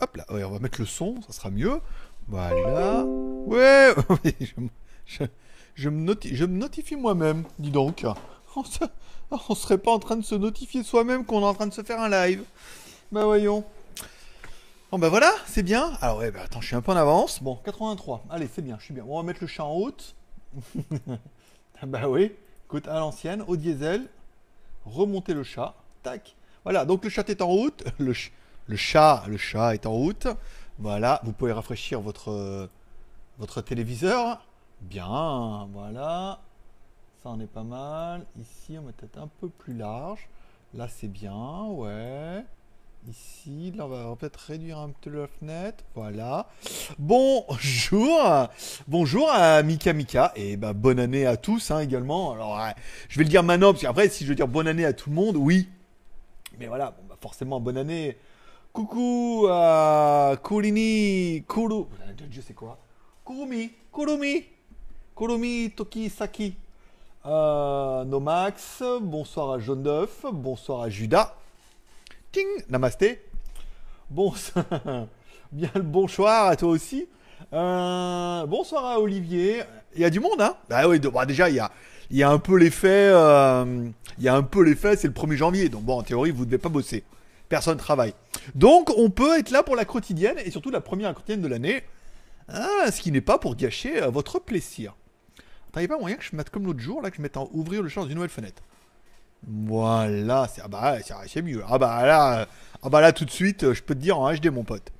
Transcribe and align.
Hop 0.00 0.16
là, 0.16 0.24
on 0.30 0.50
va 0.50 0.58
mettre 0.58 0.80
le 0.80 0.86
son, 0.86 1.20
ça 1.22 1.32
sera 1.32 1.50
mieux. 1.50 1.80
Voilà. 2.28 3.04
Ouais, 3.04 3.94
je, 5.74 5.88
me, 5.90 6.46
notifie 6.46 6.96
moi-même, 6.96 7.44
dis 7.58 7.70
donc. 7.70 8.06
On, 8.56 8.64
se- 8.64 8.84
on 9.30 9.54
serait 9.54 9.78
pas 9.78 9.90
en 9.90 9.98
train 9.98 10.16
de 10.16 10.24
se 10.24 10.34
notifier 10.34 10.82
soi-même 10.82 11.24
qu'on 11.24 11.40
est 11.42 11.44
en 11.44 11.54
train 11.54 11.66
de 11.66 11.74
se 11.74 11.82
faire 11.82 12.00
un 12.00 12.08
live. 12.08 12.42
Bah 13.12 13.24
voyons. 13.24 13.64
Bon 14.90 14.98
bah 14.98 15.10
voilà, 15.10 15.32
c'est 15.46 15.62
bien. 15.62 15.92
Alors 16.00 16.18
ouais, 16.18 16.30
bah 16.30 16.40
attends, 16.44 16.60
je 16.62 16.68
suis 16.68 16.76
un 16.76 16.80
peu 16.80 16.92
en 16.92 16.96
avance. 16.96 17.42
Bon, 17.42 17.56
83. 17.64 18.24
Allez, 18.30 18.48
c'est 18.52 18.62
bien, 18.62 18.76
je 18.78 18.84
suis 18.86 18.94
bien. 18.94 19.04
On 19.06 19.16
va 19.18 19.22
mettre 19.22 19.40
le 19.42 19.46
chat 19.46 19.64
en 19.64 19.74
haute. 19.74 20.14
Ah 21.82 21.86
bah 21.86 22.08
oui. 22.08 22.32
Écoute, 22.66 22.88
à 22.88 22.98
l'ancienne, 22.98 23.44
au 23.46 23.56
diesel. 23.56 24.08
Remonter 24.86 25.34
le 25.34 25.42
chat. 25.42 25.74
Tac. 26.02 26.36
Voilà, 26.64 26.84
donc 26.84 27.04
le 27.04 27.10
chat 27.10 27.28
est 27.30 27.42
en 27.42 27.48
route. 27.48 27.84
Le, 27.98 28.12
ch- 28.14 28.32
le 28.66 28.76
chat, 28.76 29.24
le 29.28 29.36
chat 29.36 29.74
est 29.74 29.86
en 29.86 29.92
route. 29.92 30.26
Voilà, 30.78 31.20
vous 31.24 31.32
pouvez 31.32 31.52
rafraîchir 31.52 32.00
votre, 32.00 32.68
votre 33.38 33.60
téléviseur. 33.62 34.46
Bien, 34.82 35.68
voilà. 35.72 36.40
Ça 37.22 37.30
en 37.30 37.40
est 37.40 37.46
pas 37.46 37.64
mal. 37.64 38.24
Ici, 38.40 38.76
on 38.78 38.82
va 38.82 38.92
peut-être 38.92 39.18
un 39.18 39.28
peu 39.40 39.48
plus 39.48 39.74
large. 39.74 40.28
Là, 40.74 40.86
c'est 40.88 41.08
bien, 41.08 41.64
ouais. 41.70 42.44
Ici, 43.08 43.72
là, 43.76 43.86
on 43.86 43.88
va 43.88 44.16
peut-être 44.16 44.36
réduire 44.36 44.78
un 44.78 44.90
peu 45.00 45.10
la 45.10 45.26
fenêtre. 45.26 45.82
Voilà. 45.94 46.46
Bonjour. 46.98 48.48
Bonjour 48.86 49.30
à 49.30 49.62
Mika 49.62 49.92
Mika. 49.92 50.32
Et 50.36 50.56
bah, 50.56 50.74
bonne 50.74 50.98
année 51.00 51.26
à 51.26 51.36
tous 51.36 51.70
hein, 51.70 51.80
également. 51.80 52.32
Alors, 52.32 52.60
je 53.08 53.18
vais 53.18 53.24
le 53.24 53.30
dire 53.30 53.42
maintenant, 53.42 53.72
parce 53.72 53.82
qu'après, 53.82 54.08
si 54.08 54.24
je 54.24 54.28
veux 54.28 54.34
dire 54.34 54.46
bonne 54.48 54.68
année 54.68 54.84
à 54.84 54.92
tout 54.92 55.10
le 55.10 55.16
monde, 55.16 55.36
oui. 55.36 55.68
Mais 56.58 56.66
voilà, 56.66 56.92
bah, 57.08 57.16
forcément, 57.20 57.60
bonne 57.60 57.76
année. 57.76 58.16
Coucou 58.72 59.46
à 59.48 60.36
Kurini, 60.42 61.44
Kuru. 61.48 61.84
Dieu, 62.28 62.42
c'est 62.44 62.54
quoi? 62.54 62.78
Kurumi, 63.24 63.70
Kurumi, 63.92 64.44
Kurumi 65.16 65.70
Toki 65.70 66.10
Saki. 66.10 66.56
Euh, 67.26 68.04
Nomax, 68.04 68.82
bonsoir 69.00 69.52
à 69.52 69.58
Jaune 69.60 69.84
d'œuf, 69.84 70.24
bonsoir 70.32 70.82
à 70.82 70.88
Judas. 70.88 71.36
Ting, 72.32 72.46
namasté. 72.68 73.24
Bon, 74.10 74.32
bien 75.52 75.70
le 75.74 75.82
bonsoir 75.82 76.48
à 76.48 76.56
toi 76.56 76.70
aussi. 76.70 77.06
Euh, 77.52 78.46
bonsoir 78.46 78.84
à 78.84 78.98
Olivier. 78.98 79.62
Il 79.94 80.00
y 80.00 80.04
a 80.04 80.10
du 80.10 80.18
monde, 80.18 80.40
hein? 80.40 80.56
Bah 80.68 80.88
oui, 80.88 80.98
bah 80.98 81.24
déjà, 81.24 81.48
il 81.48 81.56
y 81.56 81.60
a, 81.60 81.70
il 82.10 82.16
y 82.16 82.22
a 82.22 82.30
un 82.30 82.38
peu 82.38 82.56
l'effet. 82.56 83.10
euh, 83.12 83.88
il 84.18 84.24
y 84.24 84.28
a 84.28 84.34
un 84.34 84.42
peu 84.42 84.62
l'effet, 84.62 84.96
c'est 84.96 85.06
le 85.08 85.12
1er 85.14 85.36
janvier. 85.36 85.68
Donc 85.68 85.82
bon, 85.84 85.98
en 85.98 86.02
théorie, 86.02 86.30
vous 86.30 86.40
ne 86.40 86.46
devez 86.46 86.58
pas 86.58 86.68
bosser. 86.68 87.04
Personne 87.48 87.74
ne 87.74 87.78
travaille. 87.80 88.14
Donc, 88.54 88.90
on 88.96 89.08
peut 89.10 89.38
être 89.38 89.50
là 89.50 89.62
pour 89.62 89.74
la 89.76 89.84
quotidienne 89.84 90.36
et 90.44 90.50
surtout 90.50 90.70
la 90.70 90.80
première 90.80 91.14
quotidienne 91.14 91.40
de 91.40 91.48
l'année. 91.48 91.82
Ah, 92.48 92.90
ce 92.90 93.00
qui 93.00 93.10
n'est 93.12 93.20
pas 93.22 93.38
pour 93.38 93.56
gâcher 93.56 94.02
euh, 94.02 94.08
votre 94.10 94.38
plaisir. 94.38 94.94
Attends, 95.68 95.80
il 95.80 95.86
n'y 95.86 95.92
a 95.92 95.96
pas 95.96 95.98
moyen 96.00 96.16
que 96.16 96.24
je 96.24 96.34
mette 96.36 96.50
comme 96.50 96.66
l'autre 96.66 96.80
jour, 96.80 97.00
là, 97.02 97.10
que 97.10 97.16
je 97.16 97.22
mette 97.22 97.36
en 97.36 97.48
ouvrir 97.52 97.82
le 97.82 97.88
champ 97.88 98.04
d'une 98.06 98.14
nouvelle 98.16 98.30
fenêtre. 98.30 98.62
Voilà, 99.46 100.48
c'est 100.52 100.60
ah 100.64 100.68
bah, 100.68 100.96
c'est- 101.26 101.42
mieux. 101.42 101.62
Ah 101.68 101.78
bah 101.78 102.04
là, 102.06 102.40
euh, 102.40 102.46
ah 102.82 102.88
bah 102.88 103.00
là 103.00 103.12
tout 103.12 103.24
de 103.24 103.30
suite, 103.30 103.72
je 103.72 103.82
peux 103.82 103.94
te 103.94 104.00
dire 104.00 104.18
en 104.18 104.32
HD 104.32 104.46
mon 104.50 104.64
pote. 104.64 104.90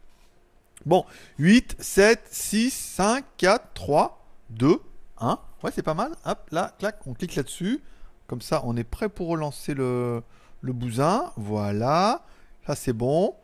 Bon, 0.86 1.04
8, 1.38 1.76
7, 1.80 2.20
6, 2.30 2.70
5, 2.70 3.24
4, 3.36 3.72
3, 3.74 4.24
2, 4.50 4.80
1. 5.20 5.38
Ouais, 5.62 5.70
c'est 5.74 5.82
pas 5.82 5.94
mal. 5.94 6.12
Hop, 6.24 6.48
là, 6.50 6.72
clac, 6.78 6.98
on 7.06 7.14
clique 7.14 7.34
là-dessus. 7.34 7.82
Comme 8.26 8.40
ça, 8.40 8.62
on 8.64 8.76
est 8.76 8.84
prêt 8.84 9.08
pour 9.08 9.28
relancer 9.28 9.74
le, 9.74 10.22
le 10.60 10.72
bousin. 10.72 11.32
Voilà. 11.36 12.22
Ça, 12.66 12.74
c'est 12.74 12.92
bon. 12.92 13.34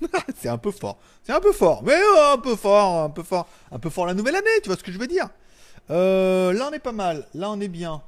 c'est 0.36 0.48
un 0.48 0.58
peu 0.58 0.70
fort. 0.70 0.98
C'est 1.22 1.32
un 1.32 1.40
peu 1.40 1.52
fort. 1.52 1.82
Mais 1.84 1.94
euh, 1.94 2.34
un 2.34 2.38
peu 2.38 2.56
fort, 2.56 3.04
un 3.04 3.10
peu 3.10 3.22
fort. 3.22 3.46
Un 3.70 3.78
peu 3.78 3.90
fort 3.90 4.06
la 4.06 4.14
nouvelle 4.14 4.36
année, 4.36 4.60
tu 4.62 4.68
vois 4.68 4.76
ce 4.76 4.82
que 4.82 4.92
je 4.92 4.98
veux 4.98 5.06
dire 5.06 5.28
Euh, 5.90 6.52
Là, 6.52 6.68
on 6.70 6.72
est 6.72 6.78
pas 6.78 6.92
mal. 6.92 7.26
Là, 7.34 7.50
on 7.50 7.60
est 7.60 7.68
bien. 7.68 8.02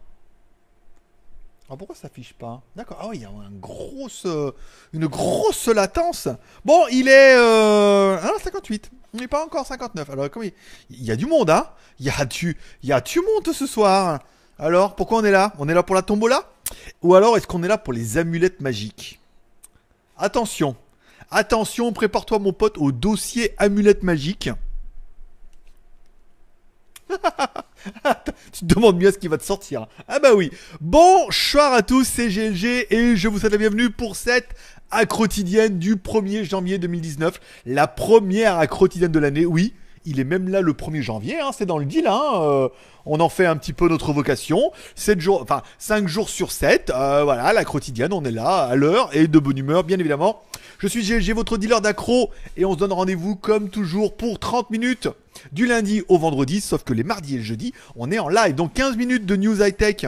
Ah, 1.71 1.77
pourquoi 1.77 1.97
ça 1.97 2.03
s'affiche 2.03 2.35
pas? 2.35 2.61
D'accord. 2.77 2.99
Ah 3.01 3.07
oui, 3.09 3.17
il 3.19 3.23
y 3.23 3.25
a 3.25 3.29
une 3.29 3.59
grosse, 3.59 4.27
euh, 4.27 4.53
une 4.93 5.07
grosse 5.07 5.67
latence. 5.69 6.29
Bon, 6.65 6.87
il 6.91 7.09
est 7.09 7.37
euh... 7.37 8.19
ah, 8.21 8.33
58. 8.43 8.91
Il 9.15 9.21
n'est 9.21 9.29
pas 9.29 9.45
encore 9.45 9.65
59. 9.65 10.11
Alors, 10.11 10.29
comme 10.29 10.43
il... 10.43 10.53
y 10.91 11.13
a 11.13 11.17
du 11.17 11.27
monde, 11.27 11.49
hein 11.49 11.69
Il 12.01 12.07
y 12.07 12.11
a 12.11 12.25
du, 12.25 12.57
il 12.83 12.89
y 12.89 12.93
a 12.93 13.01
du 13.01 13.21
monde 13.21 13.55
ce 13.55 13.67
soir. 13.67 14.21
Alors, 14.59 14.97
pourquoi 14.97 15.19
on 15.19 15.25
est 15.25 15.31
là? 15.31 15.53
On 15.59 15.69
est 15.69 15.75
là 15.75 15.85
pour 15.85 15.95
la 15.95 16.03
tombola? 16.03 16.51
Ou 17.03 17.15
alors, 17.15 17.37
est-ce 17.37 17.47
qu'on 17.47 17.63
est 17.63 17.69
là 17.69 17.79
pour 17.79 17.93
les 17.93 18.19
amulettes 18.19 18.61
magiques? 18.61 19.21
Attention, 20.17 20.77
attention, 21.31 21.93
prépare-toi 21.93 22.41
mon 22.41 22.53
pote 22.53 22.77
au 22.79 22.93
dossier 22.93 23.55
amulette 23.59 24.03
magique. 24.03 24.51
tu 28.53 28.61
te 28.61 28.65
demandes 28.65 28.99
bien 28.99 29.13
ce 29.13 29.19
qui 29.19 29.29
va 29.29 29.39
te 29.39 29.45
sortir. 29.45 29.87
Ah 30.09 30.19
bah 30.19 30.35
oui. 30.35 30.51
Bonsoir 30.81 31.73
à 31.73 31.83
tous, 31.83 32.05
c'est 32.05 32.29
GLG 32.29 32.87
et 32.91 33.17
je 33.17 33.29
vous 33.29 33.39
souhaite 33.39 33.53
la 33.53 33.59
bienvenue 33.59 33.91
pour 33.91 34.17
cette 34.17 34.49
accrotidienne 34.91 35.79
du 35.79 35.97
1er 35.97 36.45
janvier 36.45 36.79
2019. 36.79 37.41
La 37.67 37.87
première 37.87 38.59
accrotidienne 38.59 39.13
de 39.13 39.19
l'année, 39.19 39.47
oui. 39.47 39.75
Il 40.07 40.21
est 40.21 40.25
même 40.25 40.51
là 40.51 40.61
le 40.61 40.75
1er 40.75 41.01
janvier, 41.01 41.41
hein, 41.41 41.51
c'est 41.57 41.65
dans 41.65 41.79
le 41.79 41.87
deal. 41.87 42.07
Hein, 42.07 42.21
euh, 42.35 42.69
on 43.07 43.21
en 43.21 43.31
fait 43.31 43.47
un 43.47 43.57
petit 43.57 43.73
peu 43.73 43.89
notre 43.89 44.13
vocation. 44.13 44.71
7 44.97 45.19
jours, 45.19 45.41
enfin 45.43 45.63
5 45.79 46.07
jours 46.07 46.29
sur 46.29 46.53
7. 46.53 46.91
euh, 46.95 47.25
voilà, 47.25 47.53
la 47.55 47.65
on 48.13 48.25
est 48.25 48.31
là 48.31 48.65
à 48.65 48.75
l'heure 48.75 49.09
et 49.17 49.29
de 49.29 49.39
bonne 49.39 49.57
humeur, 49.57 49.83
bien 49.83 49.99
évidemment. 49.99 50.43
Je 50.79 50.89
suis 50.89 51.03
GLG, 51.03 51.33
votre 51.35 51.57
dealer 51.57 51.81
d'accro, 51.81 52.31
et 52.59 52.67
on 52.67 52.75
se 52.75 52.79
donne 52.79 52.93
rendez-vous 52.93 53.37
comme 53.37 53.71
toujours 53.71 54.15
pour 54.15 54.39
30 54.39 54.71
minutes 54.71 55.09
du 55.53 55.67
lundi 55.67 56.03
au 56.09 56.19
vendredi, 56.19 56.61
sauf 56.61 56.85
que 56.85 56.93
les 56.93 57.05
mardis 57.05 57.37
et 57.37 57.39
le 57.39 57.45
jeudi, 57.45 57.73
on 57.97 58.11
est 58.11 58.19
en 58.19 58.29
live. 58.29 58.55
Donc 58.55 58.75
15 58.75 58.97
minutes 58.97 59.25
de 59.25 59.37
news 59.37 59.63
high-tech 59.63 60.07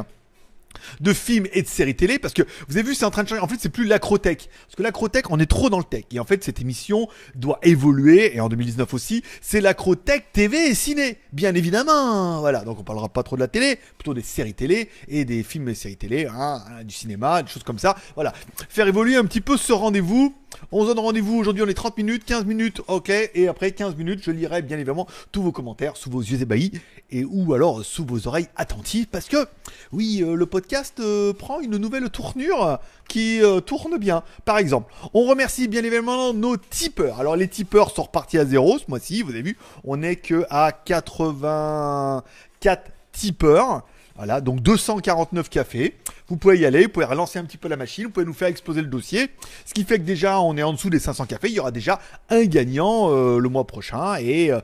de 1.00 1.12
films 1.12 1.46
et 1.52 1.62
de 1.62 1.68
séries 1.68 1.94
télé 1.94 2.18
parce 2.18 2.34
que 2.34 2.42
vous 2.68 2.76
avez 2.76 2.88
vu 2.88 2.94
c'est 2.94 3.04
en 3.04 3.10
train 3.10 3.22
de 3.22 3.28
changer. 3.28 3.40
En 3.40 3.48
fait 3.48 3.56
c'est 3.58 3.68
plus 3.68 3.84
l'acrotech. 3.84 4.48
Parce 4.66 4.76
que 4.76 4.82
l'acrotech 4.82 5.30
on 5.30 5.38
est 5.38 5.46
trop 5.46 5.70
dans 5.70 5.78
le 5.78 5.84
tech. 5.84 6.04
Et 6.12 6.20
en 6.20 6.24
fait 6.24 6.44
cette 6.44 6.60
émission 6.60 7.08
doit 7.34 7.58
évoluer 7.62 8.36
et 8.36 8.40
en 8.40 8.48
2019 8.48 8.92
aussi 8.94 9.22
c'est 9.40 9.60
l'acrotech 9.60 10.32
TV 10.32 10.68
et 10.68 10.74
ciné 10.74 11.18
bien 11.32 11.54
évidemment. 11.54 12.40
Voilà. 12.40 12.64
Donc 12.64 12.78
on 12.80 12.84
parlera 12.84 13.08
pas 13.08 13.22
trop 13.22 13.36
de 13.36 13.40
la 13.40 13.48
télé 13.48 13.78
plutôt 13.98 14.14
des 14.14 14.22
séries 14.22 14.54
télé 14.54 14.88
et 15.08 15.24
des 15.24 15.42
films 15.42 15.68
et 15.68 15.74
séries 15.74 15.96
télé 15.96 16.26
hein, 16.26 16.62
du 16.84 16.94
cinéma 16.94 17.42
des 17.42 17.50
choses 17.50 17.62
comme 17.62 17.78
ça. 17.78 17.96
Voilà. 18.14 18.32
Faire 18.68 18.86
évoluer 18.86 19.16
un 19.16 19.24
petit 19.24 19.40
peu 19.40 19.56
ce 19.56 19.72
rendez-vous 19.72 20.34
on 20.72 20.82
se 20.82 20.88
donne 20.88 20.98
rendez-vous 20.98 21.38
aujourd'hui 21.38 21.62
on 21.62 21.68
est 21.68 21.74
30 21.74 21.96
minutes 21.96 22.24
15 22.24 22.44
minutes 22.44 22.80
ok 22.88 23.10
et 23.34 23.48
après 23.48 23.72
15 23.72 23.96
minutes 23.96 24.20
je 24.22 24.30
lirai 24.30 24.62
bien 24.62 24.76
évidemment 24.76 25.06
tous 25.32 25.42
vos 25.42 25.52
commentaires 25.52 25.96
sous 25.96 26.10
vos 26.10 26.20
yeux 26.20 26.40
ébahis 26.40 26.72
et 27.10 27.24
ou 27.24 27.54
alors 27.54 27.84
sous 27.84 28.04
vos 28.04 28.26
oreilles 28.26 28.48
attentives 28.56 29.06
parce 29.06 29.26
que 29.26 29.46
oui 29.92 30.22
euh, 30.22 30.34
le 30.34 30.46
podcast 30.46 31.00
euh, 31.00 31.32
prend 31.32 31.60
une 31.60 31.76
nouvelle 31.76 32.10
tournure 32.10 32.78
qui 33.08 33.42
euh, 33.42 33.60
tourne 33.60 33.98
bien. 33.98 34.22
Par 34.44 34.58
exemple 34.58 34.92
on 35.14 35.24
remercie 35.24 35.68
bien 35.68 35.84
évidemment 35.84 36.32
nos 36.32 36.56
tipeurs. 36.56 37.20
Alors 37.20 37.36
les 37.36 37.48
tipeurs 37.48 37.90
sont 37.90 38.04
repartis 38.04 38.38
à 38.38 38.44
zéro 38.44 38.78
ce 38.78 38.84
mois-ci 38.88 39.22
vous 39.22 39.30
avez 39.30 39.42
vu 39.42 39.56
on 39.84 40.02
est 40.02 40.16
que 40.16 40.44
à 40.50 40.72
84 40.72 42.90
tipeurs. 43.12 43.84
Voilà, 44.16 44.40
donc 44.40 44.60
249 44.60 45.50
cafés. 45.50 45.94
Vous 46.28 46.36
pouvez 46.36 46.58
y 46.58 46.66
aller, 46.66 46.84
vous 46.84 46.88
pouvez 46.88 47.06
relancer 47.06 47.38
un 47.38 47.44
petit 47.44 47.56
peu 47.56 47.68
la 47.68 47.76
machine, 47.76 48.06
vous 48.06 48.10
pouvez 48.10 48.26
nous 48.26 48.32
faire 48.32 48.48
exploser 48.48 48.80
le 48.80 48.88
dossier. 48.88 49.30
Ce 49.64 49.72
qui 49.72 49.84
fait 49.84 49.98
que 49.98 50.04
déjà, 50.04 50.40
on 50.40 50.56
est 50.56 50.62
en 50.62 50.72
dessous 50.72 50.90
des 50.90 50.98
500 50.98 51.26
cafés. 51.26 51.48
Il 51.48 51.54
y 51.54 51.60
aura 51.60 51.70
déjà 51.70 52.00
un 52.30 52.44
gagnant 52.44 53.12
euh, 53.12 53.38
le 53.38 53.48
mois 53.48 53.64
prochain. 53.64 54.16
Et 54.16 54.50
euh, 54.50 54.60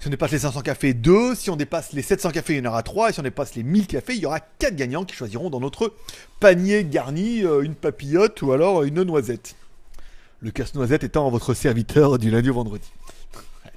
si 0.00 0.06
on 0.06 0.10
dépasse 0.10 0.32
les 0.32 0.38
500 0.38 0.62
cafés, 0.62 0.94
2. 0.94 1.34
Si 1.34 1.50
on 1.50 1.56
dépasse 1.56 1.92
les 1.92 2.00
700 2.00 2.30
cafés, 2.30 2.54
il 2.54 2.64
y 2.64 2.66
en 2.66 2.70
aura 2.70 2.82
3. 2.82 3.10
Et 3.10 3.12
si 3.12 3.20
on 3.20 3.22
dépasse 3.22 3.54
les 3.54 3.62
1000 3.62 3.86
cafés, 3.86 4.14
il 4.14 4.20
y 4.22 4.26
aura 4.26 4.40
4 4.40 4.76
gagnants 4.76 5.04
qui 5.04 5.14
choisiront 5.14 5.50
dans 5.50 5.60
notre 5.60 5.92
panier 6.40 6.84
garni 6.84 7.44
euh, 7.44 7.60
une 7.60 7.74
papillote 7.74 8.40
ou 8.40 8.52
alors 8.52 8.82
une 8.82 9.02
noisette. 9.02 9.56
Le 10.40 10.50
casse-noisette 10.52 11.04
étant 11.04 11.28
votre 11.30 11.52
serviteur 11.52 12.18
du 12.18 12.30
lundi 12.30 12.48
au 12.48 12.54
vendredi. 12.54 12.90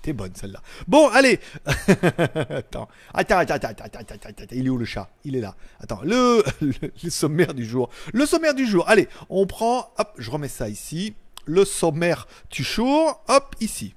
T'es 0.07 0.13
bonne 0.13 0.31
celle-là. 0.33 0.62
Bon, 0.88 1.09
allez. 1.09 1.38
attends. 1.65 2.88
Attends, 3.13 3.39
attends, 3.39 3.56
attends, 3.56 3.68
attends, 3.68 4.00
attends, 4.00 4.30
attends. 4.30 4.45
Il 4.54 4.65
est 4.65 4.69
où 4.69 4.77
le 4.77 4.86
chat? 4.86 5.09
Il 5.25 5.36
est 5.36 5.42
là. 5.42 5.54
Attends, 5.81 6.00
le, 6.06 6.45
sommaire 7.09 7.54
du 7.54 7.65
jour. 7.65 7.89
Le 8.13 8.25
sommaire 8.25 8.54
du 8.54 8.65
jour. 8.65 8.88
Allez, 8.88 9.09
on 9.30 9.45
prend. 9.45 9.92
Hop, 9.98 10.13
je 10.18 10.31
remets 10.31 10.48
ça 10.48 10.69
ici. 10.69 11.13
Le 11.44 11.65
sommaire 11.65 12.25
du 12.50 12.63
jour. 12.63 13.21
Hop, 13.27 13.54
ici. 13.59 13.95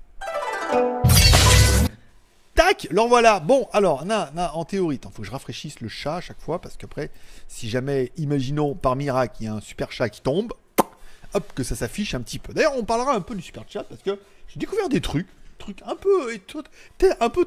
Tac, 2.56 2.88
alors 2.90 3.06
voilà. 3.06 3.38
Bon, 3.38 3.68
alors, 3.72 4.04
na, 4.04 4.32
na, 4.34 4.52
en 4.56 4.64
théorie, 4.64 4.98
il 5.00 5.08
faut 5.12 5.22
que 5.22 5.28
je 5.28 5.30
rafraîchisse 5.30 5.78
le 5.78 5.86
chat 5.86 6.16
à 6.16 6.20
chaque 6.20 6.40
fois 6.40 6.60
parce 6.60 6.76
qu'après, 6.76 7.12
si 7.46 7.70
jamais, 7.70 8.10
imaginons 8.16 8.74
par 8.74 8.96
miracle, 8.96 9.36
il 9.38 9.44
y 9.44 9.48
a 9.48 9.54
un 9.54 9.60
super 9.60 9.92
chat 9.92 10.08
qui 10.08 10.22
tombe, 10.22 10.52
hop, 11.34 11.52
que 11.54 11.62
ça 11.62 11.76
s'affiche 11.76 12.14
un 12.14 12.20
petit 12.20 12.40
peu. 12.40 12.52
D'ailleurs, 12.52 12.74
on 12.76 12.82
parlera 12.82 13.14
un 13.14 13.20
peu 13.20 13.36
du 13.36 13.42
super 13.42 13.62
chat 13.68 13.84
parce 13.84 14.02
que 14.02 14.18
j'ai 14.48 14.58
découvert 14.58 14.88
des 14.88 15.00
trucs, 15.00 15.28
trucs 15.60 15.82
un 15.82 15.94
peu, 15.94 16.32
un 17.20 17.28
peu 17.28 17.44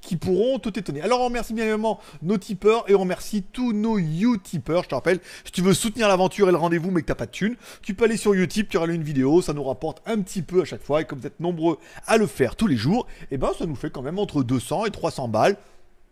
qui 0.00 0.16
pourront 0.16 0.58
tout 0.58 0.78
étonner. 0.78 1.02
Alors 1.02 1.20
on 1.20 1.26
remercie 1.26 1.52
bien 1.52 1.64
évidemment 1.64 2.00
nos 2.22 2.38
tipeurs 2.38 2.88
et 2.88 2.94
on 2.94 3.00
remercie 3.00 3.42
tous 3.42 3.72
nos 3.72 3.98
Utipeurs. 3.98 4.84
Je 4.84 4.88
te 4.88 4.94
rappelle, 4.94 5.20
si 5.44 5.52
tu 5.52 5.62
veux 5.62 5.74
soutenir 5.74 6.08
l'aventure 6.08 6.48
et 6.48 6.52
le 6.52 6.58
rendez-vous 6.58 6.90
mais 6.90 7.02
que 7.02 7.06
t'as 7.06 7.14
pas 7.14 7.26
de 7.26 7.30
thunes, 7.30 7.56
tu 7.82 7.94
peux 7.94 8.04
aller 8.04 8.16
sur 8.16 8.32
Utip, 8.32 8.68
tu 8.68 8.76
auras 8.76 8.86
une 8.86 9.02
vidéo, 9.02 9.42
ça 9.42 9.52
nous 9.52 9.64
rapporte 9.64 10.02
un 10.06 10.20
petit 10.20 10.42
peu 10.42 10.62
à 10.62 10.64
chaque 10.64 10.82
fois 10.82 11.02
et 11.02 11.04
comme 11.04 11.18
vous 11.18 11.26
êtes 11.26 11.40
nombreux 11.40 11.78
à 12.06 12.16
le 12.16 12.26
faire 12.26 12.56
tous 12.56 12.66
les 12.66 12.76
jours, 12.76 13.06
et 13.22 13.26
eh 13.32 13.38
ben 13.38 13.50
ça 13.58 13.66
nous 13.66 13.76
fait 13.76 13.90
quand 13.90 14.02
même 14.02 14.18
entre 14.18 14.42
200 14.42 14.86
et 14.86 14.90
300 14.90 15.28
balles 15.28 15.56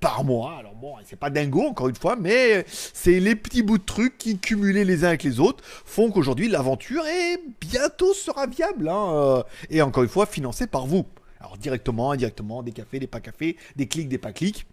par 0.01 0.25
mois. 0.25 0.57
Alors 0.59 0.75
bon, 0.75 0.95
c'est 1.05 1.19
pas 1.19 1.31
dingo 1.31 1.63
encore 1.63 1.89
une 1.89 1.97
fois, 1.97 2.17
mais 2.17 2.65
c'est 2.69 3.21
les 3.21 3.35
petits 3.35 3.63
bouts 3.63 3.79
de 3.79 3.85
trucs 3.85 4.19
qui 4.19 4.39
cumulés 4.39 4.85
les 4.85 5.05
uns 5.05 5.09
avec 5.09 5.23
les 5.23 5.41
autres 5.41 5.65
font 5.65 6.11
qu'aujourd'hui 6.11 6.49
l'aventure 6.49 7.05
est 7.07 7.41
bientôt 7.61 8.15
sera 8.15 8.47
viable 8.47 8.89
hein, 8.89 9.13
euh, 9.13 9.43
et 9.71 9.83
encore 9.83 10.03
une 10.03 10.09
fois 10.09 10.27
financée 10.27 10.67
par 10.67 10.87
vous. 10.87 11.05
Alors 11.41 11.57
directement, 11.57 12.11
indirectement, 12.13 12.63
des 12.63 12.73
cafés, 12.73 12.99
des 12.99 13.07
pas 13.07 13.21
cafés, 13.21 13.57
des 13.77 13.87
clics, 13.87 14.09
des 14.09 14.19
pas 14.19 14.33
clics 14.33 14.67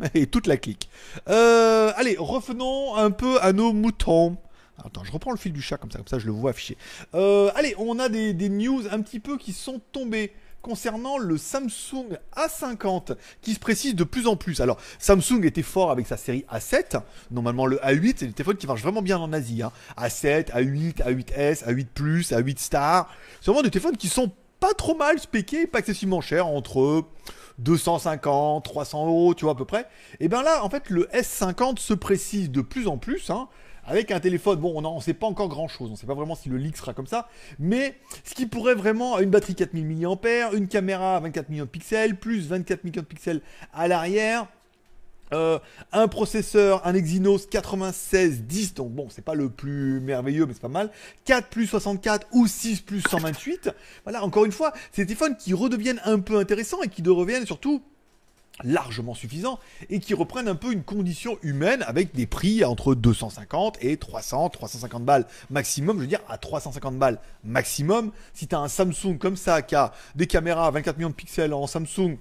et 0.14 0.26
toute 0.26 0.46
la 0.46 0.56
clique. 0.56 0.88
Euh, 1.28 1.92
allez, 1.96 2.16
revenons 2.18 2.96
un 2.96 3.10
peu 3.10 3.40
à 3.42 3.52
nos 3.52 3.72
moutons. 3.72 4.36
Attends, 4.84 5.02
je 5.02 5.10
reprends 5.10 5.32
le 5.32 5.38
fil 5.38 5.52
du 5.52 5.60
chat 5.60 5.76
comme 5.76 5.90
ça, 5.90 5.98
comme 5.98 6.06
ça 6.06 6.20
je 6.20 6.26
le 6.26 6.32
vois 6.32 6.50
affiché. 6.50 6.76
Euh, 7.14 7.50
allez, 7.56 7.74
on 7.78 7.98
a 7.98 8.08
des, 8.08 8.32
des 8.32 8.48
news 8.48 8.82
un 8.92 9.00
petit 9.00 9.18
peu 9.18 9.36
qui 9.36 9.52
sont 9.52 9.80
tombées 9.92 10.32
concernant 10.68 11.16
le 11.16 11.38
Samsung 11.38 12.18
A50 12.36 13.16
qui 13.40 13.54
se 13.54 13.58
précise 13.58 13.94
de 13.94 14.04
plus 14.04 14.26
en 14.26 14.36
plus. 14.36 14.60
Alors 14.60 14.76
Samsung 14.98 15.42
était 15.44 15.62
fort 15.62 15.90
avec 15.90 16.06
sa 16.06 16.18
série 16.18 16.44
A7. 16.52 17.00
Normalement 17.30 17.64
le 17.64 17.78
A8 17.78 18.16
c'est 18.18 18.26
des 18.26 18.34
téléphones 18.34 18.58
qui 18.58 18.66
marchent 18.66 18.82
vraiment 18.82 19.00
bien 19.00 19.16
en 19.16 19.32
Asie. 19.32 19.62
A7, 19.96 20.50
A8, 20.50 20.96
A8S, 20.96 21.64
A8 21.64 21.86
Plus, 21.94 22.32
A8 22.32 22.58
Star. 22.58 23.10
C'est 23.40 23.46
vraiment 23.46 23.62
des 23.62 23.70
téléphones 23.70 23.96
qui 23.96 24.08
sont 24.08 24.30
pas 24.60 24.74
trop 24.74 24.94
mal 24.94 25.18
spéqués, 25.18 25.66
pas 25.66 25.78
excessivement 25.78 26.20
chers 26.20 26.46
entre 26.46 27.04
250, 27.60 28.62
300 28.62 29.06
euros, 29.06 29.34
tu 29.34 29.46
vois 29.46 29.54
à 29.54 29.56
peu 29.56 29.64
près. 29.64 29.86
Et 30.20 30.28
bien 30.28 30.42
là 30.42 30.62
en 30.62 30.68
fait 30.68 30.90
le 30.90 31.04
S50 31.14 31.78
se 31.78 31.94
précise 31.94 32.50
de 32.50 32.60
plus 32.60 32.88
en 32.88 32.98
plus. 32.98 33.30
Hein 33.30 33.48
avec 33.88 34.10
un 34.10 34.20
téléphone, 34.20 34.58
bon, 34.58 34.84
on 34.84 34.96
ne 34.96 35.00
sait 35.00 35.14
pas 35.14 35.26
encore 35.26 35.48
grand 35.48 35.66
chose, 35.66 35.88
on 35.88 35.92
ne 35.92 35.96
sait 35.96 36.06
pas 36.06 36.14
vraiment 36.14 36.34
si 36.34 36.48
le 36.48 36.58
leak 36.58 36.76
sera 36.76 36.92
comme 36.92 37.06
ça, 37.06 37.28
mais 37.58 37.98
ce 38.22 38.34
qui 38.34 38.46
pourrait 38.46 38.74
vraiment, 38.74 39.18
une 39.18 39.30
batterie 39.30 39.54
4000 39.54 39.86
mAh, 39.86 40.52
une 40.52 40.68
caméra 40.68 41.18
24 41.20 41.48
millions 41.48 41.64
de 41.64 41.70
pixels, 41.70 42.16
plus 42.16 42.46
24 42.48 42.84
millions 42.84 43.00
de 43.00 43.06
pixels 43.06 43.40
à 43.72 43.88
l'arrière, 43.88 44.46
euh, 45.32 45.58
un 45.92 46.08
processeur, 46.08 46.86
un 46.86 46.94
Exynos 46.94 47.48
9610, 47.52 48.74
donc 48.74 48.92
bon, 48.92 49.08
c'est 49.10 49.24
pas 49.24 49.34
le 49.34 49.50
plus 49.50 50.00
merveilleux, 50.00 50.46
mais 50.46 50.52
c'est 50.52 50.62
pas 50.62 50.68
mal. 50.68 50.90
4 51.24 51.48
plus 51.48 51.66
64 51.66 52.26
ou 52.32 52.46
6 52.46 52.80
plus 52.80 53.02
128. 53.02 53.70
Voilà, 54.04 54.24
encore 54.24 54.44
une 54.44 54.52
fois, 54.52 54.72
c'est 54.92 55.02
des 55.02 55.08
téléphones 55.08 55.36
qui 55.36 55.54
redeviennent 55.54 56.00
un 56.04 56.20
peu 56.20 56.38
intéressants 56.38 56.82
et 56.82 56.88
qui 56.88 57.02
reviennent 57.02 57.46
surtout 57.46 57.82
largement 58.64 59.14
suffisant 59.14 59.58
et 59.90 60.00
qui 60.00 60.14
reprennent 60.14 60.48
un 60.48 60.54
peu 60.54 60.72
une 60.72 60.82
condition 60.82 61.38
humaine 61.42 61.84
avec 61.86 62.14
des 62.14 62.26
prix 62.26 62.64
entre 62.64 62.94
250 62.94 63.78
et 63.82 63.96
300, 63.96 64.50
350 64.50 65.04
balles 65.04 65.26
maximum. 65.50 65.96
Je 65.96 66.02
veux 66.02 66.08
dire, 66.08 66.20
à 66.28 66.38
350 66.38 66.98
balles 66.98 67.20
maximum, 67.44 68.12
si 68.34 68.46
tu 68.46 68.54
as 68.54 68.60
un 68.60 68.68
Samsung 68.68 69.18
comme 69.18 69.36
ça 69.36 69.62
qui 69.62 69.74
a 69.74 69.92
des 70.14 70.26
caméras 70.26 70.70
24 70.70 70.96
millions 70.96 71.10
de 71.10 71.14
pixels 71.14 71.52
en 71.54 71.66
Samsung, 71.66 72.18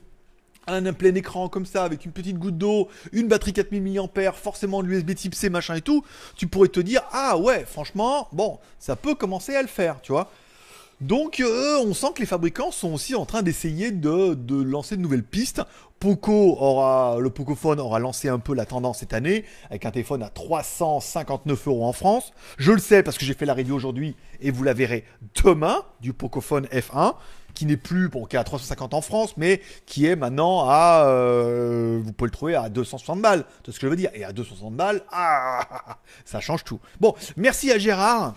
un, 0.68 0.94
plein 0.94 1.16
écran 1.16 1.48
comme 1.50 1.66
ça 1.66 1.84
avec 1.84 2.06
une 2.06 2.12
petite 2.12 2.38
goutte 2.38 2.58
d'eau, 2.58 2.90
une 3.14 3.28
batterie 3.28 3.54
4000 3.54 4.02
mAh, 4.16 4.32
forcément 4.34 4.84
de 4.84 4.88
l'USB 4.88 5.16
type 5.16 5.34
C 5.34 5.50
machin 5.50 5.76
et 5.76 5.82
tout, 5.82 6.04
tu 6.36 6.48
pourrais 6.48 6.68
te 6.68 6.80
dire 6.80 7.04
ah 7.12 7.38
ouais, 7.38 7.66
franchement, 7.66 8.28
bon, 8.32 8.60
ça 8.80 8.96
peut 8.96 9.16
commencer 9.16 9.56
à 9.56 9.62
le 9.62 9.68
faire, 9.68 10.02
tu 10.02 10.12
vois. 10.12 10.30
Donc 11.00 11.40
euh, 11.40 11.78
on 11.86 11.94
sent 11.94 12.08
que 12.16 12.22
les 12.22 12.26
fabricants 12.26 12.72
sont 12.72 12.92
aussi 12.92 13.14
en 13.14 13.26
train 13.26 13.44
d'essayer 13.44 13.92
de, 13.92 14.34
de, 14.34 14.62
lancer 14.64 14.98
de 14.98 15.02
nouvelles 15.02 15.24
pistes 15.24 15.62
Poco 16.00 16.58
aura, 16.60 17.18
le 17.20 17.30
Pocophone 17.30 17.80
aura 17.80 18.00
lancé 18.00 18.30
un 18.30 18.40
peu 18.40 18.56
la 18.56 18.66
tendance 18.66 19.00
cette 19.00 19.14
année 19.14 19.46
avec 19.70 19.86
un 19.86 19.92
téléphone 19.92 20.24
à 20.24 20.30
359 20.30 21.68
euros 21.68 21.86
en 21.86 21.94
France. 21.94 22.34
Je 22.58 22.72
le 22.72 22.80
sais 22.80 23.04
parce 23.04 23.18
que 23.18 23.26
j'ai 23.26 23.36
fait 23.36 23.46
la 23.46 23.54
review 23.54 23.76
aujourd'hui 23.76 24.16
et 24.42 24.50
vous 24.50 24.64
la 24.64 24.74
verrez 24.74 25.06
demain 25.44 25.84
du 26.02 26.14
Pocophone 26.14 26.66
F1 26.66 27.14
qui 27.54 27.66
n'est 27.66 27.78
plus 27.78 28.10
bon, 28.10 28.26
qui 28.26 28.36
est 28.36 28.40
à 28.40 28.44
350 28.44 28.94
en 28.94 29.02
France, 29.02 29.36
mais 29.38 29.62
qui 29.88 30.06
est 30.06 30.16
maintenant 30.16 30.70
à, 30.70 31.06
euh, 31.08 32.00
vous 32.04 32.14
pouvez 32.14 32.28
le 32.28 32.32
trouver 32.32 32.56
à 32.56 32.70
260 32.70 33.20
balles. 33.20 33.46
C'est 33.66 33.72
ce 33.72 33.80
que 33.80 33.88
je 33.88 33.90
veux 33.90 33.96
dire. 33.96 34.12
Et 34.14 34.24
à 34.24 34.32
260 34.32 34.76
balles, 34.76 35.02
ah, 35.12 35.98
ça 36.26 36.40
change 36.40 36.64
tout. 36.64 36.80
Bon, 37.00 37.16
merci 37.36 37.72
à 37.72 37.80
Gérard, 37.80 38.36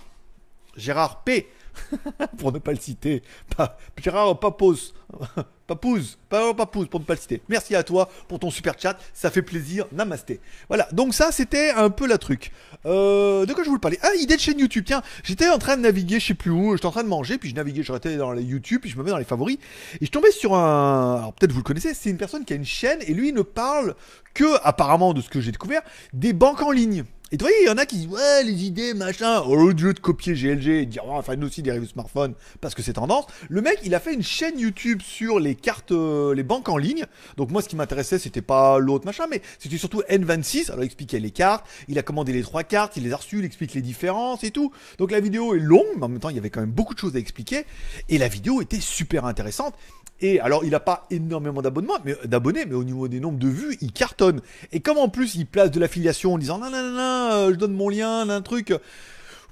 Gérard 0.77 1.23
P 1.23 1.47
pour 2.39 2.53
ne 2.53 2.59
pas 2.59 2.73
le 2.73 2.79
citer. 2.79 3.23
Pas, 3.57 3.79
Gérard 3.97 4.39
Papos. 4.39 4.93
Papouze, 5.71 6.19
pas 6.29 6.53
Papouze 6.53 6.89
pour 6.89 6.99
ne 6.99 7.05
pas 7.05 7.15
le 7.15 7.21
citer. 7.21 7.43
Merci 7.49 7.77
à 7.77 7.85
toi 7.85 8.09
pour 8.27 8.41
ton 8.41 8.51
super 8.51 8.75
chat, 8.77 8.99
ça 9.15 9.31
fait 9.31 9.41
plaisir. 9.41 9.87
Namasté. 9.93 10.41
Voilà, 10.67 10.89
donc 10.91 11.15
ça 11.15 11.31
c'était 11.31 11.71
un 11.71 11.91
peu 11.91 12.09
la 12.09 12.19
truc. 12.19 12.51
Euh, 12.87 13.47
de 13.47 13.53
quoi 13.53 13.63
je 13.63 13.69
voulais 13.69 13.81
parler? 13.81 13.99
Ah, 14.03 14.13
idée 14.19 14.35
de 14.35 14.41
chaîne 14.41 14.59
YouTube. 14.59 14.83
Tiens, 14.85 15.01
j'étais 15.23 15.49
en 15.49 15.59
train 15.59 15.77
de 15.77 15.83
naviguer, 15.83 16.19
je 16.19 16.27
sais 16.27 16.35
plus 16.35 16.51
où, 16.51 16.75
j'étais 16.75 16.87
en 16.87 16.91
train 16.91 17.05
de 17.05 17.09
manger, 17.09 17.39
puis 17.39 17.51
je 17.51 17.55
naviguais, 17.55 17.85
je 17.85 17.93
restais 17.93 18.17
dans 18.17 18.33
les 18.33 18.43
YouTube, 18.43 18.81
puis 18.81 18.91
je 18.91 18.99
me 18.99 19.05
mets 19.05 19.11
dans 19.11 19.19
les 19.19 19.25
favoris, 19.25 19.59
et 20.01 20.07
je 20.07 20.11
tombais 20.11 20.33
sur 20.33 20.57
un. 20.57 21.19
Alors 21.19 21.35
peut-être 21.35 21.53
vous 21.53 21.59
le 21.59 21.65
connaissez, 21.65 21.95
c'est 21.95 22.11
une 22.11 22.19
personne 22.19 22.45
qui 22.45 22.53
a 22.53 22.57
une 22.57 22.65
chaîne, 22.65 22.99
et 23.03 23.15
lui 23.15 23.29
il 23.29 23.35
ne 23.35 23.43
parle 23.43 23.95
que, 24.35 24.57
apparemment 24.65 25.15
de 25.15 25.21
ce 25.21 25.29
que 25.29 25.41
j'ai 25.41 25.53
découvert, 25.53 25.83
des 26.13 26.33
banques 26.33 26.63
en 26.63 26.73
ligne. 26.73 27.05
Et 27.33 27.37
tu 27.37 27.45
vois, 27.45 27.53
il 27.63 27.67
y 27.67 27.71
en 27.71 27.79
a 27.79 27.87
qui 27.87 27.97
disent 27.97 28.09
ouais 28.09 28.43
les 28.43 28.65
idées 28.65 28.93
machin 28.93 29.39
au 29.43 29.71
lieu 29.71 29.95
de 29.95 30.01
copier 30.01 30.35
GLG 30.35 30.69
et 30.69 30.87
dire 30.87 31.05
oh, 31.07 31.13
enfin 31.13 31.37
nous 31.37 31.47
aussi 31.47 31.63
des 31.63 31.71
reviews 31.71 31.87
smartphones 31.87 32.35
parce 32.61 32.75
que 32.75 32.83
c'est 32.83 32.95
tendance. 32.95 33.27
Le 33.49 33.61
mec 33.63 33.79
il 33.85 33.95
a 33.95 34.01
fait 34.01 34.15
une 34.15 34.23
chaîne 34.25 34.59
YouTube 34.59 35.01
sur 35.01 35.39
les 35.39 35.55
cartes, 35.55 35.93
euh, 35.93 36.35
les 36.35 36.43
banques 36.43 36.69
en 36.69 36.77
ligne. 36.77 37.07
Donc 37.37 37.53
moi 37.53 37.63
ce 37.63 37.69
qui 37.69 37.77
m'intéressait 37.77 38.19
c'était 38.19 38.43
pas 38.43 38.81
l'autre 38.81 39.07
machin 39.07 39.27
mais 39.31 39.43
c'était 39.61 39.79
surtout 39.79 40.03
N26. 40.11 40.73
Alors 40.73 40.83
il 40.83 40.87
expliquait 40.87 41.21
les 41.21 41.31
cartes, 41.31 41.65
il 41.87 42.01
a 42.01 42.03
commandé 42.03 42.33
les 42.33 42.43
trois 42.43 42.65
cartes, 42.65 42.97
il 42.97 43.05
les 43.05 43.13
a 43.13 43.17
reçues, 43.17 43.39
il 43.39 43.45
explique 43.45 43.75
les 43.75 43.83
différences 43.83 44.43
et 44.43 44.51
tout. 44.51 44.73
Donc 44.99 45.13
la 45.13 45.21
vidéo 45.21 45.55
est 45.55 45.61
longue 45.61 45.87
mais 45.99 46.07
en 46.07 46.09
même 46.09 46.19
temps 46.19 46.31
il 46.31 46.37
y 46.37 46.41
avait 46.41 46.51
quand 46.51 46.61
même 46.61 46.73
beaucoup 46.73 46.95
de 46.95 46.99
choses 46.99 47.15
à 47.15 47.21
expliquer 47.21 47.65
et 48.09 48.19
la 48.19 48.27
vidéo 48.27 48.61
était 48.61 48.81
super 48.81 49.25
intéressante. 49.25 49.75
Et 50.21 50.41
alors, 50.41 50.65
il 50.65 50.71
n'a 50.71 50.81
pas 50.81 51.07
énormément 51.11 51.63
d'abonnements, 51.63 51.99
mais 52.05 52.17
d'abonnés, 52.25 52.67
mais 52.67 52.75
au 52.75 52.85
niveau 52.85 53.09
des 53.09 53.21
nombres 53.21 53.39
de 53.39 53.49
vues, 53.49 53.77
il 53.81 53.93
cartonne. 53.93 54.41
Et 54.73 54.81
comme 54.81 54.99
en 54.99 55.09
plus, 55.09 55.35
il 55.35 55.47
place 55.47 55.71
de 55.71 55.81
l'affiliation 55.81 56.35
en 56.35 56.39
disant 56.39 56.59
non, 56.59 56.71
non, 56.71 56.83
non, 56.83 56.93
non, 56.93 57.51
je 57.51 57.55
donne 57.57 57.73
mon 57.73 57.89
lien, 57.89 58.29
un 58.29 58.43
truc 58.43 58.75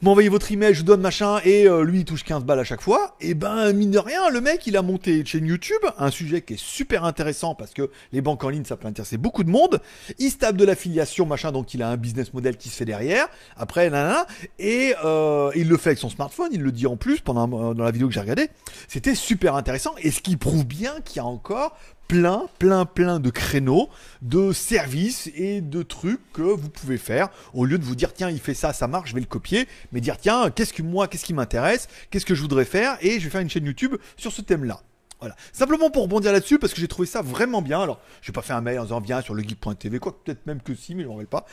m'envoyez 0.02 0.28
votre 0.28 0.50
email, 0.52 0.74
je 0.74 0.80
vous 0.80 0.84
donne 0.84 1.00
machin, 1.00 1.40
et 1.44 1.66
euh, 1.66 1.82
lui 1.82 2.00
il 2.00 2.04
touche 2.04 2.24
15 2.24 2.44
balles 2.44 2.60
à 2.60 2.64
chaque 2.64 2.80
fois, 2.80 3.16
et 3.20 3.34
ben 3.34 3.72
mine 3.72 3.90
de 3.90 3.98
rien, 3.98 4.30
le 4.30 4.40
mec 4.40 4.66
il 4.66 4.76
a 4.76 4.82
monté 4.82 5.18
une 5.18 5.26
chaîne 5.26 5.46
YouTube, 5.46 5.80
un 5.98 6.10
sujet 6.10 6.42
qui 6.42 6.54
est 6.54 6.60
super 6.60 7.04
intéressant 7.04 7.54
parce 7.54 7.72
que 7.72 7.90
les 8.12 8.20
banques 8.20 8.44
en 8.44 8.48
ligne 8.48 8.64
ça 8.64 8.76
peut 8.76 8.86
intéresser 8.86 9.16
beaucoup 9.16 9.44
de 9.44 9.50
monde, 9.50 9.80
il 10.18 10.30
se 10.30 10.38
tape 10.38 10.56
de 10.56 10.64
l'affiliation 10.64 11.26
machin, 11.26 11.52
donc 11.52 11.74
il 11.74 11.82
a 11.82 11.88
un 11.88 11.96
business 11.96 12.32
model 12.32 12.56
qui 12.56 12.68
se 12.68 12.76
fait 12.76 12.84
derrière, 12.84 13.26
après 13.56 13.90
nanana, 13.90 14.26
et 14.58 14.94
euh, 15.04 15.50
il 15.56 15.68
le 15.68 15.76
fait 15.76 15.90
avec 15.90 15.98
son 15.98 16.10
smartphone, 16.10 16.48
il 16.52 16.62
le 16.62 16.72
dit 16.72 16.86
en 16.86 16.96
plus 16.96 17.20
pendant 17.20 17.46
euh, 17.46 17.74
dans 17.74 17.84
la 17.84 17.90
vidéo 17.90 18.08
que 18.08 18.14
j'ai 18.14 18.20
regardé, 18.20 18.48
c'était 18.86 19.14
super 19.14 19.56
intéressant, 19.56 19.94
et 19.98 20.10
ce 20.10 20.20
qui 20.20 20.36
prouve 20.36 20.64
bien 20.64 21.00
qu'il 21.04 21.16
y 21.16 21.20
a 21.20 21.26
encore 21.26 21.76
plein, 22.08 22.46
plein, 22.58 22.86
plein 22.86 23.20
de 23.20 23.30
créneaux, 23.30 23.90
de 24.22 24.52
services 24.52 25.30
et 25.34 25.60
de 25.60 25.82
trucs 25.82 26.20
que 26.32 26.42
vous 26.42 26.70
pouvez 26.70 26.98
faire 26.98 27.28
au 27.52 27.66
lieu 27.66 27.78
de 27.78 27.84
vous 27.84 27.94
dire 27.94 28.14
tiens 28.14 28.30
il 28.30 28.40
fait 28.40 28.54
ça, 28.54 28.72
ça 28.72 28.88
marche, 28.88 29.10
je 29.10 29.14
vais 29.14 29.20
le 29.20 29.26
copier, 29.26 29.68
mais 29.92 30.00
dire 30.00 30.16
tiens 30.16 30.50
qu'est-ce 30.50 30.72
que 30.72 30.82
moi, 30.82 31.06
qu'est-ce 31.06 31.24
qui 31.24 31.34
m'intéresse, 31.34 31.86
qu'est-ce 32.10 32.26
que 32.26 32.34
je 32.34 32.40
voudrais 32.40 32.64
faire 32.64 32.96
et 33.02 33.20
je 33.20 33.24
vais 33.24 33.30
faire 33.30 33.42
une 33.42 33.50
chaîne 33.50 33.66
YouTube 33.66 33.94
sur 34.16 34.32
ce 34.32 34.40
thème-là. 34.40 34.82
Voilà. 35.20 35.34
Simplement 35.52 35.90
pour 35.90 36.04
rebondir 36.04 36.32
là-dessus, 36.32 36.58
parce 36.58 36.72
que 36.72 36.80
j'ai 36.80 36.86
trouvé 36.86 37.06
ça 37.06 37.22
vraiment 37.22 37.60
bien. 37.60 37.80
Alors, 37.80 38.00
je 38.22 38.28
vais 38.28 38.32
pas 38.32 38.42
fait 38.42 38.52
un 38.52 38.60
mail 38.60 38.78
en 38.78 38.84
disant 38.84 39.00
viens 39.00 39.20
sur 39.20 39.34
le 39.34 39.42
geek.tv, 39.42 39.98
quoi, 39.98 40.16
peut-être 40.22 40.46
même 40.46 40.60
que 40.60 40.74
si, 40.74 40.94
mais 40.94 41.02
je 41.02 41.08
m'en 41.08 41.14
rappelle 41.14 41.26
pas. 41.26 41.46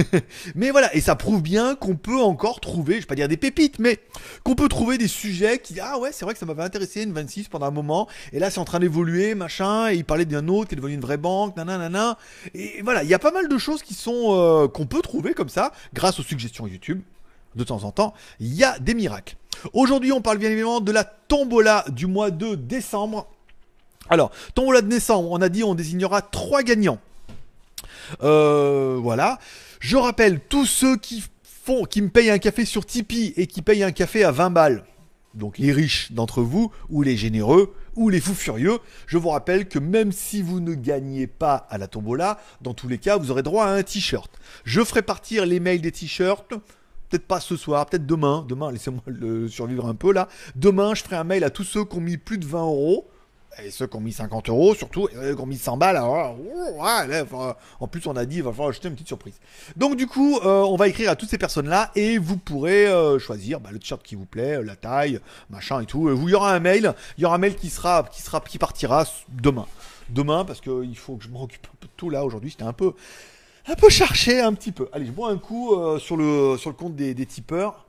Mais, 0.54 0.70
voilà, 0.70 0.94
et 0.94 1.00
ça 1.00 1.16
prouve 1.16 1.42
bien 1.42 1.74
qu'on 1.74 1.96
peut 1.96 2.20
encore 2.20 2.60
trouver, 2.60 2.94
je 2.94 3.00
vais 3.00 3.06
pas 3.06 3.14
dire 3.14 3.28
des 3.28 3.36
pépites, 3.36 3.78
mais 3.78 3.98
qu'on 4.42 4.54
peut 4.54 4.68
trouver 4.68 4.98
des 4.98 5.08
sujets 5.08 5.58
qui, 5.58 5.78
ah 5.80 5.98
ouais, 5.98 6.10
c'est 6.12 6.24
vrai 6.24 6.34
que 6.34 6.40
ça 6.40 6.46
m'avait 6.46 6.62
intéressé, 6.62 7.02
une 7.02 7.12
26 7.12 7.48
pendant 7.48 7.66
un 7.66 7.70
moment, 7.70 8.08
et 8.32 8.38
là 8.38 8.50
c'est 8.50 8.58
en 8.58 8.64
train 8.64 8.78
d'évoluer, 8.78 9.34
machin, 9.34 9.90
et 9.90 9.96
il 9.96 10.04
parlait 10.04 10.24
d'un 10.24 10.48
autre 10.48 10.68
qui 10.68 10.74
est 10.74 10.76
devenu 10.76 10.94
une 10.94 11.00
vraie 11.00 11.16
banque, 11.16 11.56
nanana, 11.56 12.16
Et 12.54 12.80
voilà, 12.82 13.02
il 13.02 13.08
y 13.08 13.14
a 13.14 13.18
pas 13.18 13.32
mal 13.32 13.48
de 13.48 13.58
choses 13.58 13.82
qui 13.82 13.94
sont, 13.94 14.28
euh, 14.30 14.68
qu'on 14.68 14.86
peut 14.86 15.02
trouver 15.02 15.34
comme 15.34 15.48
ça, 15.48 15.72
grâce 15.92 16.18
aux 16.20 16.24
suggestions 16.24 16.66
YouTube 16.66 17.02
de 17.54 17.64
temps 17.64 17.84
en 17.84 17.92
temps, 17.92 18.14
il 18.38 18.54
y 18.54 18.64
a 18.64 18.78
des 18.78 18.94
miracles. 18.94 19.36
Aujourd'hui, 19.72 20.12
on 20.12 20.20
parle 20.20 20.38
bien 20.38 20.50
évidemment 20.50 20.80
de 20.80 20.92
la 20.92 21.04
tombola 21.04 21.84
du 21.88 22.06
mois 22.06 22.30
de 22.30 22.54
décembre. 22.54 23.28
Alors, 24.08 24.30
tombola 24.54 24.82
de 24.82 24.88
décembre, 24.88 25.30
on 25.30 25.40
a 25.40 25.48
dit 25.48 25.62
on 25.62 25.74
désignera 25.74 26.22
trois 26.22 26.62
gagnants. 26.62 26.98
Euh, 28.22 28.98
voilà. 29.00 29.38
Je 29.78 29.96
rappelle, 29.96 30.40
tous 30.40 30.66
ceux 30.66 30.96
qui 30.96 31.22
font, 31.42 31.84
qui 31.84 32.02
me 32.02 32.08
payent 32.08 32.30
un 32.30 32.38
café 32.38 32.64
sur 32.64 32.84
Tipeee 32.84 33.32
et 33.36 33.46
qui 33.46 33.62
payent 33.62 33.82
un 33.82 33.92
café 33.92 34.24
à 34.24 34.32
20 34.32 34.50
balles, 34.50 34.84
donc 35.34 35.58
les 35.58 35.72
riches 35.72 36.12
d'entre 36.12 36.42
vous, 36.42 36.72
ou 36.88 37.02
les 37.02 37.16
généreux, 37.16 37.74
ou 37.96 38.08
les 38.08 38.20
fous 38.20 38.34
furieux, 38.34 38.78
je 39.06 39.18
vous 39.18 39.28
rappelle 39.28 39.68
que 39.68 39.78
même 39.78 40.12
si 40.12 40.42
vous 40.42 40.60
ne 40.60 40.74
gagnez 40.74 41.26
pas 41.26 41.66
à 41.70 41.78
la 41.78 41.86
tombola, 41.86 42.40
dans 42.60 42.74
tous 42.74 42.88
les 42.88 42.98
cas, 42.98 43.16
vous 43.16 43.30
aurez 43.30 43.42
droit 43.42 43.66
à 43.66 43.70
un 43.70 43.82
t-shirt. 43.82 44.30
Je 44.64 44.82
ferai 44.82 45.02
partir 45.02 45.46
les 45.46 45.60
mails 45.60 45.80
des 45.80 45.92
t-shirts 45.92 46.54
peut-être 47.10 47.26
pas 47.26 47.40
ce 47.40 47.56
soir, 47.56 47.84
peut-être 47.86 48.06
demain. 48.06 48.46
Demain, 48.48 48.70
laissez-moi 48.72 49.02
le 49.06 49.48
survivre 49.48 49.86
un 49.86 49.94
peu 49.94 50.12
là. 50.12 50.28
Demain, 50.56 50.94
je 50.94 51.02
ferai 51.02 51.16
un 51.16 51.24
mail 51.24 51.44
à 51.44 51.50
tous 51.50 51.64
ceux 51.64 51.84
qui 51.84 51.96
ont 51.96 52.00
mis 52.00 52.16
plus 52.16 52.38
de 52.38 52.46
20 52.46 52.62
euros. 52.62 53.08
Et 53.64 53.72
ceux 53.72 53.88
qui 53.88 53.96
ont 53.96 54.00
mis 54.00 54.12
50 54.12 54.48
euros, 54.48 54.76
surtout, 54.76 55.08
et 55.08 55.14
ceux 55.14 55.34
qui 55.34 55.40
ont 55.40 55.46
mis 55.46 55.58
100 55.58 55.76
balles, 55.76 55.98
en 55.98 57.88
plus 57.88 58.06
on 58.06 58.16
a 58.16 58.24
dit, 58.24 58.36
il 58.36 58.42
va 58.44 58.52
falloir 58.52 58.68
acheter 58.68 58.86
une 58.86 58.94
petite 58.94 59.08
surprise. 59.08 59.34
Donc 59.76 59.96
du 59.96 60.06
coup, 60.06 60.38
euh, 60.38 60.62
on 60.62 60.76
va 60.76 60.86
écrire 60.86 61.10
à 61.10 61.16
toutes 61.16 61.30
ces 61.30 61.36
personnes-là 61.36 61.90
et 61.96 62.16
vous 62.18 62.36
pourrez 62.36 62.86
euh, 62.86 63.18
choisir 63.18 63.58
bah, 63.58 63.70
le 63.72 63.80
t-shirt 63.80 64.02
qui 64.04 64.14
vous 64.14 64.24
plaît, 64.24 64.62
la 64.62 64.76
taille, 64.76 65.18
machin 65.50 65.80
et 65.80 65.86
tout. 65.86 66.08
Euh, 66.08 66.12
vous, 66.12 66.28
il 66.28 66.32
y 66.32 66.34
aura 66.34 66.54
un 66.54 66.60
mail, 66.60 66.94
il 67.18 67.22
y 67.22 67.24
aura 67.24 67.34
un 67.34 67.38
mail 67.38 67.56
qui 67.56 67.70
sera, 67.70 68.04
qui 68.04 68.22
sera, 68.22 68.40
qui 68.40 68.58
partira 68.58 69.04
demain. 69.28 69.66
Demain, 70.10 70.44
parce 70.44 70.60
qu'il 70.60 70.96
faut 70.96 71.16
que 71.16 71.24
je 71.24 71.28
m'occupe 71.28 71.66
un 71.66 71.76
peu 71.80 71.88
de 71.88 71.92
tout 71.96 72.08
là. 72.08 72.24
Aujourd'hui, 72.24 72.52
c'était 72.52 72.62
un 72.62 72.72
peu, 72.72 72.94
un 73.70 73.76
peu 73.76 73.88
cherché, 73.88 74.40
un 74.40 74.52
petit 74.52 74.72
peu. 74.72 74.88
Allez, 74.92 75.06
je 75.06 75.12
bois 75.12 75.30
un 75.30 75.38
coup 75.38 75.74
euh, 75.74 75.98
sur 75.98 76.16
le, 76.16 76.56
sur 76.58 76.70
le 76.70 76.76
compte 76.76 76.96
des, 76.96 77.14
tipeurs. 77.26 77.86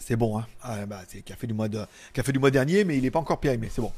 C'est 0.00 0.16
bon, 0.16 0.38
hein. 0.38 0.46
Ah, 0.62 0.84
bah, 0.84 1.00
c'est 1.06 1.22
café 1.22 1.46
du 1.46 1.54
mois 1.54 1.68
de, 1.68 1.80
café 2.12 2.32
du 2.32 2.40
mois 2.40 2.50
dernier, 2.50 2.84
mais 2.84 2.96
il 2.96 3.02
n'est 3.02 3.10
pas 3.10 3.20
encore 3.20 3.38
périmé. 3.38 3.68
C'est 3.70 3.80
bon. 3.80 3.92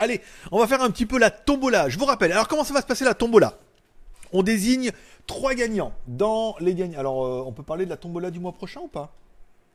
Allez, 0.00 0.20
on 0.50 0.58
va 0.58 0.66
faire 0.66 0.82
un 0.82 0.90
petit 0.90 1.06
peu 1.06 1.18
la 1.18 1.30
tombola. 1.30 1.88
Je 1.88 1.98
vous 1.98 2.04
rappelle. 2.04 2.32
Alors, 2.32 2.48
comment 2.48 2.64
ça 2.64 2.74
va 2.74 2.80
se 2.80 2.86
passer 2.86 3.04
la 3.04 3.14
tombola? 3.14 3.56
On 4.32 4.42
désigne 4.42 4.90
trois 5.26 5.54
gagnants 5.54 5.92
dans 6.08 6.56
les 6.58 6.74
gagnants. 6.74 6.98
Alors, 6.98 7.24
euh, 7.24 7.44
on 7.46 7.52
peut 7.52 7.62
parler 7.62 7.84
de 7.84 7.90
la 7.90 7.96
tombola 7.96 8.30
du 8.32 8.40
mois 8.40 8.52
prochain 8.52 8.80
ou 8.80 8.88
pas? 8.88 9.12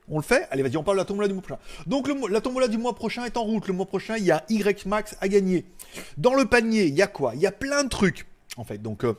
On 0.09 0.17
le 0.17 0.23
fait 0.23 0.47
Allez, 0.51 0.63
vas-y, 0.63 0.77
on 0.77 0.83
parle 0.83 0.97
de 0.97 1.01
la 1.01 1.05
tombola 1.05 1.27
du 1.27 1.33
mois 1.33 1.41
prochain. 1.43 1.59
Donc, 1.87 2.09
la 2.29 2.41
tombola 2.41 2.67
du 2.67 2.77
mois 2.77 2.95
prochain 2.95 3.25
est 3.25 3.37
en 3.37 3.43
route. 3.43 3.67
Le 3.67 3.73
mois 3.73 3.85
prochain, 3.85 4.17
il 4.17 4.23
y 4.25 4.31
a 4.31 4.43
Y 4.49 4.85
Max 4.85 5.17
à 5.21 5.27
gagner. 5.27 5.65
Dans 6.17 6.33
le 6.33 6.45
panier, 6.45 6.85
il 6.85 6.95
y 6.95 7.01
a 7.01 7.07
quoi? 7.07 7.33
Il 7.35 7.41
y 7.41 7.47
a 7.47 7.51
plein 7.51 7.83
de 7.83 7.89
trucs, 7.89 8.27
en 8.57 8.63
fait. 8.63 8.77
Donc, 8.81 9.03
euh, 9.03 9.13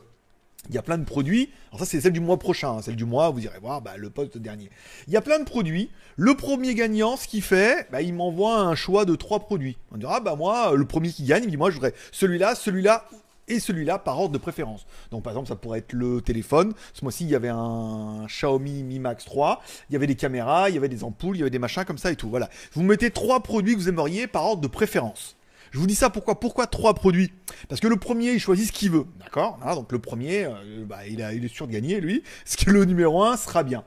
il 0.68 0.74
y 0.74 0.78
a 0.78 0.82
plein 0.82 0.98
de 0.98 1.04
produits. 1.04 1.50
Alors 1.70 1.80
ça, 1.80 1.86
c'est 1.86 2.00
celle 2.00 2.12
du 2.12 2.20
mois 2.20 2.38
prochain. 2.38 2.70
hein. 2.70 2.82
Celle 2.82 2.96
du 2.96 3.04
mois, 3.04 3.30
vous 3.30 3.44
irez 3.44 3.58
voir 3.60 3.82
bah, 3.82 3.96
le 3.96 4.10
poste 4.10 4.38
dernier. 4.38 4.70
Il 5.06 5.12
y 5.12 5.16
a 5.16 5.20
plein 5.20 5.38
de 5.38 5.44
produits. 5.44 5.90
Le 6.16 6.34
premier 6.34 6.74
gagnant, 6.74 7.16
ce 7.16 7.28
qu'il 7.28 7.42
fait, 7.42 7.88
bah, 7.92 8.02
il 8.02 8.14
m'envoie 8.14 8.58
un 8.58 8.74
choix 8.74 9.04
de 9.04 9.14
trois 9.14 9.40
produits. 9.40 9.76
On 9.92 9.96
dira, 9.96 10.20
bah 10.20 10.34
moi, 10.34 10.72
le 10.74 10.84
premier 10.84 11.10
qui 11.10 11.22
gagne, 11.24 11.44
il 11.44 11.46
me 11.46 11.50
dit, 11.50 11.56
moi, 11.56 11.70
je 11.70 11.76
voudrais 11.76 11.94
celui-là, 12.10 12.54
celui-là 12.54 13.06
et 13.48 13.60
celui-là 13.60 13.98
par 13.98 14.18
ordre 14.18 14.32
de 14.32 14.38
préférence. 14.38 14.86
Donc 15.10 15.22
par 15.22 15.32
exemple, 15.32 15.48
ça 15.48 15.56
pourrait 15.56 15.80
être 15.80 15.92
le 15.92 16.20
téléphone. 16.20 16.72
Ce 16.92 17.04
mois-ci, 17.04 17.24
il 17.24 17.30
y 17.30 17.34
avait 17.34 17.48
un 17.48 18.26
Xiaomi 18.26 18.82
Mi 18.82 18.98
Max 18.98 19.24
3. 19.24 19.62
Il 19.88 19.92
y 19.92 19.96
avait 19.96 20.06
des 20.06 20.16
caméras, 20.16 20.68
il 20.70 20.74
y 20.74 20.78
avait 20.78 20.88
des 20.88 21.04
ampoules, 21.04 21.36
il 21.36 21.40
y 21.40 21.42
avait 21.42 21.50
des 21.50 21.58
machins 21.58 21.84
comme 21.84 21.98
ça 21.98 22.10
et 22.10 22.16
tout. 22.16 22.28
Voilà. 22.28 22.48
Vous 22.72 22.82
mettez 22.82 23.10
trois 23.10 23.42
produits 23.42 23.74
que 23.74 23.80
vous 23.80 23.88
aimeriez 23.88 24.26
par 24.26 24.44
ordre 24.44 24.62
de 24.62 24.68
préférence. 24.68 25.36
Je 25.72 25.78
vous 25.78 25.86
dis 25.86 25.94
ça 25.94 26.10
pourquoi 26.10 26.40
Pourquoi 26.40 26.66
trois 26.66 26.94
produits? 26.94 27.32
Parce 27.68 27.80
que 27.80 27.88
le 27.88 27.96
premier, 27.96 28.32
il 28.32 28.40
choisit 28.40 28.66
ce 28.66 28.72
qu'il 28.72 28.90
veut. 28.90 29.04
D'accord? 29.18 29.56
Voilà, 29.60 29.74
Donc 29.74 29.92
le 29.92 29.98
premier, 29.98 30.44
euh, 30.44 30.84
bah, 30.86 31.06
il 31.06 31.20
est 31.20 31.48
sûr 31.48 31.66
de 31.66 31.72
gagner, 31.72 32.00
lui. 32.00 32.22
Ce 32.44 32.56
que 32.56 32.70
le 32.70 32.84
numéro 32.84 33.22
un 33.24 33.36
sera 33.36 33.62
bien. 33.62 33.84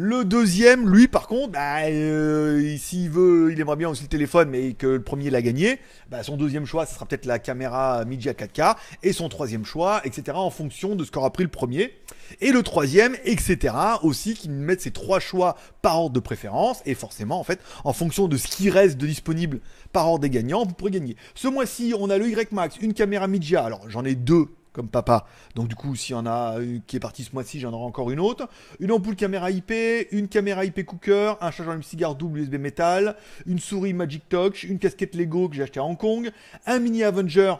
Le 0.00 0.24
deuxième, 0.24 0.88
lui, 0.88 1.08
par 1.08 1.26
contre, 1.26 1.54
bah, 1.54 1.80
euh, 1.86 2.76
s'il 2.78 3.10
veut, 3.10 3.50
il 3.50 3.60
aimerait 3.60 3.74
bien 3.74 3.88
aussi 3.88 4.04
le 4.04 4.08
téléphone, 4.08 4.48
mais 4.48 4.74
que 4.74 4.86
le 4.86 5.02
premier 5.02 5.28
l'a 5.28 5.42
gagné, 5.42 5.80
bah, 6.08 6.22
son 6.22 6.36
deuxième 6.36 6.66
choix, 6.66 6.86
ce 6.86 6.94
sera 6.94 7.04
peut-être 7.04 7.26
la 7.26 7.40
caméra 7.40 8.04
Media 8.04 8.32
4K, 8.32 8.76
et 9.02 9.12
son 9.12 9.28
troisième 9.28 9.64
choix, 9.64 10.00
etc., 10.04 10.36
en 10.36 10.50
fonction 10.50 10.94
de 10.94 11.02
ce 11.02 11.10
qu'aura 11.10 11.32
pris 11.32 11.42
le 11.42 11.50
premier. 11.50 11.94
Et 12.40 12.52
le 12.52 12.62
troisième, 12.62 13.16
etc., 13.24 13.74
aussi, 14.04 14.34
qui 14.34 14.48
mettent 14.48 14.82
ces 14.82 14.92
trois 14.92 15.18
choix 15.18 15.56
par 15.82 15.98
ordre 15.98 16.14
de 16.14 16.20
préférence, 16.20 16.80
et 16.86 16.94
forcément, 16.94 17.40
en 17.40 17.44
fait, 17.44 17.58
en 17.82 17.92
fonction 17.92 18.28
de 18.28 18.36
ce 18.36 18.46
qui 18.46 18.70
reste 18.70 18.98
de 18.98 19.06
disponible 19.08 19.58
par 19.92 20.06
ordre 20.06 20.20
des 20.20 20.30
gagnants, 20.30 20.64
vous 20.64 20.74
pourrez 20.74 20.92
gagner. 20.92 21.16
Ce 21.34 21.48
mois-ci, 21.48 21.92
on 21.98 22.08
a 22.08 22.18
le 22.18 22.28
Y 22.28 22.52
Max, 22.52 22.76
une 22.80 22.94
caméra 22.94 23.26
Media, 23.26 23.64
alors 23.64 23.90
j'en 23.90 24.04
ai 24.04 24.14
deux 24.14 24.46
comme 24.78 24.88
papa. 24.88 25.26
Donc 25.56 25.66
du 25.66 25.74
coup, 25.74 25.96
s'il 25.96 26.14
y 26.14 26.18
en 26.18 26.24
a 26.24 26.54
qui 26.86 26.96
est 26.96 27.00
partie 27.00 27.24
ce 27.24 27.30
mois-ci, 27.32 27.58
j'en 27.58 27.72
aurai 27.72 27.84
encore 27.84 28.12
une 28.12 28.20
autre. 28.20 28.48
Une 28.78 28.92
ampoule 28.92 29.16
caméra 29.16 29.50
IP, 29.50 29.72
une 30.12 30.28
caméra 30.28 30.64
IP 30.64 30.86
cooker, 30.86 31.34
un 31.40 31.50
chargeur 31.50 31.76
cigare 31.82 32.14
double 32.14 32.38
USB 32.38 32.54
métal, 32.54 33.16
une 33.46 33.58
souris 33.58 33.92
Magic 33.92 34.28
Touch, 34.28 34.62
une 34.62 34.78
casquette 34.78 35.16
Lego 35.16 35.48
que 35.48 35.56
j'ai 35.56 35.64
acheté 35.64 35.80
à 35.80 35.84
Hong 35.84 35.98
Kong, 35.98 36.30
un 36.64 36.78
mini 36.78 37.02
Avenger 37.02 37.54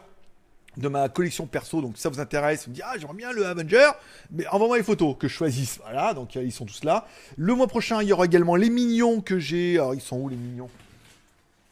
de 0.77 0.87
ma 0.87 1.09
collection 1.09 1.45
perso, 1.45 1.81
donc 1.81 1.97
si 1.97 2.03
ça 2.03 2.07
vous 2.07 2.21
intéresse, 2.21 2.63
vous 2.63 2.69
me 2.69 2.75
dites 2.75 2.85
ah 2.87 2.93
j'aimerais 2.97 3.15
bien 3.15 3.33
le 3.33 3.45
Avenger, 3.45 3.89
mais 4.31 4.47
envoie-moi 4.47 4.77
les 4.77 4.83
photos 4.83 5.17
que 5.19 5.27
je 5.27 5.33
choisisse, 5.33 5.79
voilà, 5.83 6.13
donc 6.13 6.37
euh, 6.37 6.43
ils 6.43 6.53
sont 6.53 6.65
tous 6.65 6.85
là. 6.85 7.05
Le 7.35 7.53
mois 7.53 7.67
prochain, 7.67 8.01
il 8.01 8.07
y 8.07 8.13
aura 8.13 8.23
également 8.23 8.55
les 8.55 8.69
mignons 8.69 9.19
que 9.19 9.39
j'ai, 9.39 9.73
alors 9.77 9.93
ils 9.93 9.99
sont 9.99 10.17
où 10.17 10.29
les 10.29 10.37
mignons? 10.37 10.69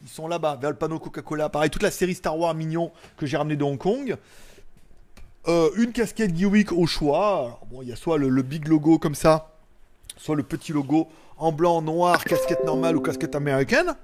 Ils 0.02 0.10
sont 0.10 0.28
là-bas, 0.28 0.58
vers 0.60 0.68
le 0.68 0.76
panneau 0.76 0.98
Coca-Cola, 0.98 1.48
pareil, 1.48 1.70
toute 1.70 1.82
la 1.82 1.90
série 1.90 2.14
Star 2.14 2.38
Wars 2.38 2.54
mignons 2.54 2.92
que 3.16 3.24
j'ai 3.24 3.38
ramené 3.38 3.56
de 3.56 3.64
Hong 3.64 3.78
Kong. 3.78 4.18
Euh, 5.48 5.70
une 5.76 5.92
casquette 5.92 6.36
Geewick 6.36 6.72
au 6.72 6.86
choix. 6.86 7.60
Bon, 7.70 7.80
il 7.80 7.88
y 7.88 7.92
a 7.92 7.96
soit 7.96 8.18
le, 8.18 8.28
le 8.28 8.42
big 8.42 8.68
logo 8.68 8.98
comme 8.98 9.14
ça, 9.14 9.52
soit 10.16 10.36
le 10.36 10.42
petit 10.42 10.72
logo 10.72 11.08
en 11.38 11.52
blanc, 11.52 11.80
noir, 11.80 12.22
casquette 12.24 12.64
normale 12.64 12.96
ou 12.96 13.00
casquette 13.00 13.34
américaine. 13.34 13.94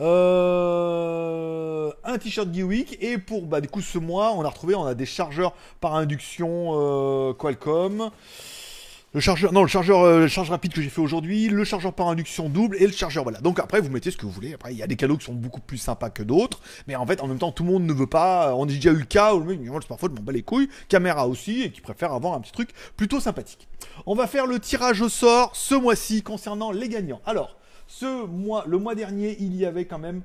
Euh, 0.00 1.90
un 2.04 2.18
t-shirt 2.18 2.52
Geewick 2.52 2.96
et 3.00 3.18
pour 3.18 3.42
bah 3.42 3.60
du 3.60 3.68
coup 3.68 3.82
ce 3.82 3.98
mois 3.98 4.32
on 4.32 4.42
a 4.44 4.48
retrouvé 4.48 4.74
on 4.74 4.84
a 4.84 4.94
des 4.94 5.04
chargeurs 5.04 5.52
par 5.80 5.94
induction 5.94 6.70
euh, 6.72 7.34
Qualcomm 7.34 8.10
le 9.12 9.18
chargeur 9.18 9.52
non 9.52 9.62
le 9.62 9.68
chargeur 9.68 10.02
euh, 10.02 10.28
charge 10.28 10.50
rapide 10.50 10.72
que 10.72 10.80
j'ai 10.80 10.88
fait 10.88 11.00
aujourd'hui 11.00 11.48
le 11.48 11.64
chargeur 11.64 11.92
par 11.92 12.06
induction 12.08 12.48
double 12.48 12.76
et 12.76 12.86
le 12.86 12.92
chargeur 12.92 13.24
voilà. 13.24 13.40
Donc 13.40 13.58
après 13.58 13.80
vous 13.80 13.90
mettez 13.90 14.12
ce 14.12 14.16
que 14.16 14.24
vous 14.24 14.30
voulez. 14.30 14.54
Après 14.54 14.72
il 14.72 14.78
y 14.78 14.84
a 14.84 14.86
des 14.86 14.94
cadeaux 14.94 15.16
qui 15.16 15.24
sont 15.24 15.34
beaucoup 15.34 15.60
plus 15.60 15.78
sympas 15.78 16.10
que 16.10 16.22
d'autres 16.22 16.60
mais 16.86 16.94
en 16.94 17.04
fait 17.04 17.20
en 17.20 17.26
même 17.26 17.38
temps 17.38 17.50
tout 17.50 17.64
le 17.64 17.72
monde 17.72 17.82
ne 17.84 17.92
veut 17.92 18.06
pas 18.06 18.54
on 18.54 18.64
a 18.64 18.66
déjà 18.66 18.92
eu 18.92 18.98
le 18.98 19.04
cas 19.04 19.34
où 19.34 19.40
le 19.40 19.46
mec 19.46 19.60
Moi, 19.60 19.80
le 19.80 19.84
smartphone 19.84 20.14
m'en 20.14 20.22
bat 20.22 20.32
les 20.32 20.42
couilles 20.42 20.68
caméra 20.88 21.26
aussi 21.26 21.62
et 21.62 21.72
qui 21.72 21.80
préfère 21.80 22.12
avoir 22.12 22.34
un 22.34 22.40
petit 22.40 22.52
truc 22.52 22.70
plutôt 22.96 23.18
sympathique. 23.18 23.68
On 24.06 24.14
va 24.14 24.28
faire 24.28 24.46
le 24.46 24.60
tirage 24.60 25.00
au 25.00 25.08
sort 25.08 25.56
ce 25.56 25.74
mois-ci 25.74 26.22
concernant 26.22 26.70
les 26.70 26.88
gagnants. 26.88 27.20
Alors 27.26 27.56
ce 27.88 28.26
mois 28.26 28.62
le 28.68 28.78
mois 28.78 28.94
dernier 28.94 29.36
il 29.40 29.56
y 29.56 29.66
avait 29.66 29.86
quand 29.86 29.98
même 29.98 30.22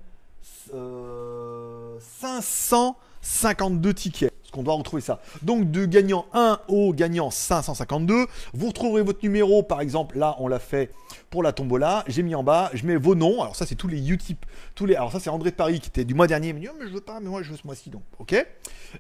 euh, 0.75 1.98
552 2.00 3.94
tickets. 3.96 4.34
Qu'on 4.56 4.64
doit 4.64 4.74
retrouver 4.76 5.02
ça. 5.02 5.20
Donc 5.42 5.70
de 5.70 5.86
gagnant 5.86 6.28
1 6.34 6.60
au 6.70 6.94
gagnant 6.94 7.30
552, 7.30 8.26
vous 8.54 8.68
retrouverez 8.68 9.02
votre 9.02 9.20
numéro, 9.22 9.64
par 9.64 9.82
exemple, 9.82 10.18
là 10.18 10.38
on 10.40 10.48
l'a 10.48 10.60
fait 10.60 10.92
pour 11.30 11.44
la 11.44 11.52
tombola, 11.52 12.06
j'ai 12.08 12.24
mis 12.24 12.36
en 12.36 12.44
bas, 12.44 12.72
je 12.74 12.86
mets 12.86 12.96
vos 12.96 13.16
noms, 13.16 13.42
alors 13.42 13.58
ça 13.58 13.66
c'est 13.66 13.76
tous 13.76 13.90
les 13.90 14.10
Utip, 14.10 14.46
tous 14.74 14.86
les, 14.86 14.96
alors 14.96 15.12
ça 15.12 15.20
c'est 15.20 15.30
André 15.30 15.52
de 15.52 15.56
Paris 15.58 15.82
qui 15.82 15.90
était 15.90 16.06
du 16.06 16.14
mois 16.14 16.28
dernier, 16.28 16.48
il 16.50 16.54
m'a 16.54 16.60
dit 16.62 16.70
oh, 16.72 16.76
mais 16.80 16.88
je 16.88 16.94
veux 16.94 17.02
pas, 17.02 17.20
mais 17.20 17.28
moi 17.28 17.44
je 17.44 17.52
veux 17.52 17.58
ce 17.58 17.68
mois-ci 17.68 17.90
donc, 17.90 18.04
ok 18.20 18.34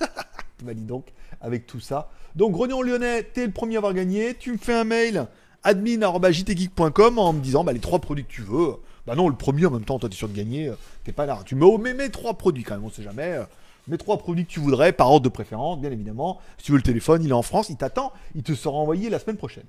bah 0.62 0.74
dis 0.74 0.84
donc, 0.84 1.06
avec 1.40 1.66
tout 1.66 1.80
ça. 1.80 2.10
Donc 2.36 2.52
Grognon 2.52 2.82
Lyonnais, 2.82 3.22
t'es 3.24 3.46
le 3.46 3.52
premier 3.52 3.76
à 3.76 3.78
avoir 3.78 3.92
gagné. 3.94 4.34
Tu 4.34 4.52
me 4.52 4.56
fais 4.58 4.74
un 4.74 4.84
mail 4.84 5.26
admin.jtgeek.com 5.64 7.18
en 7.18 7.32
me 7.32 7.40
disant 7.40 7.64
bah, 7.64 7.72
les 7.72 7.80
trois 7.80 7.98
produits 7.98 8.24
que 8.24 8.32
tu 8.32 8.42
veux. 8.42 8.74
Bah 9.06 9.14
non, 9.16 9.28
le 9.28 9.34
premier 9.36 9.66
en 9.66 9.70
même 9.70 9.84
temps, 9.84 9.98
toi 9.98 10.08
t'es 10.08 10.16
sûr 10.16 10.28
de 10.28 10.34
gagner. 10.36 10.68
euh, 10.68 10.74
T'es 11.04 11.12
pas 11.12 11.26
là. 11.26 11.40
Tu 11.44 11.54
mets, 11.54 11.66
mets, 11.78 11.94
mets 11.94 12.08
trois 12.08 12.34
produits 12.34 12.64
quand 12.64 12.74
même, 12.74 12.84
on 12.84 12.90
sait 12.90 13.02
jamais. 13.02 13.32
euh, 13.32 13.44
Mets 13.86 13.98
trois 13.98 14.16
produits 14.16 14.46
que 14.46 14.50
tu 14.50 14.60
voudrais 14.60 14.92
par 14.92 15.10
ordre 15.10 15.24
de 15.24 15.28
préférence, 15.28 15.78
bien 15.78 15.90
évidemment. 15.90 16.40
Si 16.56 16.64
tu 16.64 16.72
veux 16.72 16.78
le 16.78 16.82
téléphone, 16.82 17.22
il 17.22 17.28
est 17.28 17.34
en 17.34 17.42
France, 17.42 17.68
il 17.68 17.76
t'attend. 17.76 18.12
Il 18.34 18.42
te 18.42 18.54
sera 18.54 18.74
envoyé 18.76 19.10
la 19.10 19.18
semaine 19.18 19.36
prochaine. 19.36 19.64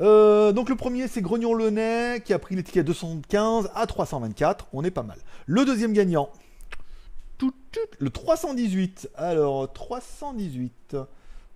Euh, 0.00 0.52
donc 0.52 0.68
le 0.68 0.76
premier 0.76 1.08
c'est 1.08 1.22
Grognon 1.22 1.54
Lyonnais 1.54 2.20
qui 2.24 2.32
a 2.32 2.38
pris 2.38 2.54
l'étiquette 2.56 2.86
215 2.86 3.70
à 3.74 3.86
324, 3.86 4.66
on 4.72 4.84
est 4.84 4.90
pas 4.90 5.02
mal. 5.02 5.18
Le 5.46 5.64
deuxième 5.64 5.92
gagnant, 5.92 6.28
le 7.98 8.10
318. 8.10 9.08
Alors 9.16 9.72
318, 9.72 10.96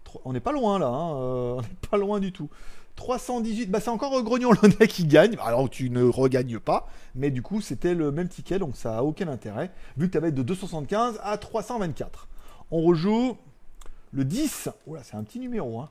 Tro- 0.05 0.21
on 0.25 0.33
n'est 0.33 0.41
pas 0.41 0.53
loin 0.53 0.79
là, 0.79 0.87
hein, 0.89 1.15
euh, 1.17 1.55
on 1.57 1.61
n'est 1.61 1.89
pas 1.91 1.97
loin 1.97 2.21
du 2.21 2.33
tout. 2.33 2.49
318, 2.97 3.71
bah 3.71 3.81
c'est 3.81 3.91
encore 3.91 4.15
euh, 4.17 4.23
Grognon 4.23 4.53
Launay 4.53 4.87
qui 4.87 5.07
gagne. 5.07 5.37
Alors 5.43 5.69
tu 5.71 5.91
ne 5.91 6.05
regagnes 6.05 6.59
pas, 6.59 6.89
mais 7.15 7.31
du 7.31 7.43
coup 7.43 7.61
c'était 7.61 7.95
le 7.95 8.13
même 8.13 8.29
ticket, 8.29 8.59
donc 8.59 8.77
ça 8.77 8.99
a 8.99 9.03
aucun 9.03 9.29
intérêt, 9.29 9.71
vu 9.97 10.07
que 10.07 10.13
tu 10.13 10.19
avais 10.19 10.33
de 10.33 10.43
275 10.43 11.19
à 11.23 11.37
324. 11.39 12.29
On 12.71 12.83
rejoue 12.83 13.37
le 14.13 14.25
10. 14.25 14.69
Oh 14.87 14.95
là, 14.95 15.01
c'est 15.03 15.17
un 15.17 15.25
petit 15.25 15.39
numéro, 15.41 15.81
hein. 15.81 15.89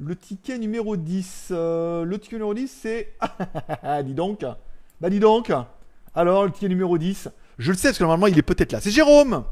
Le 0.00 0.16
ticket 0.16 0.58
numéro 0.58 0.96
10. 0.96 1.48
euh, 1.52 2.04
le 2.04 2.18
ticket 2.18 2.36
numéro 2.36 2.52
10, 2.52 2.68
c'est. 2.68 3.12
Dis 4.04 4.14
donc. 4.14 4.44
Bah, 5.00 5.08
dis 5.10 5.20
donc. 5.20 5.52
Alors, 6.14 6.44
le 6.44 6.50
ticket 6.50 6.68
numéro 6.68 6.98
10. 6.98 7.28
Je 7.58 7.70
le 7.70 7.76
sais, 7.76 7.88
parce 7.88 7.98
que 7.98 8.02
normalement, 8.02 8.26
il 8.26 8.36
est 8.36 8.42
peut-être 8.42 8.72
là. 8.72 8.80
C'est 8.80 8.90
Jérôme. 8.90 9.44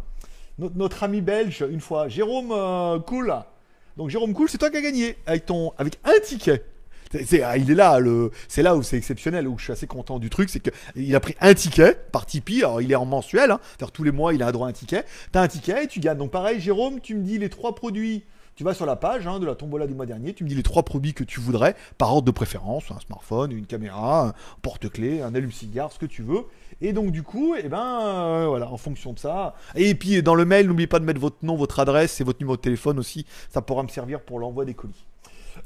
Notre, 0.58 0.76
notre 0.76 1.02
ami 1.04 1.20
belge, 1.20 1.64
une 1.70 1.80
fois. 1.80 2.08
Jérôme 2.08 2.50
euh, 2.50 2.98
Cool. 3.00 3.32
Donc, 3.96 4.10
Jérôme 4.10 4.34
Cool, 4.34 4.48
c'est 4.48 4.58
toi 4.58 4.70
qui 4.70 4.76
as 4.76 4.82
gagné. 4.82 5.16
Avec, 5.26 5.46
ton, 5.46 5.72
avec 5.78 5.98
un 6.04 6.18
ticket. 6.24 6.64
Ah, 7.44 7.56
il 7.58 7.70
est 7.70 7.74
là, 7.74 7.98
c'est 8.48 8.62
là 8.62 8.74
où 8.74 8.82
c'est 8.82 8.96
exceptionnel, 8.96 9.46
où 9.46 9.58
je 9.58 9.64
suis 9.64 9.72
assez 9.72 9.86
content 9.86 10.18
du 10.18 10.30
truc, 10.30 10.48
c'est 10.48 10.60
que 10.60 10.70
il 10.96 11.14
a 11.14 11.20
pris 11.20 11.34
un 11.42 11.52
ticket 11.52 11.94
par 12.10 12.24
Tipeee, 12.24 12.60
alors 12.60 12.80
il 12.80 12.90
est 12.90 12.94
en 12.96 13.04
mensuel, 13.04 13.50
hein, 13.50 13.60
c'est-à-dire 13.62 13.92
tous 13.92 14.02
les 14.02 14.12
mois 14.12 14.32
il 14.32 14.42
a 14.42 14.50
droit 14.50 14.66
à 14.66 14.70
un 14.70 14.72
ticket. 14.72 15.04
T'as 15.30 15.42
un 15.42 15.48
ticket 15.48 15.84
et 15.84 15.86
tu 15.88 16.00
gagnes. 16.00 16.16
Donc 16.16 16.30
pareil, 16.30 16.58
Jérôme, 16.58 17.00
tu 17.00 17.14
me 17.14 17.22
dis 17.22 17.36
les 17.38 17.50
trois 17.50 17.74
produits. 17.74 18.24
Tu 18.54 18.64
vas 18.64 18.74
sur 18.74 18.84
la 18.84 18.96
page 18.96 19.26
hein, 19.26 19.40
de 19.40 19.46
la 19.46 19.54
tombola 19.54 19.86
du 19.86 19.94
mois 19.94 20.04
dernier, 20.04 20.34
tu 20.34 20.44
me 20.44 20.48
dis 20.48 20.54
les 20.54 20.62
trois 20.62 20.82
produits 20.82 21.14
que 21.14 21.24
tu 21.24 21.40
voudrais, 21.40 21.74
par 21.96 22.12
ordre 22.12 22.26
de 22.26 22.30
préférence, 22.30 22.90
un 22.90 23.00
smartphone, 23.00 23.50
une 23.50 23.64
caméra, 23.64 24.28
un 24.28 24.34
porte-clés, 24.60 25.22
un 25.22 25.34
allume-cigare, 25.34 25.90
ce 25.90 25.98
que 25.98 26.04
tu 26.04 26.22
veux. 26.22 26.44
Et 26.82 26.92
donc 26.92 27.12
du 27.12 27.22
coup, 27.22 27.54
eh 27.56 27.68
ben 27.68 28.00
euh, 28.02 28.60
en 28.60 28.76
fonction 28.76 29.14
de 29.14 29.18
ça. 29.18 29.54
Et 29.74 29.94
puis 29.94 30.22
dans 30.22 30.34
le 30.34 30.44
mail, 30.44 30.66
n'oubliez 30.66 30.86
pas 30.86 30.98
de 30.98 31.04
mettre 31.04 31.20
votre 31.20 31.38
nom, 31.42 31.56
votre 31.56 31.80
adresse 31.80 32.20
et 32.20 32.24
votre 32.24 32.40
numéro 32.40 32.56
de 32.56 32.60
téléphone 32.60 32.98
aussi. 32.98 33.24
Ça 33.48 33.62
pourra 33.62 33.82
me 33.82 33.88
servir 33.88 34.20
pour 34.20 34.38
l'envoi 34.38 34.66
des 34.66 34.74
colis. 34.74 35.06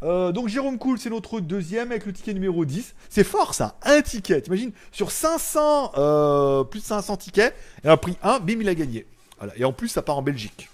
Euh, 0.03 0.31
donc 0.31 0.49
Jérôme 0.49 0.79
Cool, 0.79 0.99
c'est 0.99 1.11
notre 1.11 1.41
deuxième 1.41 1.91
avec 1.91 2.07
le 2.07 2.13
ticket 2.13 2.35
numéro 2.35 2.65
10. 2.65 2.95
C'est 3.09 3.25
fort 3.25 3.55
ça, 3.55 3.77
un 3.83 4.01
ticket. 4.03 4.43
T'imagines, 4.43 4.73
sur 4.93 5.11
500, 5.11 5.93
euh, 5.97 6.65
plus 6.65 6.81
de 6.81 6.85
500 6.85 7.17
tickets, 7.17 7.55
il 7.83 7.91
a 7.91 7.97
pris 7.97 8.17
un, 8.23 8.39
bim, 8.39 8.61
il 8.61 8.69
a 8.69 8.75
gagné. 8.75 9.07
Et 9.57 9.65
en 9.65 9.73
plus, 9.73 9.89
ça 9.89 10.03
part 10.03 10.19
en 10.19 10.23
Belgique. 10.23 10.69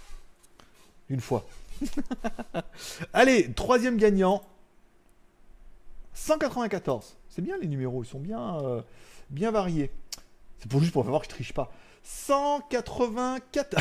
Une 1.08 1.20
fois. 1.20 1.44
Allez, 3.12 3.52
troisième 3.52 3.96
gagnant. 3.96 4.42
194. 6.14 7.16
C'est 7.28 7.42
bien 7.42 7.56
les 7.58 7.68
numéros, 7.68 8.02
ils 8.02 8.06
sont 8.06 8.20
bien, 8.20 8.58
euh, 8.62 8.82
bien 9.30 9.50
variés. 9.50 9.90
C'est 10.58 10.70
pour 10.70 10.80
juste 10.80 10.92
pour 10.92 11.02
voir 11.04 11.22
que 11.22 11.26
je 11.26 11.30
triche 11.30 11.52
pas. 11.52 11.72
184. 12.02 13.76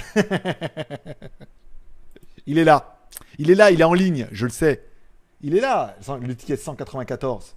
il 2.46 2.58
est 2.58 2.64
là. 2.64 3.00
Il 3.38 3.52
est 3.52 3.56
là, 3.56 3.72
il 3.72 3.82
est 3.82 3.86
en 3.86 3.94
ligne, 3.94 4.28
je 4.32 4.46
le 4.46 4.52
sais. 4.52 4.86
Il 5.42 5.56
est 5.56 5.62
là, 5.62 5.96
le 6.22 6.36
ticket 6.36 6.56
194. 6.56 7.56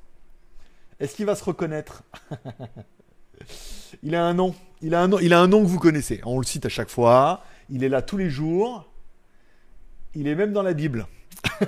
Est-ce 1.00 1.16
qu'il 1.16 1.26
va 1.26 1.34
se 1.34 1.44
reconnaître? 1.44 2.02
Il 4.02 4.14
a 4.14 4.24
un 4.24 4.34
nom. 4.34 4.54
Il 4.80 4.94
a 4.94 5.02
un 5.02 5.08
nom. 5.08 5.18
Il 5.18 5.32
a 5.34 5.40
un 5.40 5.48
nom 5.48 5.62
que 5.62 5.66
vous 5.66 5.78
connaissez. 5.78 6.20
On 6.24 6.38
le 6.38 6.44
cite 6.44 6.66
à 6.66 6.68
chaque 6.68 6.88
fois. 6.88 7.42
Il 7.70 7.84
est 7.84 7.88
là 7.88 8.02
tous 8.02 8.16
les 8.16 8.30
jours. 8.30 8.88
Il 10.16 10.28
est 10.28 10.34
même 10.34 10.52
dans 10.52 10.62
la 10.62 10.74
Bible. 10.74 11.06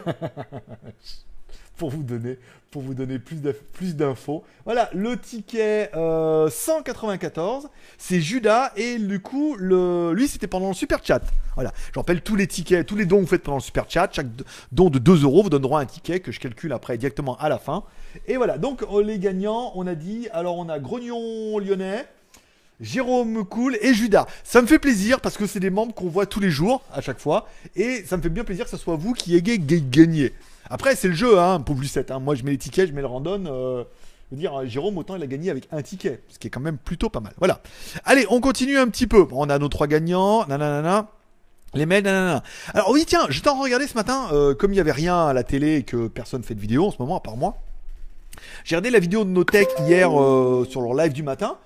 pour 1.77 1.91
vous 1.91 2.03
donner, 2.03 3.19
plus 3.19 3.37
d'inf- 3.37 3.63
plus 3.73 3.97
d'infos. 3.97 4.45
Voilà, 4.65 4.89
le 4.93 5.17
ticket 5.17 5.91
euh, 5.95 6.49
194, 6.49 7.69
c'est 7.99 8.21
Judas 8.21 8.73
et 8.77 8.99
du 8.99 9.21
coup, 9.21 9.57
le, 9.59 10.13
lui 10.13 10.29
c'était 10.29 10.47
pendant 10.47 10.69
le 10.69 10.75
super 10.75 11.05
chat. 11.05 11.23
Voilà, 11.55 11.73
je 11.93 11.99
rappelle 11.99 12.23
tous 12.23 12.37
les 12.37 12.47
tickets, 12.47 12.87
tous 12.87 12.97
les 12.97 13.07
dons 13.07 13.17
que 13.17 13.23
vous 13.23 13.27
faites 13.29 13.43
pendant 13.43 13.59
le 13.59 13.63
super 13.63 13.85
chat, 13.89 14.09
chaque 14.13 14.27
don 14.73 14.91
de 14.91 14.99
2 14.99 15.25
euros 15.25 15.43
vous 15.43 15.51
donneront 15.51 15.77
un 15.77 15.87
ticket 15.87 16.21
que 16.21 16.33
je 16.33 16.41
calcule 16.41 16.73
après 16.73 16.99
directement 16.99 17.37
à 17.39 17.49
la 17.49 17.59
fin. 17.59 17.85
Et 18.27 18.37
voilà, 18.37 18.59
donc 18.59 18.83
euh, 18.83 19.03
les 19.03 19.19
gagnants, 19.19 19.73
on 19.75 19.87
a 19.87 19.95
dit, 19.95 20.29
alors 20.33 20.57
on 20.57 20.69
a 20.69 20.79
Grognon 20.79 21.59
Lyonnais. 21.59 22.07
Jérôme 22.81 23.45
Cool 23.45 23.79
et 23.81 23.95
Judas. 23.95 24.27
Ça 24.45 24.61
me 24.63 24.67
fait 24.67 24.79
plaisir 24.79 25.21
parce 25.21 25.37
que 25.37 25.47
c'est 25.47 25.61
des 25.61 25.71
membres 25.71 25.95
qu'on 25.95 26.09
voit 26.09 26.27
tous 26.27 26.41
les 26.41 26.51
jours, 26.51 26.83
à 26.93 27.01
chaque 27.01 27.19
fois. 27.21 27.47
Et 27.75 28.05
ça 28.07 28.17
me 28.17 28.23
fait 28.23 28.29
bien 28.29 28.45
plaisir 28.45 28.65
que 28.65 28.71
ce 28.71 28.77
soit 28.77 28.97
vous 28.97 29.13
qui 29.15 29.35
ayez 29.37 29.59
ga- 29.59 29.79
gagné. 29.91 30.33
Après, 30.69 30.95
c'est 30.97 31.09
le 31.09 31.15
jeu, 31.15 31.39
hein, 31.39 31.61
pauvre 31.61 31.81
Lucette. 31.81 32.11
hein. 32.11 32.19
Moi, 32.19 32.35
je 32.35 32.43
mets 32.43 32.51
les 32.51 32.59
tickets, 32.59 32.89
je 32.89 32.93
mets 32.93 33.01
le 33.01 33.07
random. 33.07 33.47
euh, 33.47 33.85
je 34.31 34.35
veux 34.35 34.41
dire, 34.41 34.55
euh, 34.59 34.67
Jérôme, 34.67 34.99
autant 34.99 35.15
il 35.17 35.23
a 35.23 35.27
gagné 35.29 35.51
avec 35.51 35.69
un 35.71 35.81
ticket, 35.83 36.21
ce 36.29 36.39
qui 36.39 36.49
est 36.49 36.51
quand 36.51 36.61
même 36.61 36.77
plutôt 36.79 37.09
pas 37.09 37.21
mal. 37.21 37.33
Voilà. 37.39 37.61
Allez, 38.05 38.27
on 38.29 38.41
continue 38.41 38.77
un 38.77 38.89
petit 38.89 39.07
peu. 39.07 39.27
On 39.31 39.49
a 39.49 39.59
nos 39.59 39.69
trois 39.69 39.87
gagnants. 39.87 40.45
Nanana. 40.47 41.07
Les 41.75 41.87
mails, 41.87 42.05
nanana. 42.05 42.43
Alors 42.75 42.91
oui, 42.91 43.05
tiens, 43.07 43.27
j'étais 43.29 43.49
en 43.49 43.53
train 43.53 43.61
de 43.61 43.65
regarder 43.65 43.87
ce 43.87 43.95
matin, 43.95 44.29
euh, 44.33 44.55
comme 44.55 44.73
il 44.73 44.75
n'y 44.75 44.81
avait 44.81 44.93
rien 44.93 45.27
à 45.27 45.33
la 45.33 45.45
télé 45.45 45.77
et 45.77 45.83
que 45.83 46.09
personne 46.09 46.43
fait 46.43 46.55
de 46.55 46.61
vidéo 46.61 46.87
en 46.87 46.91
ce 46.91 46.97
moment, 46.99 47.17
à 47.17 47.21
part 47.21 47.37
moi. 47.37 47.57
J'ai 48.65 48.75
regardé 48.77 48.91
la 48.91 48.99
vidéo 48.99 49.25
de 49.25 49.31
Notech 49.31 49.69
hier 49.87 50.11
euh, 50.21 50.67
sur 50.69 50.81
leur 50.81 50.95
live 50.95 51.13
du 51.13 51.23
matin. 51.23 51.57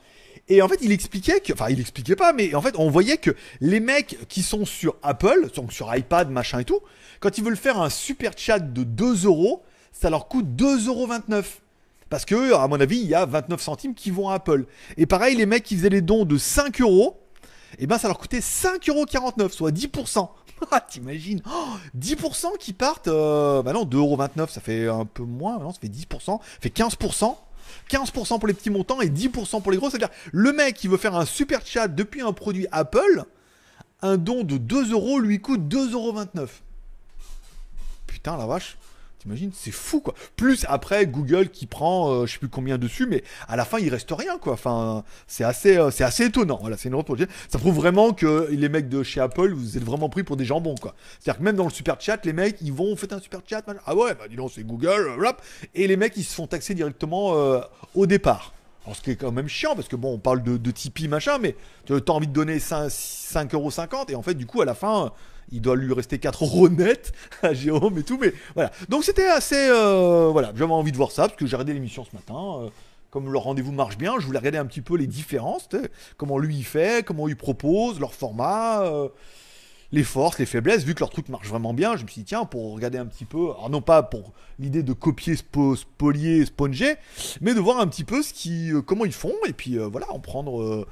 Et 0.51 0.63
en 0.63 0.69
fait, 0.69 0.81
il 0.83 0.91
expliquait 0.91 1.41
que, 1.41 1.53
enfin, 1.53 1.69
il 1.71 1.81
expliquait 1.81 2.17
pas, 2.17 2.33
mais 2.33 2.57
en 2.57 2.61
fait, 2.61 2.75
on 2.77 2.91
voyait 2.91 3.19
que 3.19 3.31
les 3.61 3.79
mecs 3.79 4.19
qui 4.29 4.43
sont 4.43 4.67
sur 4.67 4.97
Apple, 5.03 5.49
donc 5.55 5.73
sur 5.73 5.95
iPad, 5.95 6.29
machin 6.29 6.59
et 6.59 6.65
tout, 6.65 6.81
quand 7.21 7.39
ils 7.39 7.45
veulent 7.45 7.57
faire 7.57 7.81
un 7.81 7.89
super 7.89 8.33
chat 8.37 8.59
de 8.59 8.83
2 8.83 9.27
euros, 9.27 9.63
ça 9.93 10.11
leur 10.11 10.27
coûte 10.27 10.47
2,29 10.57 10.89
euros. 10.89 11.09
Parce 12.09 12.25
que, 12.25 12.55
à 12.55 12.67
mon 12.67 12.81
avis, 12.81 12.99
il 12.99 13.07
y 13.07 13.15
a 13.15 13.25
29 13.27 13.61
centimes 13.63 13.95
qui 13.95 14.11
vont 14.11 14.29
à 14.29 14.35
Apple. 14.35 14.67
Et 14.97 15.07
pareil, 15.07 15.37
les 15.37 15.47
mecs 15.47 15.63
qui 15.63 15.77
faisaient 15.77 15.89
les 15.89 16.03
dons 16.03 16.25
de 16.25 16.37
5 16.37 16.81
euros, 16.81 17.21
et 17.79 17.87
ben 17.87 17.99
ça 17.99 18.09
leur 18.09 18.19
coûtait 18.19 18.41
5,49 18.41 18.91
euros, 18.91 19.49
soit 19.49 19.71
10%. 19.71 20.29
Ah, 20.73 20.81
t'imagines 20.83 21.41
oh, 21.51 21.77
10% 21.99 22.59
qui 22.59 22.75
partent, 22.75 23.09
euh, 23.09 23.63
bah 23.63 23.73
non, 23.73 23.87
2,29€, 23.87 24.51
ça 24.51 24.61
fait 24.61 24.89
un 24.89 25.07
peu 25.07 25.23
moins, 25.23 25.59
non, 25.59 25.73
ça 25.73 25.81
fait 25.81 25.89
10%, 25.89 26.21
ça 26.21 26.39
fait 26.61 26.69
15%. 26.69 27.35
15% 27.91 28.39
pour 28.39 28.49
les 28.49 28.55
petits 28.55 28.71
montants 28.71 29.01
et 29.01 29.09
10% 29.09 29.63
pour 29.63 29.73
les 29.73 29.79
gros. 29.79 29.91
C'est-à-dire, 29.91 30.11
le 30.33 30.53
mec 30.53 30.77
qui 30.77 30.89
veut 30.89 30.97
faire 30.97 31.15
un 31.15 31.27
super 31.27 31.65
chat 31.65 31.89
depuis 31.89 32.21
un 32.21 32.33
produit 32.33 32.67
Apple, 32.73 33.25
un 34.03 34.17
don 34.17 34.45
de 34.45 34.57
2 34.57 34.93
euros 34.93 35.19
lui 35.19 35.41
coûte 35.41 35.63
2,29€. 35.63 36.49
Putain, 38.07 38.37
la 38.37 38.47
vache. 38.47 38.77
T'imagines, 39.21 39.51
c'est 39.55 39.71
fou 39.71 40.01
quoi. 40.01 40.15
Plus 40.37 40.65
après 40.67 41.07
Google 41.07 41.51
qui 41.51 41.67
prend, 41.67 42.11
euh, 42.11 42.27
je 42.27 42.33
sais 42.33 42.39
plus 42.39 42.49
combien 42.49 42.79
dessus, 42.79 43.07
mais 43.07 43.23
à 43.49 43.57
la 43.57 43.67
fin 43.67 43.79
il 43.79 43.91
reste 43.91 44.11
rien 44.11 44.39
quoi. 44.39 44.55
Enfin, 44.55 45.05
c'est 45.27 45.45
assez, 45.45 45.77
euh, 45.77 45.91
assez 46.01 46.25
étonnant. 46.25 46.59
Voilà, 46.61 46.79
c'est 46.79 46.89
une. 46.89 47.01
Ça 47.49 47.59
prouve 47.59 47.75
vraiment 47.75 48.13
que 48.13 48.49
les 48.51 48.69
mecs 48.71 48.89
de 48.89 49.03
chez 49.03 49.21
Apple, 49.21 49.53
vous 49.53 49.77
êtes 49.77 49.85
vraiment 49.85 50.09
pris 50.09 50.23
pour 50.23 50.39
des 50.39 50.47
jambons 50.47 50.75
quoi. 50.75 50.95
C'est-à-dire 51.19 51.39
que 51.39 51.45
même 51.45 51.57
dans 51.57 51.65
le 51.65 51.71
super 51.71 52.01
chat, 52.01 52.25
les 52.25 52.33
mecs 52.33 52.57
ils 52.63 52.73
vont, 52.73 52.97
faites 52.97 53.13
un 53.13 53.21
super 53.21 53.41
chat, 53.47 53.63
ah 53.87 53.95
ouais, 53.95 54.15
bah 54.15 54.25
dis 54.29 54.37
donc 54.37 54.53
c'est 54.55 54.65
Google, 54.65 55.15
euh, 55.19 55.33
et 55.75 55.87
les 55.87 55.97
mecs 55.97 56.17
ils 56.17 56.25
se 56.25 56.35
font 56.35 56.47
taxer 56.47 56.75
directement 56.75 57.35
euh, 57.35 57.61
au 57.95 58.07
départ. 58.07 58.55
Ce 58.93 59.01
qui 59.03 59.13
est 59.13 59.17
quand 59.17 59.31
même 59.31 59.49
chiant 59.49 59.75
parce 59.75 59.89
que 59.89 59.97
bon, 59.97 60.15
on 60.15 60.19
parle 60.19 60.43
de, 60.43 60.71
Tipeee 60.71 61.09
machin, 61.09 61.39
mais 61.39 61.55
tu 61.87 61.93
as 61.93 62.11
envie 62.11 62.27
de 62.27 62.33
donner 62.33 62.59
5, 62.59 62.89
5,50€ 62.89 64.11
et 64.11 64.15
en 64.15 64.23
fait 64.23 64.35
du 64.35 64.47
coup 64.47 64.63
à 64.63 64.65
la 64.65 64.75
fin 64.75 65.13
il 65.53 65.61
doit 65.61 65.77
lui 65.77 65.93
rester 65.93 66.19
4 66.19 66.45
euros 66.45 66.69
net 66.69 67.13
à 67.43 67.53
Jérôme 67.53 67.99
et 67.99 68.03
tout, 68.03 68.19
mais 68.21 68.33
voilà. 68.55 68.71
Donc 68.89 69.05
c'était 69.05 69.29
assez, 69.29 69.69
euh, 69.69 70.29
voilà, 70.33 70.53
j'avais 70.55 70.73
envie 70.73 70.93
de 70.93 70.97
voir 70.97 71.11
ça 71.11 71.23
parce 71.29 71.37
que 71.37 71.47
j'ai 71.47 71.57
regardé 71.57 71.75
l'émission 71.75 72.05
ce 72.05 72.15
matin. 72.15 72.63
euh, 72.63 72.71
comme 73.11 73.33
leur 73.33 73.43
rendez-vous 73.43 73.73
marche 73.73 73.99
bien, 73.99 74.21
je 74.21 74.27
voulais 74.27 74.39
regarder 74.39 74.59
un 74.59 74.67
petit 74.67 74.83
peu 74.83 74.97
les 74.97 75.09
différences, 75.09 75.69
comment 76.17 76.39
lui 76.39 76.57
il 76.57 76.65
fait, 76.65 77.05
comment 77.05 77.27
il 77.27 77.37
propose, 77.37 77.99
leur 77.99 78.15
format, 78.15 78.83
euh, 78.83 79.09
les 79.93 80.05
forces, 80.05 80.39
les 80.39 80.47
faiblesses, 80.47 80.85
vu 80.85 80.95
que 80.95 81.01
leur 81.01 81.11
truc 81.11 81.29
marche 81.29 81.49
vraiment 81.49 81.75
bien, 81.75 81.97
je 81.97 82.03
me 82.03 82.09
suis 82.09 82.21
dit 82.23 82.27
tiens, 82.27 82.45
pour 82.45 82.75
regarder 82.75 82.99
un 82.99 83.07
petit 83.07 83.25
peu, 83.25 83.51
alors 83.51 83.71
non 83.71 83.83
pas 83.83 84.03
pour 84.03 84.33
l'idée 84.59 84.83
de 84.83 84.93
copier, 84.93 85.37
spo, 85.37 85.77
spolier, 85.77 86.47
sponger, 86.47 86.95
mais 87.41 87.55
de 87.55 87.61
voir 87.61 87.81
un 87.81 87.87
petit 87.87 88.05
peu 88.05 88.23
ce 88.23 88.33
qui, 88.33 88.73
euh, 88.73 88.83
comment 88.83 89.05
ils 89.05 89.13
font, 89.13 89.35
et 89.47 89.53
puis 89.53 89.79
euh, 89.79 89.89
voilà, 89.89 90.11
en 90.13 90.21
prendre 90.21 90.63
euh, 90.63 90.87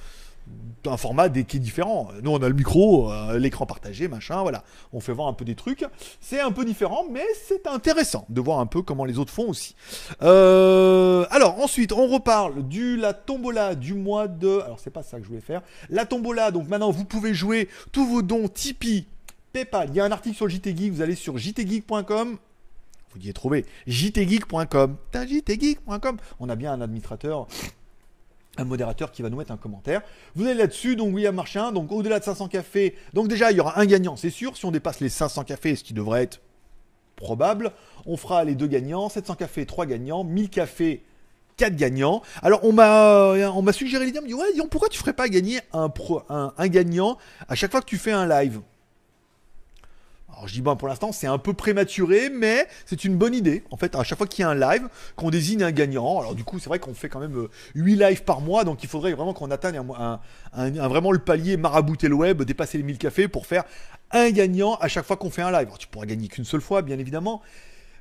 un 0.87 0.97
format 0.97 1.29
qui 1.29 1.57
est 1.57 1.61
différent. 1.61 2.09
Nous, 2.23 2.31
on 2.31 2.43
a 2.43 2.49
le 2.49 2.55
micro, 2.55 3.11
euh, 3.11 3.39
l'écran 3.39 3.67
partagé, 3.67 4.09
machin, 4.09 4.43
voilà. 4.43 4.65
On 4.93 5.01
fait 5.01 5.13
voir 5.13 5.29
un 5.29 5.33
peu 5.33 5.45
des 5.45 5.55
trucs. 5.55 5.85
C'est 6.21 6.41
un 6.41 6.53
peu 6.53 6.65
différent, 6.65 7.05
mais 7.11 7.25
c'est 7.47 7.67
intéressant 7.67 8.25
de 8.29 8.41
voir 8.41 8.61
un 8.61 8.67
peu 8.67 8.83
comment 8.83 9.05
les 9.05 9.19
autres 9.19 9.33
font 9.33 9.49
aussi. 9.49 9.75
Euh, 10.23 11.27
alors, 11.31 11.59
ensuite, 11.61 11.93
on 11.93 12.07
reparle 12.07 12.67
du 12.67 12.97
la 12.97 13.13
tombola 13.13 13.75
du 13.75 13.95
mois 13.95 14.29
de. 14.29 14.61
Alors, 14.61 14.81
c'est 14.81 14.91
pas 14.91 15.03
ça 15.03 15.19
que 15.19 15.25
je 15.25 15.29
voulais 15.29 15.41
faire. 15.41 15.63
La 15.91 16.07
tombola, 16.07 16.51
donc 16.51 16.69
maintenant, 16.69 16.91
vous 16.91 17.05
pouvez 17.05 17.35
jouer 17.35 17.69
tous 17.93 18.07
vos 18.07 18.23
dons 18.23 18.49
Tipeee, 18.49 19.07
PayPal. 19.53 19.89
Il 19.91 19.97
y 19.97 20.01
a 20.01 20.05
un 20.05 20.13
article 20.13 20.37
sur 20.37 20.49
JT 20.49 20.77
Geek, 20.77 20.93
vous 20.93 21.03
allez 21.03 21.15
sur 21.15 21.39
jtgeek.com. 21.39 22.39
Vous 23.15 23.27
y 23.27 23.33
trouvé. 23.33 23.65
jtgeek.com. 23.87 24.97
Jtgeek.com. 25.15 26.17
On 26.41 26.49
a 26.49 26.57
bien 26.57 26.73
un 26.73 26.81
administrateur 26.81 27.49
un 28.59 28.65
modérateur 28.65 29.11
qui 29.11 29.23
va 29.23 29.31
nous 29.31 29.39
mettre 29.39 29.53
un 29.53 29.57
commentaire. 29.57 30.03
Vous 30.35 30.45
allez 30.45 30.55
là-dessus, 30.55 30.97
donc 30.97 31.15
William 31.15 31.35
Marchin, 31.35 31.73
donc 31.73 31.91
au-delà 31.93 32.19
de 32.19 32.25
500 32.25 32.49
cafés. 32.49 32.95
Donc 33.15 33.29
déjà, 33.29 33.51
il 33.51 33.57
y 33.57 33.61
aura 33.61 33.79
un 33.81 33.87
gagnant, 33.87 34.17
c'est 34.17 34.31
sûr. 34.31 34.57
Si 34.57 34.67
on 34.67 34.71
dépasse 34.71 35.01
les 35.01 35.09
500 35.09 35.45
cafés, 35.45 35.77
ce 35.77 35.85
qui 35.85 35.95
devrait 35.95 36.25
être 36.25 36.41
probable, 37.17 37.73
on 38.07 38.17
fera 38.17 38.45
les 38.45 38.55
deux 38.55 38.67
gagnants. 38.67 39.09
700 39.09 39.37
cafés, 39.37 39.65
3 39.65 39.87
gagnants. 39.87 40.25
1000 40.25 40.51
cafés, 40.51 41.03
4 41.57 41.77
gagnants. 41.77 42.23
Alors 42.43 42.61
on 42.65 42.73
m'a 42.73 43.33
on 43.55 43.63
m'a 43.63 43.73
suggéré 43.73 44.07
l'idée, 44.07 44.19
on 44.19 44.23
me 44.23 44.29
dit 44.29 44.35
ouais, 44.35 44.47
pourquoi 44.71 44.89
tu 44.89 44.99
ferais 44.99 45.13
pas 45.13 45.29
gagner 45.29 45.61
un, 45.73 45.89
pro, 45.89 46.23
un 46.29 46.69
gagnant 46.69 47.17
à 47.49 47.55
chaque 47.55 47.71
fois 47.71 47.81
que 47.81 47.87
tu 47.87 47.99
fais 47.99 48.13
un 48.13 48.27
live? 48.27 48.61
Alors 50.39 50.47
je 50.47 50.55
dis 50.55 50.63
bon 50.63 50.77
pour 50.77 50.87
l'instant 50.87 51.11
c'est 51.11 51.27
un 51.27 51.39
peu 51.39 51.53
prématuré 51.53 52.31
mais 52.31 52.69
c'est 52.87 53.05
une 53.05 53.17
bonne 53.17 53.35
idée. 53.35 53.65
En 53.73 53.77
fait 53.77 53.97
à 53.97 54.05
chaque 54.05 54.19
fois 54.19 54.29
qu'il 54.29 54.43
y 54.43 54.45
a 54.45 54.51
un 54.51 54.55
live 54.55 54.89
qu'on 55.17 55.31
désigne 55.31 55.65
un 55.65 55.73
gagnant. 55.73 56.21
Alors 56.21 56.37
du 56.37 56.45
coup 56.45 56.61
c'est 56.61 56.69
vrai 56.69 56.79
qu'on 56.79 56.95
fait 56.95 57.09
quand 57.09 57.19
même 57.19 57.49
8 57.75 57.97
lives 57.97 58.23
par 58.23 58.41
mois 58.41 58.63
donc 58.63 58.85
il 58.85 58.89
faudrait 58.89 59.13
vraiment 59.15 59.35
qu'on 59.35 59.51
atteigne 59.51 59.83
un, 59.97 60.21
vraiment 60.89 61.11
le 61.11 61.19
palier 61.19 61.57
marabouter 61.57 62.07
le 62.07 62.15
web, 62.15 62.43
dépasser 62.43 62.79
les 62.79 62.85
1000 62.85 62.99
cafés 62.99 63.27
pour 63.27 63.47
faire 63.47 63.65
un 64.13 64.31
gagnant 64.31 64.77
à 64.77 64.87
chaque 64.87 65.05
fois 65.05 65.17
qu'on 65.17 65.31
fait 65.31 65.43
un 65.43 65.51
live. 65.51 65.67
Alors 65.67 65.79
tu 65.79 65.89
pourras 65.89 66.07
gagner 66.07 66.29
qu'une 66.29 66.45
seule 66.45 66.61
fois 66.61 66.83
bien 66.83 67.01
évidemment 67.01 67.43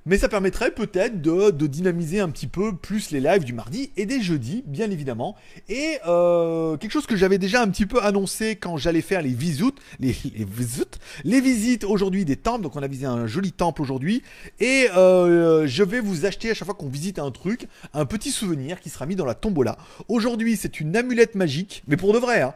mais 0.07 0.17
ça 0.17 0.29
permettrait 0.29 0.71
peut-être 0.71 1.21
de, 1.21 1.67
dynamiser 1.67 2.21
un 2.21 2.29
petit 2.29 2.47
peu 2.47 2.73
plus 2.73 3.11
les 3.11 3.19
lives 3.19 3.43
du 3.43 3.51
mardi 3.51 3.91
et 3.97 4.05
des 4.05 4.21
jeudis, 4.21 4.63
bien 4.65 4.89
évidemment. 4.89 5.35
Et 5.67 5.99
euh, 6.07 6.77
quelque 6.77 6.91
chose 6.91 7.05
que 7.05 7.17
j'avais 7.17 7.37
déjà 7.37 7.61
un 7.61 7.67
petit 7.67 7.85
peu 7.85 8.01
annoncé 8.01 8.55
quand 8.55 8.77
j'allais 8.77 9.01
faire 9.01 9.21
les 9.21 9.33
visites, 9.33 9.75
les, 9.99 10.13
visites, 10.13 10.99
les 11.25 11.41
visites 11.41 11.83
aujourd'hui 11.83 12.23
des 12.23 12.37
temples. 12.37 12.63
Donc 12.63 12.77
on 12.77 12.81
a 12.81 12.87
visité 12.87 13.05
un 13.05 13.27
joli 13.27 13.51
temple 13.51 13.81
aujourd'hui. 13.81 14.23
Et 14.61 14.87
euh, 14.95 15.67
je 15.67 15.83
vais 15.83 15.99
vous 15.99 16.25
acheter 16.25 16.51
à 16.51 16.53
chaque 16.53 16.67
fois 16.67 16.75
qu'on 16.75 16.87
visite 16.87 17.19
un 17.19 17.31
truc, 17.31 17.67
un 17.93 18.05
petit 18.05 18.31
souvenir 18.31 18.79
qui 18.79 18.89
sera 18.89 19.05
mis 19.05 19.17
dans 19.17 19.25
la 19.25 19.35
tombola. 19.35 19.77
Aujourd'hui 20.07 20.55
c'est 20.55 20.79
une 20.79 20.95
amulette 20.95 21.35
magique, 21.35 21.83
mais 21.85 21.97
pour 21.97 22.13
de 22.13 22.19
vrai. 22.19 22.41
Hein. 22.41 22.53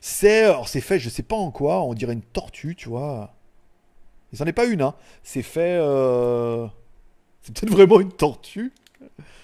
C'est, 0.00 0.50
c'est 0.66 0.80
fait, 0.80 0.98
je 0.98 1.10
sais 1.10 1.22
pas 1.22 1.36
en 1.36 1.50
quoi, 1.50 1.82
on 1.82 1.92
dirait 1.92 2.14
une 2.14 2.22
tortue, 2.22 2.74
tu 2.74 2.88
vois. 2.88 3.34
Et 4.32 4.36
c'en 4.36 4.46
est 4.46 4.52
pas 4.52 4.64
une, 4.64 4.80
hein. 4.80 4.94
C'est 5.22 5.42
fait. 5.42 5.78
Euh... 5.78 6.66
C'est 7.44 7.54
peut-être 7.54 7.72
vraiment 7.72 8.00
une 8.00 8.10
tortue. 8.10 8.72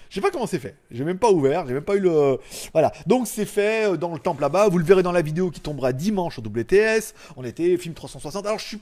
Je 0.09 0.15
sais 0.15 0.21
pas 0.21 0.31
comment 0.31 0.47
c'est 0.47 0.59
fait. 0.59 0.75
J'ai 0.89 1.05
même 1.05 1.19
pas 1.19 1.31
ouvert. 1.31 1.65
J'ai 1.67 1.73
même 1.73 1.83
pas 1.83 1.95
eu 1.95 2.01
le. 2.01 2.37
Voilà. 2.73 2.91
Donc 3.05 3.27
c'est 3.27 3.45
fait 3.45 3.91
euh, 3.91 3.95
dans 3.95 4.11
le 4.11 4.19
temple 4.19 4.41
là-bas. 4.41 4.67
Vous 4.67 4.77
le 4.77 4.83
verrez 4.83 5.03
dans 5.03 5.13
la 5.13 5.21
vidéo 5.21 5.51
qui 5.51 5.61
tombera 5.61 5.93
dimanche 5.93 6.37
au 6.37 6.41
WTS. 6.41 7.13
On 7.37 7.45
était 7.45 7.77
film 7.77 7.93
360. 7.93 8.45
Alors 8.45 8.59
je 8.59 8.65
suis 8.65 8.81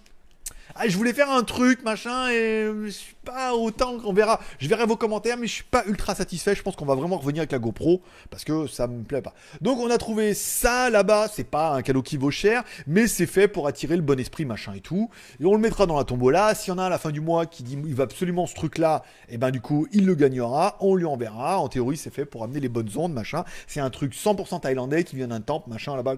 ah, 0.75 0.87
je 0.87 0.95
voulais 0.95 1.13
faire 1.13 1.29
un 1.31 1.43
truc, 1.43 1.83
machin, 1.83 2.29
et 2.29 2.69
je 2.85 2.89
suis 2.89 3.15
pas 3.25 3.53
autant. 3.53 3.97
On 4.05 4.13
verra. 4.13 4.39
Je 4.59 4.67
verrai 4.67 4.85
vos 4.85 4.95
commentaires, 4.95 5.37
mais 5.37 5.47
je 5.47 5.53
suis 5.53 5.63
pas 5.63 5.83
ultra 5.87 6.15
satisfait. 6.15 6.55
Je 6.55 6.61
pense 6.61 6.75
qu'on 6.75 6.85
va 6.85 6.95
vraiment 6.95 7.17
revenir 7.17 7.41
avec 7.41 7.51
la 7.51 7.59
GoPro 7.59 8.01
parce 8.29 8.43
que 8.43 8.67
ça 8.67 8.87
me 8.87 9.03
plaît 9.03 9.21
pas. 9.21 9.33
Donc 9.61 9.79
on 9.79 9.89
a 9.89 9.97
trouvé 9.97 10.33
ça 10.33 10.89
là-bas. 10.89 11.27
C'est 11.33 11.43
pas 11.43 11.73
un 11.73 11.81
cadeau 11.81 12.01
qui 12.01 12.17
vaut 12.17 12.31
cher, 12.31 12.63
mais 12.87 13.07
c'est 13.07 13.25
fait 13.25 13.47
pour 13.47 13.67
attirer 13.67 13.95
le 13.95 14.01
bon 14.01 14.19
esprit, 14.19 14.45
machin 14.45 14.73
et 14.73 14.79
tout. 14.79 15.09
Et 15.39 15.45
on 15.45 15.53
le 15.53 15.59
mettra 15.59 15.85
dans 15.85 15.97
la 15.97 16.03
tombola. 16.03 16.53
S'il 16.55 16.71
y 16.71 16.75
en 16.75 16.79
a 16.79 16.85
à 16.85 16.89
la 16.89 16.97
fin 16.97 17.11
du 17.11 17.21
mois 17.21 17.45
qui 17.45 17.63
dit 17.63 17.77
il 17.85 17.95
va 17.95 18.03
absolument 18.03 18.45
ce 18.45 18.55
truc-là, 18.55 19.03
et 19.27 19.35
eh 19.35 19.37
ben 19.37 19.51
du 19.51 19.61
coup 19.61 19.87
il 19.91 20.05
le 20.05 20.15
gagnera. 20.15 20.77
On 20.79 20.95
lui 20.95 21.05
enverra. 21.05 21.59
En 21.59 21.67
théorie, 21.67 21.97
c'est 21.97 22.13
fait 22.13 22.25
pour 22.25 22.43
amener 22.43 22.59
les 22.59 22.69
bonnes 22.69 22.89
ondes, 22.95 23.13
machin. 23.13 23.43
C'est 23.67 23.79
un 23.79 23.89
truc 23.89 24.13
100% 24.13 24.61
thaïlandais 24.61 25.03
qui 25.03 25.15
vient 25.15 25.27
d'un 25.27 25.41
temple, 25.41 25.69
machin 25.69 25.95
là-bas, 25.95 26.15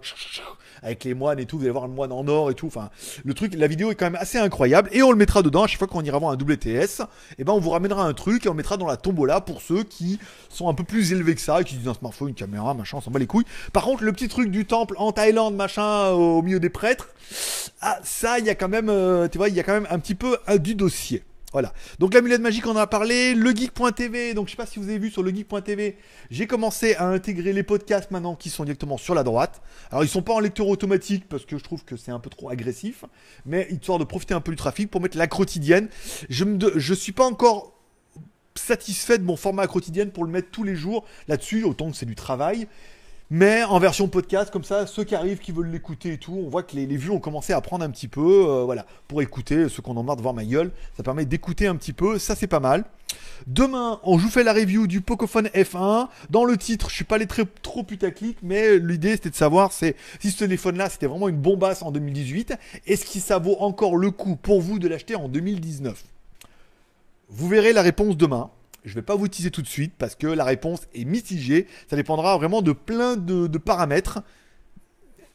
avec 0.84 1.04
les 1.04 1.14
moines 1.14 1.40
et 1.40 1.46
tout. 1.46 1.58
Vous 1.58 1.64
allez 1.64 1.72
voir 1.72 1.88
le 1.88 1.94
moine 1.94 2.12
en 2.12 2.28
or 2.28 2.52
et 2.52 2.54
tout. 2.54 2.68
Enfin, 2.68 2.90
le 3.24 3.34
truc, 3.34 3.54
la 3.56 3.68
vidéo 3.68 3.92
est 3.92 3.96
quand 3.96 4.06
même 4.06 4.16
assez 4.16 4.38
incroyable. 4.42 4.90
Et 4.92 5.04
on 5.04 5.12
le 5.12 5.18
mettra 5.18 5.42
dedans 5.42 5.64
à 5.64 5.68
chaque 5.68 5.80
fois 5.80 5.88
qu'on 5.88 6.04
ira 6.04 6.20
voir 6.20 6.32
un 6.32 6.36
WTS. 6.36 7.02
Et 7.02 7.06
eh 7.40 7.44
ben 7.44 7.54
on 7.54 7.60
vous 7.60 7.70
ramènera 7.70 8.06
un 8.06 8.14
truc 8.14 8.46
et 8.46 8.50
on 8.50 8.54
mettra 8.54 8.78
dans 8.78 8.88
la 8.88 8.98
tombola 8.98 9.42
pour 9.42 9.62
ceux 9.62 9.84
qui 9.84 10.20
sont 10.50 10.70
un 10.70 10.74
peu 10.74 10.84
plus 10.84 11.12
élevés 11.12 11.36
que 11.36 11.42
ça 11.42 11.62
et 11.62 11.64
qui 11.64 11.76
disent 11.76 11.88
un 11.88 11.94
smartphone, 11.94 12.30
une 12.30 12.36
caméra, 12.36 12.74
machin, 12.74 12.98
on 12.98 13.02
s'en 13.02 13.12
bat 13.12 13.20
les 13.20 13.28
couilles. 13.28 13.46
Par 13.74 13.84
contre, 13.84 14.04
le 14.04 14.12
petit 14.12 14.28
truc 14.28 14.52
du 14.52 14.66
temple 14.66 14.96
en 14.98 15.12
Thaïlande, 15.12 15.56
machin, 15.56 16.10
au 16.10 16.42
milieu 16.42 16.60
des 16.60 16.70
prêtres, 16.70 17.10
ah, 17.82 18.00
ça, 18.04 18.40
il 18.40 18.46
y 18.46 18.50
a 18.50 18.56
quand 18.56 18.70
même, 18.70 18.90
euh, 18.90 19.28
tu 19.28 19.38
vois, 19.38 19.50
il 19.50 19.56
y 19.56 19.60
a 19.60 19.64
quand 19.64 19.74
même 19.74 19.88
un 19.90 20.00
petit 20.00 20.16
peu 20.16 20.38
du 20.60 20.76
dossier. 20.76 21.24
Voilà. 21.52 21.74
Donc 22.00 22.14
l'amulette 22.14 22.42
magique, 22.42 22.66
on 22.66 22.72
en 22.72 22.78
a 22.78 22.88
parlé. 22.88 23.34
Le 23.34 23.52
geek.tv, 23.52 24.34
donc 24.34 24.48
je 24.48 24.52
sais 24.52 24.58
pas 24.58 24.66
si 24.66 24.80
vous 24.80 24.88
avez 24.88 25.00
vu 25.00 25.12
sur 25.12 25.22
le 25.22 25.32
geek.tv, 25.32 25.98
j'ai 26.30 26.48
commencé 26.48 26.96
à 26.96 27.08
intégrer 27.08 27.52
les 27.52 27.64
podcasts 27.64 28.10
maintenant 28.12 28.36
qui 28.36 28.50
sont 28.50 28.64
directement 28.64 28.98
sur 28.98 29.16
la 29.16 29.24
droite. 29.24 29.62
Alors 29.92 30.04
ils 30.04 30.10
sont 30.10 30.22
pas 30.22 30.34
en 30.34 30.40
lecteur 30.40 30.68
automatique 30.68 31.28
parce 31.28 31.46
que 31.46 31.58
je 31.58 31.64
trouve 31.64 31.84
que 31.84 31.98
c'est 31.98 32.12
un 32.12 32.20
peu 32.20 32.30
trop 32.30 32.50
agressif, 32.50 33.04
mais 33.46 33.68
histoire 33.70 34.00
de 34.00 34.06
profiter 34.06 34.34
un 34.34 34.42
peu 34.42 34.52
du 34.52 34.58
trafic 34.58 34.90
pour 34.90 35.02
mettre 35.02 35.18
la 35.18 35.28
quotidienne. 35.28 35.90
Je 36.30 36.46
ne 36.46 36.96
suis 36.96 37.12
pas 37.12 37.26
encore 37.26 37.78
satisfait 38.56 39.18
de 39.18 39.24
mon 39.24 39.36
format 39.36 39.68
quotidienne 39.68 40.12
pour 40.12 40.24
le 40.24 40.32
mettre 40.32 40.52
tous 40.52 40.64
les 40.64 40.76
jours 40.76 41.06
là-dessus, 41.28 41.64
autant 41.64 41.92
que 41.92 41.98
c'est 41.98 42.06
du 42.06 42.16
travail. 42.16 42.68
Mais 43.34 43.64
en 43.64 43.80
version 43.80 44.10
podcast, 44.10 44.52
comme 44.52 44.66
ça, 44.66 44.86
ceux 44.86 45.06
qui 45.06 45.16
arrivent, 45.16 45.40
qui 45.40 45.54
veulent 45.54 45.72
l'écouter 45.72 46.12
et 46.12 46.18
tout, 46.18 46.38
on 46.46 46.50
voit 46.50 46.64
que 46.64 46.76
les, 46.76 46.86
vues 46.86 47.12
ont 47.12 47.22
commencé 47.22 47.54
à 47.54 47.62
prendre 47.62 47.86
un 47.86 47.90
petit 47.90 48.10
peu, 48.10 48.46
euh, 48.46 48.66
voilà, 48.66 48.86
pour 49.08 49.22
écouter, 49.22 49.70
ceux 49.70 49.82
qu'on 49.82 49.96
en 49.96 50.04
marre 50.04 50.18
de 50.18 50.22
voir 50.22 50.34
ma 50.34 50.44
gueule, 50.44 50.70
ça 50.98 51.04
permet 51.04 51.24
d'écouter 51.24 51.66
un 51.66 51.78
petit 51.78 51.94
peu, 51.94 52.20
ça 52.20 52.36
c'est 52.36 52.48
pas 52.48 52.60
mal. 52.60 52.84
Demain, 53.48 54.02
on 54.04 54.18
vous 54.18 54.28
fait 54.28 54.44
la 54.44 54.52
review 54.52 54.86
du 54.86 55.00
Pocophone 55.00 55.48
F1. 55.56 56.10
Dans 56.30 56.44
le 56.44 56.58
titre, 56.58 56.90
je 56.90 56.96
suis 56.96 57.06
pas 57.06 57.16
allé 57.16 57.26
trop 57.62 57.84
putaclic, 57.84 58.38
mais 58.44 58.78
l'idée 58.78 59.12
c'était 59.12 59.30
de 59.30 59.36
savoir 59.36 59.72
si 59.72 59.94
ce 60.20 60.38
téléphone-là 60.38 60.90
c'était 60.90 61.08
vraiment 61.08 61.30
une 61.30 61.40
bombasse 61.40 61.84
en 61.84 61.92
2018, 61.92 62.56
est-ce 62.86 63.06
que 63.06 63.20
ça 63.20 63.40
vaut 63.40 63.56
encore 63.62 63.96
le 63.96 64.12
coup 64.12 64.36
pour 64.36 64.60
vous 64.60 64.78
de 64.78 64.90
l'acheter 64.90 65.16
en 65.16 65.30
2019 65.30 66.04
Vous 67.30 67.48
verrez 67.48 67.72
la 67.72 67.82
réponse 67.82 68.18
demain. 68.18 68.50
Je 68.84 68.90
ne 68.90 68.96
vais 68.96 69.02
pas 69.02 69.16
vous 69.16 69.28
teaser 69.28 69.52
tout 69.52 69.62
de 69.62 69.68
suite 69.68 69.94
parce 69.98 70.16
que 70.16 70.28
la 70.28 70.44
réponse 70.44 70.82
est 70.96 71.06
mitigée. 71.06 71.68
Ça 71.90 71.96
dépendra 71.96 72.38
vraiment 72.38 72.62
de 72.62 72.72
plein 72.72 73.16
de, 73.16 73.58
paramètres. 73.58 74.24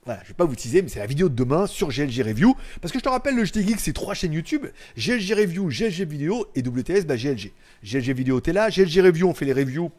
Voilà, 0.05 0.21
je 0.23 0.29
vais 0.29 0.35
pas 0.35 0.45
vous 0.45 0.55
teaser, 0.55 0.83
mais 0.83 0.89
c'est 0.89 1.01
la 1.01 1.07
vidéo 1.07 1.29
de 1.29 1.35
demain 1.35 1.67
sur 1.67 1.89
GLG 1.89 2.23
Review. 2.23 2.57
Parce 2.81 2.93
que 2.93 2.99
je 2.99 3.05
te 3.05 3.09
rappelle, 3.09 3.35
le 3.35 3.45
JT 3.45 3.67
Geek, 3.67 3.81
c'est 3.81 3.93
trois 3.93 4.15
chaînes 4.15 4.33
YouTube. 4.33 4.67
GLG 4.97 5.35
Review, 5.35 5.69
GLG 5.69 6.05
Vidéo 6.09 6.47
et 6.55 6.61
WTS, 6.61 7.07
bah 7.07 7.17
GLG. 7.17 7.53
GLG 7.83 8.13
Vidéo, 8.13 8.41
t'es 8.41 8.53
là. 8.53 8.69
GLG 8.71 9.01
Review, 9.01 9.29
on 9.29 9.35
fait 9.35 9.45
les 9.45 9.53
reviews 9.53 9.91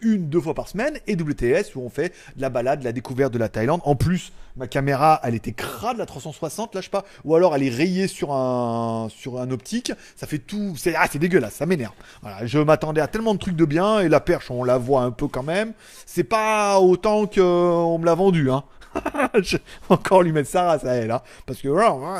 une, 0.00 0.28
deux 0.28 0.40
fois 0.40 0.54
par 0.54 0.68
semaine, 0.68 0.98
et 1.06 1.14
WTS 1.14 1.74
où 1.74 1.80
on 1.80 1.88
fait 1.88 2.12
de 2.36 2.42
la 2.42 2.50
balade, 2.50 2.80
de 2.80 2.84
la 2.84 2.92
découverte 2.92 3.32
de 3.32 3.38
la 3.38 3.48
Thaïlande. 3.48 3.80
En 3.84 3.94
plus, 3.94 4.32
ma 4.56 4.66
caméra, 4.66 5.20
elle 5.22 5.34
était 5.34 5.52
crade, 5.52 5.98
la 5.98 6.06
360, 6.06 6.74
lâche 6.74 6.90
pas, 6.90 7.04
ou 7.24 7.34
alors 7.34 7.54
elle 7.54 7.62
est 7.62 7.74
rayée 7.74 8.08
sur 8.08 8.32
un, 8.32 9.08
sur 9.10 9.40
un 9.40 9.50
optique, 9.50 9.92
ça 10.16 10.26
fait 10.26 10.38
tout, 10.38 10.74
c'est, 10.76 10.94
ah, 10.94 11.06
c'est 11.10 11.18
dégueulasse, 11.18 11.54
ça 11.54 11.66
m'énerve. 11.66 11.94
Voilà, 12.22 12.46
je 12.46 12.58
m'attendais 12.58 13.00
à 13.00 13.08
tellement 13.08 13.34
de 13.34 13.38
trucs 13.38 13.56
de 13.56 13.64
bien, 13.64 14.00
et 14.00 14.08
la 14.08 14.20
perche, 14.20 14.50
on 14.50 14.64
la 14.64 14.78
voit 14.78 15.02
un 15.02 15.10
peu 15.10 15.28
quand 15.28 15.42
même. 15.42 15.72
C'est 16.04 16.24
pas 16.24 16.80
autant 16.80 17.26
qu'on 17.26 17.98
me 17.98 18.04
l'a 18.04 18.14
vendu, 18.14 18.50
hein. 18.50 18.64
je 19.42 19.58
encore 19.90 20.22
lui 20.22 20.32
mettre 20.32 20.48
sa 20.48 20.62
race 20.62 20.84
à 20.84 20.94
elle, 20.94 21.10
hein. 21.10 21.22
Parce 21.44 21.60
que, 21.60 21.68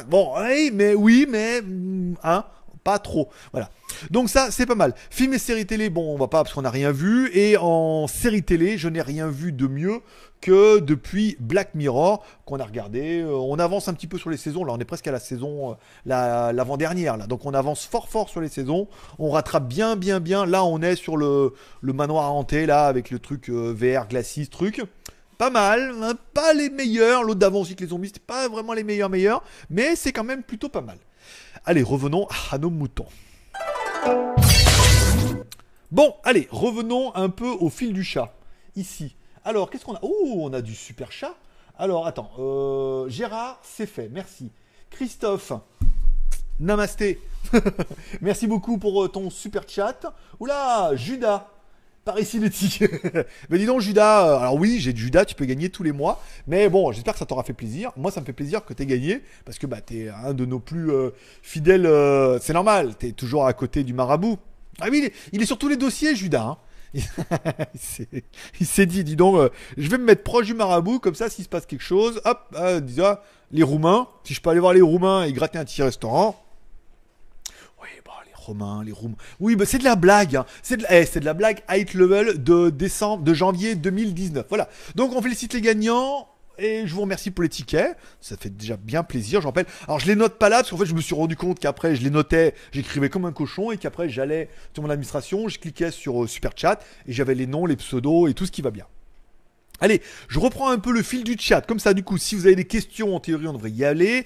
bon, 0.06 0.34
oui, 0.38 0.70
mais 0.72 0.94
oui, 0.94 1.26
mais, 1.28 1.62
mm, 1.62 2.16
hein, 2.22 2.44
pas 2.86 3.00
trop. 3.00 3.28
Voilà. 3.50 3.68
Donc 4.12 4.30
ça, 4.30 4.52
c'est 4.52 4.64
pas 4.64 4.76
mal. 4.76 4.94
Film 5.10 5.34
et 5.34 5.38
série 5.38 5.66
télé, 5.66 5.90
bon, 5.90 6.14
on 6.14 6.16
va 6.16 6.28
pas 6.28 6.44
parce 6.44 6.54
qu'on 6.54 6.62
n'a 6.62 6.70
rien 6.70 6.92
vu. 6.92 7.36
Et 7.36 7.56
en 7.56 8.06
série 8.06 8.44
télé, 8.44 8.78
je 8.78 8.88
n'ai 8.88 9.02
rien 9.02 9.26
vu 9.26 9.50
de 9.50 9.66
mieux 9.66 10.02
que 10.40 10.78
depuis 10.78 11.36
Black 11.40 11.74
Mirror 11.74 12.24
qu'on 12.44 12.60
a 12.60 12.64
regardé. 12.64 13.22
Euh, 13.22 13.32
on 13.32 13.58
avance 13.58 13.88
un 13.88 13.94
petit 13.94 14.06
peu 14.06 14.18
sur 14.18 14.30
les 14.30 14.36
saisons. 14.36 14.64
Là, 14.64 14.72
on 14.72 14.78
est 14.78 14.84
presque 14.84 15.08
à 15.08 15.10
la 15.10 15.18
saison 15.18 15.72
euh, 15.72 16.52
l'avant-dernière. 16.52 17.16
là, 17.16 17.26
donc 17.26 17.44
on 17.44 17.54
avance 17.54 17.84
fort 17.84 18.08
fort 18.08 18.28
sur 18.28 18.40
les 18.40 18.48
saisons. 18.48 18.86
On 19.18 19.30
rattrape 19.30 19.66
bien 19.66 19.96
bien 19.96 20.20
bien. 20.20 20.46
Là, 20.46 20.64
on 20.64 20.80
est 20.80 20.94
sur 20.94 21.16
le, 21.16 21.54
le 21.80 21.92
manoir 21.92 22.32
hanté 22.32 22.66
là 22.66 22.86
avec 22.86 23.10
le 23.10 23.18
truc 23.18 23.48
euh, 23.48 23.74
VR 23.76 24.06
glacis 24.06 24.46
truc. 24.46 24.80
Pas 25.38 25.50
mal, 25.50 25.92
hein, 26.02 26.14
pas 26.34 26.54
les 26.54 26.70
meilleurs. 26.70 27.24
L'autre 27.24 27.40
d'avant 27.40 27.62
aussi 27.62 27.74
que 27.74 27.82
les 27.82 27.90
zombies, 27.90 28.08
c'était 28.08 28.20
pas 28.20 28.48
vraiment 28.48 28.74
les 28.74 28.84
meilleurs 28.84 29.10
meilleurs, 29.10 29.42
mais 29.70 29.96
c'est 29.96 30.12
quand 30.12 30.24
même 30.24 30.44
plutôt 30.44 30.68
pas 30.68 30.82
mal. 30.82 30.98
Allez, 31.68 31.82
revenons 31.82 32.28
à 32.52 32.58
nos 32.58 32.70
moutons. 32.70 33.08
Bon, 35.90 36.14
allez, 36.22 36.46
revenons 36.52 37.12
un 37.16 37.28
peu 37.28 37.48
au 37.48 37.70
fil 37.70 37.92
du 37.92 38.04
chat. 38.04 38.32
Ici. 38.76 39.16
Alors, 39.44 39.68
qu'est-ce 39.68 39.84
qu'on 39.84 39.96
a? 39.96 40.00
Oh, 40.02 40.34
on 40.36 40.52
a 40.52 40.62
du 40.62 40.76
super 40.76 41.10
chat. 41.10 41.34
Alors, 41.76 42.06
attends. 42.06 42.30
Euh, 42.38 43.08
Gérard, 43.08 43.58
c'est 43.64 43.86
fait. 43.86 44.08
Merci. 44.12 44.52
Christophe. 44.90 45.54
Namasté. 46.60 47.20
Merci 48.20 48.46
beaucoup 48.46 48.78
pour 48.78 49.02
euh, 49.02 49.08
ton 49.08 49.28
super 49.28 49.68
chat. 49.68 50.14
Oula, 50.38 50.94
Judas. 50.94 51.48
Par 52.06 52.18
ici, 52.18 52.40
mais 53.50 53.58
dis 53.58 53.66
donc, 53.66 53.82
Judas. 53.82 54.26
Euh, 54.26 54.38
alors 54.38 54.54
oui, 54.54 54.78
j'ai 54.80 54.96
Judas, 54.96 55.26
tu 55.26 55.34
peux 55.34 55.44
gagner 55.44 55.68
tous 55.68 55.82
les 55.82 55.92
mois. 55.92 56.22
Mais 56.46 56.70
bon, 56.70 56.90
j'espère 56.92 57.12
que 57.12 57.18
ça 57.18 57.26
t'aura 57.26 57.42
fait 57.42 57.52
plaisir. 57.52 57.92
Moi, 57.96 58.10
ça 58.10 58.22
me 58.22 58.24
fait 58.24 58.32
plaisir 58.32 58.64
que 58.64 58.72
tu 58.72 58.82
aies 58.82 58.86
gagné. 58.86 59.22
Parce 59.44 59.58
que 59.58 59.66
bah, 59.66 59.82
tu 59.82 60.04
es 60.04 60.08
un 60.08 60.32
de 60.32 60.46
nos 60.46 60.60
plus 60.60 60.90
fidèles. 61.42 61.90
c'est 62.40 62.54
normal, 62.54 62.94
tu 62.98 63.08
es 63.08 63.12
toujours 63.12 63.46
à 63.46 63.52
côté 63.52 63.84
du 63.84 63.92
marabout. 63.92 64.38
Ah 64.80 64.86
oui, 64.90 65.10
il 65.32 65.42
est, 65.42 65.46
sur 65.46 65.58
tous 65.58 65.68
les 65.68 65.76
dossiers, 65.76 66.14
Judas. 66.14 66.42
Hein. 66.42 66.58
il 68.60 68.66
s'est 68.66 68.86
dit, 68.86 69.04
dis 69.04 69.16
donc, 69.16 69.36
euh, 69.36 69.48
je 69.76 69.88
vais 69.88 69.98
me 69.98 70.04
mettre 70.04 70.22
proche 70.22 70.46
du 70.46 70.54
marabout, 70.54 70.98
comme 70.98 71.14
ça, 71.14 71.28
s'il 71.28 71.44
se 71.44 71.48
passe 71.48 71.66
quelque 71.66 71.82
chose, 71.82 72.20
hop, 72.24 72.54
euh, 72.54 72.80
les 73.52 73.62
Roumains, 73.62 74.08
si 74.24 74.34
je 74.34 74.40
peux 74.40 74.50
aller 74.50 74.60
voir 74.60 74.72
les 74.72 74.80
Roumains 74.82 75.24
et 75.24 75.32
gratter 75.32 75.58
un 75.58 75.64
petit 75.64 75.82
restaurant. 75.82 76.42
Les. 78.84 78.92
Oui, 79.40 79.56
bah, 79.56 79.64
c'est 79.66 79.78
de 79.78 79.84
la 79.84 79.96
blague. 79.96 80.36
Hein. 80.36 80.46
C'est 80.62 80.78
de, 80.78 80.86
eh, 80.90 81.20
la 81.20 81.34
blague 81.34 81.62
high 81.70 81.92
level 81.94 82.42
de 82.42 82.70
décembre, 82.70 83.22
de 83.24 83.34
janvier 83.34 83.74
2019. 83.74 84.46
Voilà. 84.48 84.68
Donc, 84.94 85.14
on 85.14 85.22
félicite 85.22 85.54
les 85.54 85.60
gagnants. 85.60 86.28
Et 86.58 86.86
je 86.86 86.94
vous 86.94 87.02
remercie 87.02 87.30
pour 87.30 87.42
les 87.42 87.50
tickets. 87.50 87.96
Ça 88.20 88.36
fait 88.38 88.48
déjà 88.48 88.78
bien 88.78 89.02
plaisir, 89.02 89.42
je 89.42 89.46
rappelle. 89.46 89.66
Alors 89.84 89.98
je 89.98 90.06
les 90.06 90.16
note 90.16 90.38
pas 90.38 90.48
là, 90.48 90.56
parce 90.56 90.70
qu'en 90.70 90.78
fait 90.78 90.86
je 90.86 90.94
me 90.94 91.02
suis 91.02 91.14
rendu 91.14 91.36
compte 91.36 91.60
qu'après 91.60 91.94
je 91.94 92.02
les 92.02 92.08
notais, 92.08 92.54
j'écrivais 92.72 93.10
comme 93.10 93.26
un 93.26 93.32
cochon, 93.32 93.72
et 93.72 93.76
qu'après 93.76 94.08
j'allais 94.08 94.48
sur 94.72 94.82
mon 94.82 94.88
administration, 94.88 95.48
je 95.48 95.58
cliquais 95.58 95.90
sur 95.90 96.24
euh, 96.24 96.26
Super 96.26 96.52
Chat, 96.56 96.82
et 97.06 97.12
j'avais 97.12 97.34
les 97.34 97.46
noms, 97.46 97.66
les 97.66 97.76
pseudos, 97.76 98.30
et 98.30 98.32
tout 98.32 98.46
ce 98.46 98.52
qui 98.52 98.62
va 98.62 98.70
bien. 98.70 98.86
Allez, 99.80 100.00
je 100.28 100.38
reprends 100.38 100.70
un 100.70 100.78
peu 100.78 100.92
le 100.92 101.02
fil 101.02 101.22
du 101.22 101.36
chat. 101.38 101.60
Comme 101.60 101.78
ça, 101.78 101.92
du 101.92 102.02
coup, 102.02 102.16
si 102.16 102.34
vous 102.34 102.46
avez 102.46 102.56
des 102.56 102.64
questions, 102.64 103.14
en 103.14 103.20
théorie, 103.20 103.46
on 103.46 103.52
devrait 103.52 103.70
y 103.70 103.84
aller. 103.84 104.24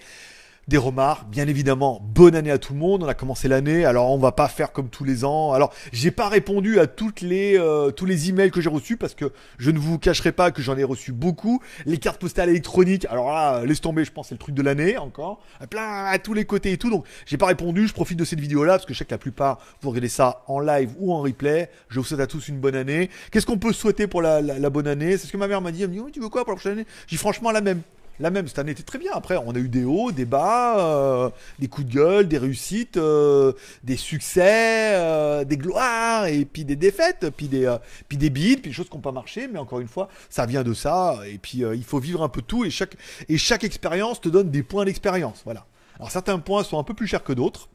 Des 0.68 0.76
remarques, 0.76 1.28
bien 1.28 1.48
évidemment, 1.48 2.00
bonne 2.14 2.34
année 2.34 2.50
à 2.50 2.58
tout 2.58 2.72
le 2.74 2.78
monde. 2.78 3.02
On 3.02 3.08
a 3.08 3.14
commencé 3.14 3.48
l'année, 3.48 3.84
alors 3.84 4.10
on 4.10 4.18
va 4.18 4.32
pas 4.32 4.48
faire 4.48 4.72
comme 4.72 4.88
tous 4.88 5.04
les 5.04 5.24
ans. 5.24 5.52
Alors, 5.52 5.72
j'ai 5.92 6.10
pas 6.10 6.28
répondu 6.28 6.78
à 6.78 6.86
toutes 6.86 7.22
les 7.22 7.58
euh, 7.58 7.90
tous 7.90 8.06
les 8.06 8.28
emails 8.28 8.50
que 8.50 8.60
j'ai 8.60 8.68
reçus 8.68 8.96
parce 8.96 9.14
que 9.14 9.32
je 9.58 9.70
ne 9.70 9.78
vous 9.78 9.98
cacherai 9.98 10.32
pas 10.32 10.50
que 10.50 10.62
j'en 10.62 10.76
ai 10.76 10.84
reçu 10.84 11.12
beaucoup. 11.12 11.60
Les 11.86 11.98
cartes 11.98 12.20
postales 12.20 12.50
électroniques, 12.50 13.06
alors 13.10 13.30
là, 13.32 13.64
laisse 13.64 13.80
tomber, 13.80 14.04
je 14.04 14.12
pense 14.12 14.28
c'est 14.28 14.34
le 14.34 14.38
truc 14.38 14.54
de 14.54 14.62
l'année 14.62 14.96
encore, 14.96 15.40
plein 15.68 16.04
à 16.04 16.18
tous 16.18 16.34
les 16.34 16.44
côtés 16.44 16.72
et 16.72 16.78
tout. 16.78 16.90
Donc, 16.90 17.04
j'ai 17.26 17.36
pas 17.36 17.46
répondu. 17.46 17.88
Je 17.88 17.92
profite 17.92 18.18
de 18.18 18.24
cette 18.24 18.40
vidéo 18.40 18.64
là 18.64 18.74
parce 18.74 18.86
que 18.86 18.94
je 18.94 18.98
sais 18.98 19.04
que 19.04 19.10
la 19.10 19.18
plupart 19.18 19.58
vous 19.80 19.90
regardez 19.90 20.08
ça 20.08 20.44
en 20.46 20.60
live 20.60 20.90
ou 20.98 21.12
en 21.12 21.20
replay. 21.20 21.70
Je 21.88 21.98
vous 21.98 22.04
souhaite 22.04 22.20
à 22.20 22.26
tous 22.26 22.48
une 22.48 22.58
bonne 22.58 22.76
année. 22.76 23.10
Qu'est-ce 23.30 23.46
qu'on 23.46 23.58
peut 23.58 23.72
souhaiter 23.72 24.06
pour 24.06 24.22
la, 24.22 24.70
bonne 24.70 24.86
année? 24.86 25.16
C'est 25.16 25.26
ce 25.26 25.32
que 25.32 25.36
ma 25.36 25.48
mère 25.48 25.60
m'a 25.60 25.72
dit. 25.72 25.82
Elle 25.82 25.90
me 25.90 25.94
dit, 25.94 26.12
tu 26.12 26.20
veux 26.20 26.28
quoi 26.28 26.44
pour 26.44 26.52
la 26.52 26.56
prochaine 26.56 26.72
année? 26.72 26.86
J'ai 27.06 27.16
franchement 27.16 27.50
la 27.50 27.60
même 27.60 27.82
la 28.20 28.30
même, 28.30 28.46
cette 28.46 28.58
année 28.58 28.72
était 28.72 28.82
très 28.82 28.98
bien. 28.98 29.12
Après, 29.14 29.36
on 29.36 29.50
a 29.52 29.58
eu 29.58 29.68
des 29.68 29.84
hauts, 29.84 30.12
des 30.12 30.26
bas, 30.26 30.78
euh, 30.78 31.30
des 31.58 31.68
coups 31.68 31.86
de 31.86 31.94
gueule, 31.94 32.28
des 32.28 32.38
réussites, 32.38 32.98
euh, 32.98 33.52
des 33.82 33.96
succès, 33.96 34.94
euh, 34.94 35.44
des 35.44 35.56
gloires, 35.56 36.26
et 36.26 36.44
puis 36.44 36.64
des 36.64 36.76
défaites, 36.76 37.30
puis 37.36 37.48
des, 37.48 37.74
puis 38.08 38.18
des 38.18 38.28
bides, 38.28 38.60
puis 38.60 38.70
des 38.70 38.76
choses 38.76 38.88
qui 38.88 38.96
n'ont 38.96 39.02
pas 39.02 39.12
marché. 39.12 39.48
Mais 39.50 39.58
encore 39.58 39.80
une 39.80 39.88
fois, 39.88 40.08
ça 40.28 40.44
vient 40.44 40.62
de 40.62 40.74
ça. 40.74 41.20
Et 41.26 41.38
puis, 41.38 41.62
il 41.74 41.84
faut 41.84 41.98
vivre 41.98 42.22
un 42.22 42.28
peu 42.28 42.42
tout. 42.42 42.64
Et 42.64 42.70
chaque, 42.70 42.96
et 43.28 43.38
chaque 43.38 43.64
expérience 43.64 44.20
te 44.20 44.28
donne 44.28 44.50
des 44.50 44.62
points 44.62 44.84
d'expérience. 44.84 45.40
Voilà. 45.44 45.66
Alors, 45.96 46.10
certains 46.10 46.38
points 46.38 46.62
sont 46.62 46.78
un 46.78 46.84
peu 46.84 46.94
plus 46.94 47.06
chers 47.06 47.24
que 47.24 47.32
d'autres. 47.32 47.68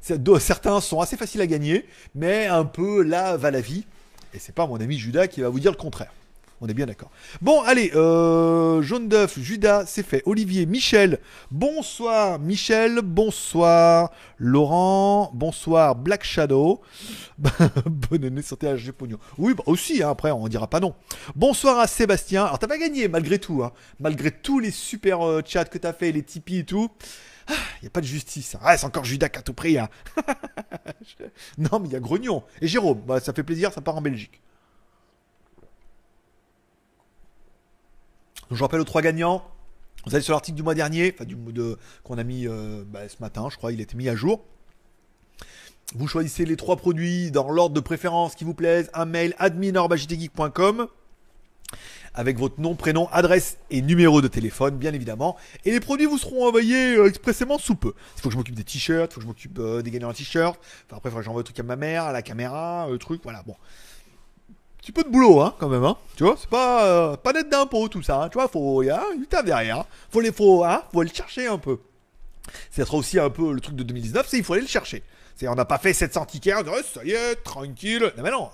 Certains 0.00 0.80
sont 0.80 1.00
assez 1.00 1.18
faciles 1.18 1.42
à 1.42 1.46
gagner, 1.46 1.84
mais 2.14 2.46
un 2.46 2.64
peu 2.64 3.02
là 3.02 3.36
va 3.36 3.50
la 3.50 3.60
vie. 3.60 3.84
Et 4.32 4.38
c'est 4.38 4.54
pas 4.54 4.66
mon 4.66 4.80
ami 4.80 4.98
Judas 4.98 5.26
qui 5.26 5.42
va 5.42 5.50
vous 5.50 5.60
dire 5.60 5.72
le 5.72 5.76
contraire. 5.76 6.12
On 6.62 6.68
est 6.68 6.74
bien 6.74 6.84
d'accord. 6.84 7.10
Bon, 7.40 7.62
allez, 7.62 7.90
euh, 7.94 8.82
jaune 8.82 9.08
d'œuf, 9.08 9.38
Judas, 9.38 9.86
c'est 9.86 10.02
fait. 10.02 10.22
Olivier, 10.26 10.66
Michel, 10.66 11.18
bonsoir. 11.50 12.38
Michel, 12.38 13.00
bonsoir. 13.02 14.10
Laurent, 14.36 15.30
bonsoir. 15.32 15.96
Black 15.96 16.22
Shadow. 16.22 16.82
Bonne 17.86 18.24
année, 18.26 18.42
santé 18.42 18.68
à 18.68 18.76
Pognon. 18.92 19.16
Oui, 19.38 19.54
bah 19.54 19.62
aussi, 19.64 20.02
hein, 20.02 20.10
après, 20.10 20.32
on 20.32 20.48
dira 20.48 20.66
pas 20.66 20.80
non. 20.80 20.94
Bonsoir 21.34 21.78
à 21.78 21.86
Sébastien. 21.86 22.44
Alors, 22.44 22.58
t'as 22.58 22.68
pas 22.68 22.76
gagné, 22.76 23.08
malgré 23.08 23.38
tout. 23.38 23.62
Hein. 23.64 23.72
Malgré 23.98 24.30
tous 24.30 24.58
les 24.58 24.70
super 24.70 25.26
euh, 25.26 25.42
chats 25.42 25.64
que 25.64 25.78
t'as 25.78 25.94
fait, 25.94 26.12
les 26.12 26.22
Tipeee 26.22 26.58
et 26.58 26.64
tout. 26.64 26.90
Il 27.48 27.54
ah, 27.54 27.78
n'y 27.80 27.88
a 27.88 27.90
pas 27.90 28.02
de 28.02 28.06
justice. 28.06 28.56
Ah, 28.62 28.76
c'est 28.76 28.84
encore 28.84 29.04
Judas 29.04 29.28
a 29.32 29.40
tout. 29.40 29.54
Hein. 29.64 29.88
non, 31.56 31.80
mais 31.80 31.88
il 31.88 31.92
y 31.92 31.96
a 31.96 32.00
Grognon. 32.00 32.44
Et 32.60 32.68
Jérôme, 32.68 33.00
bah, 33.06 33.18
ça 33.18 33.32
fait 33.32 33.42
plaisir, 33.42 33.72
ça 33.72 33.80
part 33.80 33.96
en 33.96 34.02
Belgique. 34.02 34.42
Je 38.56 38.62
rappelle 38.62 38.80
aux 38.80 38.84
trois 38.84 39.02
gagnants. 39.02 39.44
Vous 40.06 40.14
allez 40.14 40.24
sur 40.24 40.32
l'article 40.32 40.56
du 40.56 40.62
mois 40.62 40.74
dernier, 40.74 41.12
enfin 41.14 41.24
du 41.24 41.34
de 41.34 41.76
qu'on 42.04 42.18
a 42.18 42.24
mis 42.24 42.46
euh, 42.46 42.84
bah, 42.86 43.08
ce 43.08 43.16
matin, 43.20 43.48
je 43.50 43.56
crois, 43.56 43.72
il 43.72 43.80
était 43.80 43.96
mis 43.96 44.08
à 44.08 44.16
jour. 44.16 44.44
Vous 45.94 46.06
choisissez 46.06 46.44
les 46.44 46.56
trois 46.56 46.76
produits 46.76 47.30
dans 47.30 47.50
l'ordre 47.50 47.74
de 47.74 47.80
préférence 47.80 48.34
qui 48.34 48.44
vous 48.44 48.54
plaisent. 48.54 48.90
Un 48.94 49.04
mail 49.04 49.34
admin.jtgeek.com 49.38 50.88
avec 52.12 52.38
votre 52.38 52.60
nom, 52.60 52.74
prénom, 52.74 53.08
adresse 53.12 53.58
et 53.70 53.82
numéro 53.82 54.20
de 54.20 54.26
téléphone, 54.26 54.76
bien 54.76 54.92
évidemment. 54.92 55.36
Et 55.64 55.70
les 55.70 55.78
produits 55.78 56.06
vous 56.06 56.18
seront 56.18 56.46
envoyés 56.46 56.96
euh, 56.96 57.08
expressément 57.08 57.58
sous 57.58 57.76
peu. 57.76 57.92
Il 58.16 58.22
faut 58.22 58.28
que 58.28 58.32
je 58.32 58.38
m'occupe 58.38 58.56
des 58.56 58.64
t-shirts, 58.64 59.12
il 59.12 59.14
faut 59.14 59.20
que 59.20 59.22
je 59.22 59.28
m'occupe 59.28 59.58
euh, 59.60 59.82
des 59.82 59.92
gagnants 59.92 60.10
en 60.10 60.12
t-shirt. 60.12 60.58
Enfin, 60.86 60.96
après, 60.96 61.10
il 61.10 61.12
faut 61.12 61.18
que 61.18 61.24
j'envoie 61.24 61.40
le 61.40 61.44
truc 61.44 61.60
à 61.60 61.62
ma 61.62 61.76
mère, 61.76 62.04
à 62.04 62.12
la 62.12 62.22
caméra, 62.22 62.88
le 62.90 62.98
truc, 62.98 63.20
voilà. 63.22 63.44
Bon 63.44 63.54
petit 64.80 64.92
peu 64.92 65.04
de 65.04 65.08
boulot, 65.08 65.40
hein, 65.40 65.54
quand 65.58 65.68
même, 65.68 65.84
hein. 65.84 65.96
Tu 66.16 66.24
vois, 66.24 66.36
c'est 66.38 66.48
pas, 66.48 66.84
euh, 66.84 67.16
pas 67.16 67.32
net 67.32 67.48
d'impôt, 67.48 67.88
tout 67.88 68.02
ça, 68.02 68.22
hein. 68.22 68.28
Tu 68.28 68.38
vois, 68.38 68.48
faut, 68.48 68.82
y 68.82 68.90
a 68.90 69.02
une 69.14 69.26
table 69.26 69.46
derrière. 69.46 69.80
Hein. 69.80 69.86
Faut 70.10 70.20
les, 70.20 70.32
faut, 70.32 70.64
hein, 70.64 70.82
faut 70.92 71.02
le 71.02 71.08
chercher 71.08 71.46
un 71.46 71.58
peu. 71.58 71.78
Ça 72.70 72.84
sera 72.84 72.96
aussi 72.96 73.18
un 73.18 73.30
peu 73.30 73.52
le 73.52 73.60
truc 73.60 73.76
de 73.76 73.82
2019, 73.82 74.26
c'est 74.28 74.38
il 74.38 74.44
faut 74.44 74.54
aller 74.54 74.62
le 74.62 74.68
chercher. 74.68 75.02
C'est, 75.36 75.48
on 75.48 75.54
n'a 75.54 75.64
pas 75.64 75.78
fait 75.78 75.92
700 75.92 76.26
tickets, 76.26 76.56
on 76.58 76.62
dit, 76.62 76.70
ça 76.92 77.04
y 77.04 77.12
est, 77.12 77.36
tranquille. 77.36 78.12
Non, 78.16 78.22
mais 78.22 78.30
non. 78.30 78.50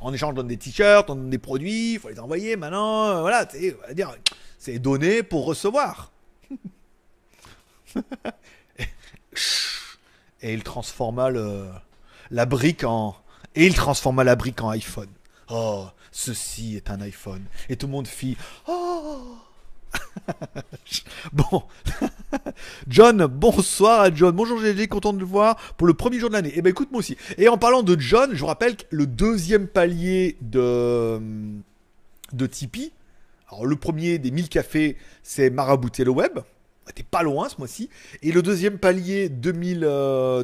en 0.00 0.12
échange, 0.12 0.30
on 0.32 0.34
donne 0.34 0.48
des 0.48 0.56
t-shirts, 0.56 1.10
on 1.10 1.14
donne 1.14 1.30
des 1.30 1.38
produits, 1.38 1.94
il 1.94 1.98
faut 1.98 2.08
les 2.08 2.18
envoyer 2.20 2.56
maintenant. 2.56 3.06
Euh, 3.06 3.20
voilà, 3.20 3.46
c'est, 3.50 3.76
on 3.84 3.86
va 3.88 3.94
dire, 3.94 4.14
c'est 4.58 4.78
donné 4.78 5.22
pour 5.22 5.44
recevoir. 5.44 6.12
et 10.42 10.52
il 10.54 10.62
la 12.30 12.46
brique 12.46 12.84
en, 12.84 13.16
et 13.54 13.66
il 13.66 13.74
transforma 13.74 14.24
la 14.24 14.36
brique 14.36 14.60
en 14.62 14.70
iPhone. 14.70 15.08
Oh, 15.48 15.86
ceci 16.10 16.76
est 16.76 16.90
un 16.90 17.00
iPhone. 17.00 17.44
Et 17.68 17.76
tout 17.76 17.86
le 17.86 17.92
monde 17.92 18.08
fit 18.08 18.36
Oh 18.66 19.36
Bon, 21.32 21.62
John, 22.88 23.26
bonsoir 23.26 24.00
à 24.00 24.14
John. 24.14 24.34
Bonjour 24.34 24.60
GG, 24.60 24.88
content 24.88 25.12
de 25.12 25.20
le 25.20 25.24
voir 25.24 25.56
pour 25.76 25.86
le 25.86 25.94
premier 25.94 26.18
jour 26.18 26.30
de 26.30 26.34
l'année. 26.34 26.52
Eh 26.56 26.62
ben 26.62 26.70
écoute 26.70 26.90
moi 26.90 26.98
aussi. 26.98 27.16
Et 27.38 27.48
en 27.48 27.58
parlant 27.58 27.82
de 27.84 27.98
John, 27.98 28.30
je 28.32 28.40
vous 28.40 28.46
rappelle 28.46 28.76
que 28.76 28.84
le 28.90 29.06
deuxième 29.06 29.68
palier 29.68 30.36
de 30.40 31.20
de 32.32 32.46
Tipeee. 32.46 32.92
Alors 33.48 33.66
le 33.66 33.76
premier 33.76 34.18
des 34.18 34.32
1000 34.32 34.48
cafés, 34.48 34.96
c'est 35.22 35.50
marabouter 35.50 36.02
le 36.02 36.10
web. 36.10 36.40
T'es 36.94 37.04
pas 37.04 37.22
loin 37.22 37.48
ce 37.48 37.56
mois-ci. 37.58 37.88
Et 38.22 38.32
le 38.32 38.42
deuxième 38.42 38.78
palier 38.78 39.28
2000 39.28 39.80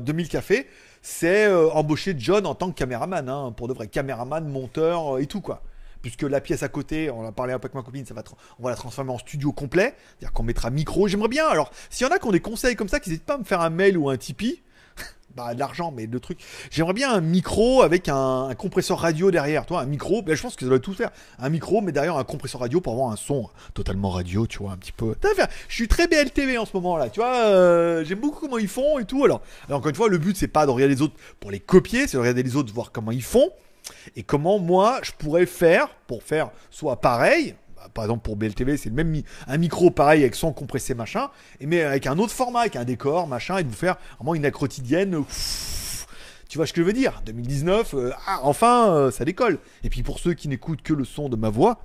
2000 0.00 0.28
cafés, 0.28 0.66
c'est 1.02 1.46
euh, 1.46 1.68
embaucher 1.70 2.14
John 2.16 2.46
en 2.46 2.54
tant 2.54 2.70
que 2.70 2.76
caméraman, 2.76 3.28
hein, 3.28 3.52
pour 3.56 3.68
de 3.68 3.74
vrai, 3.74 3.88
caméraman, 3.88 4.48
monteur 4.48 5.16
euh, 5.16 5.20
et 5.20 5.26
tout 5.26 5.40
quoi. 5.40 5.62
Puisque 6.00 6.22
la 6.22 6.40
pièce 6.40 6.62
à 6.62 6.68
côté, 6.68 7.10
on 7.10 7.24
a 7.24 7.30
parlé 7.30 7.52
un 7.52 7.58
peu 7.58 7.66
avec 7.66 7.74
ma 7.74 7.82
copine, 7.82 8.04
ça 8.04 8.14
va 8.14 8.24
on 8.58 8.64
va 8.64 8.70
la 8.70 8.76
transformer 8.76 9.12
en 9.12 9.18
studio 9.18 9.52
complet, 9.52 9.94
c'est-à-dire 9.96 10.32
qu'on 10.32 10.42
mettra 10.42 10.70
micro. 10.70 11.06
J'aimerais 11.06 11.28
bien, 11.28 11.46
alors, 11.46 11.70
s'il 11.90 12.06
y 12.06 12.10
en 12.10 12.12
a 12.12 12.18
qui 12.18 12.26
ont 12.26 12.32
des 12.32 12.40
conseils 12.40 12.74
comme 12.74 12.88
ça, 12.88 12.98
qu'ils 12.98 13.12
n'hésitent 13.12 13.26
pas 13.26 13.34
à 13.34 13.38
me 13.38 13.44
faire 13.44 13.60
un 13.60 13.70
mail 13.70 13.96
ou 13.96 14.10
un 14.10 14.16
Tipeee, 14.16 14.62
bah, 15.34 15.54
de 15.54 15.58
l'argent, 15.58 15.92
mais 15.94 16.06
le 16.06 16.20
truc. 16.20 16.38
J'aimerais 16.70 16.92
bien 16.92 17.12
un 17.12 17.20
micro 17.20 17.82
avec 17.82 18.08
un, 18.08 18.50
compresseur 18.56 18.98
radio 18.98 19.30
derrière. 19.30 19.66
Toi, 19.66 19.80
un 19.80 19.86
micro, 19.86 20.22
ben, 20.22 20.34
je 20.34 20.42
pense 20.42 20.56
que 20.56 20.64
ça 20.64 20.68
doit 20.68 20.78
tout 20.78 20.94
faire. 20.94 21.10
Un 21.38 21.48
micro, 21.48 21.80
mais 21.80 21.92
derrière 21.92 22.16
un 22.16 22.24
compresseur 22.24 22.60
radio 22.60 22.80
pour 22.80 22.92
avoir 22.92 23.10
un 23.10 23.16
son 23.16 23.48
totalement 23.74 24.10
radio, 24.10 24.46
tu 24.46 24.58
vois, 24.58 24.72
un 24.72 24.76
petit 24.76 24.92
peu. 24.92 25.14
Je 25.68 25.74
suis 25.74 25.88
très 25.88 26.06
BLTV 26.06 26.58
en 26.58 26.66
ce 26.66 26.72
moment 26.74 26.96
là, 26.96 27.08
tu 27.10 27.20
vois. 27.20 27.34
Euh, 27.46 28.04
j'aime 28.04 28.20
beaucoup 28.20 28.40
comment 28.40 28.58
ils 28.58 28.68
font 28.68 28.98
et 28.98 29.04
tout. 29.04 29.24
Alors, 29.24 29.42
alors, 29.68 29.78
encore 29.78 29.90
une 29.90 29.96
fois, 29.96 30.08
le 30.08 30.18
but 30.18 30.36
c'est 30.36 30.48
pas 30.48 30.66
de 30.66 30.70
regarder 30.70 30.94
les 30.94 31.02
autres 31.02 31.14
pour 31.40 31.50
les 31.50 31.60
copier, 31.60 32.06
c'est 32.06 32.16
de 32.16 32.20
regarder 32.20 32.42
les 32.42 32.56
autres, 32.56 32.72
voir 32.72 32.92
comment 32.92 33.10
ils 33.10 33.22
font 33.22 33.50
et 34.16 34.22
comment 34.22 34.58
moi 34.58 35.00
je 35.02 35.12
pourrais 35.12 35.46
faire 35.46 35.88
pour 36.06 36.22
faire 36.22 36.50
soit 36.70 37.00
pareil, 37.00 37.54
par 37.94 38.04
exemple 38.04 38.22
pour 38.22 38.36
BLTV, 38.36 38.76
c'est 38.76 38.88
le 38.88 38.94
même 38.94 39.22
un 39.46 39.56
micro 39.58 39.90
pareil 39.90 40.22
avec 40.22 40.34
son 40.34 40.52
compressé 40.52 40.94
machin, 40.94 41.30
et 41.60 41.66
mais 41.66 41.82
avec 41.82 42.06
un 42.06 42.18
autre 42.18 42.32
format, 42.32 42.60
avec 42.60 42.76
un 42.76 42.84
décor 42.84 43.26
machin, 43.26 43.58
et 43.58 43.64
de 43.64 43.68
vous 43.68 43.74
faire 43.74 43.96
vraiment 44.18 44.34
une 44.34 44.50
quotidienne. 44.50 45.24
tu 46.48 46.58
vois 46.58 46.66
ce 46.66 46.72
que 46.72 46.80
je 46.82 46.86
veux 46.86 46.92
dire? 46.92 47.22
2019, 47.26 47.94
euh, 47.94 48.12
ah, 48.26 48.40
enfin, 48.42 48.94
euh, 48.94 49.10
ça 49.10 49.24
décolle. 49.24 49.58
Et 49.84 49.90
puis 49.90 50.02
pour 50.02 50.18
ceux 50.18 50.34
qui 50.34 50.48
n'écoutent 50.48 50.82
que 50.82 50.94
le 50.94 51.04
son 51.04 51.28
de 51.28 51.36
ma 51.36 51.48
voix, 51.48 51.80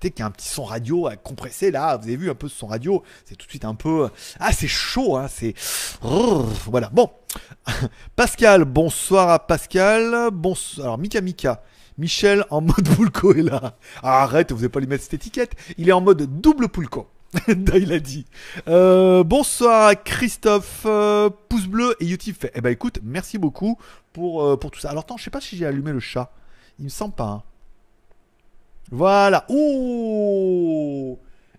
tu 0.00 0.06
sais 0.06 0.10
qu'il 0.10 0.20
y 0.20 0.22
a 0.22 0.26
un 0.26 0.30
petit 0.30 0.48
son 0.48 0.64
radio 0.64 1.06
à 1.06 1.16
compresser 1.16 1.70
là, 1.70 1.96
vous 1.96 2.04
avez 2.04 2.16
vu 2.16 2.30
un 2.30 2.34
peu 2.34 2.48
ce 2.48 2.56
son 2.56 2.66
radio, 2.66 3.02
c'est 3.24 3.36
tout 3.36 3.46
de 3.46 3.50
suite 3.50 3.64
un 3.64 3.74
peu... 3.74 4.08
Ah 4.40 4.52
c'est 4.52 4.68
chaud, 4.68 5.16
hein, 5.16 5.28
c'est... 5.28 5.54
Voilà, 6.66 6.90
bon. 6.92 7.10
Pascal, 8.16 8.64
bonsoir 8.64 9.30
à 9.30 9.46
Pascal. 9.46 10.30
Bonsoir. 10.32 10.86
Alors 10.86 10.98
Mika 10.98 11.20
Mika. 11.20 11.62
Michel 11.98 12.44
en 12.50 12.60
mode 12.60 12.88
Poulco 12.94 13.34
est 13.34 13.42
là. 13.42 13.76
Ah, 14.02 14.22
arrête, 14.22 14.52
vous 14.52 14.58
n'avez 14.58 14.68
pas 14.68 14.80
lui 14.80 14.86
mettre 14.86 15.04
cette 15.04 15.14
étiquette. 15.14 15.52
Il 15.78 15.88
est 15.88 15.92
en 15.92 16.00
mode 16.00 16.40
double 16.40 16.68
Poulco. 16.68 17.08
il 17.48 17.92
a 17.92 17.98
dit. 17.98 18.26
Euh, 18.68 19.24
bonsoir 19.24 19.92
Christophe, 20.04 20.82
euh, 20.86 21.30
pouce 21.48 21.66
bleu 21.66 21.96
et 22.00 22.06
YouTube 22.06 22.36
fait. 22.38 22.52
Eh 22.54 22.60
ben 22.60 22.70
écoute, 22.70 23.00
merci 23.02 23.38
beaucoup 23.38 23.78
pour, 24.12 24.44
euh, 24.44 24.56
pour 24.56 24.70
tout 24.70 24.80
ça. 24.80 24.90
Alors 24.90 25.04
attends, 25.04 25.16
je 25.16 25.24
sais 25.24 25.30
pas 25.30 25.40
si 25.40 25.56
j'ai 25.56 25.66
allumé 25.66 25.92
le 25.92 26.00
chat. 26.00 26.30
Il 26.78 26.84
me 26.84 26.90
semble 26.90 27.14
pas. 27.14 27.24
Hein. 27.24 27.42
Voilà. 28.90 29.44
Ouh 29.48 31.18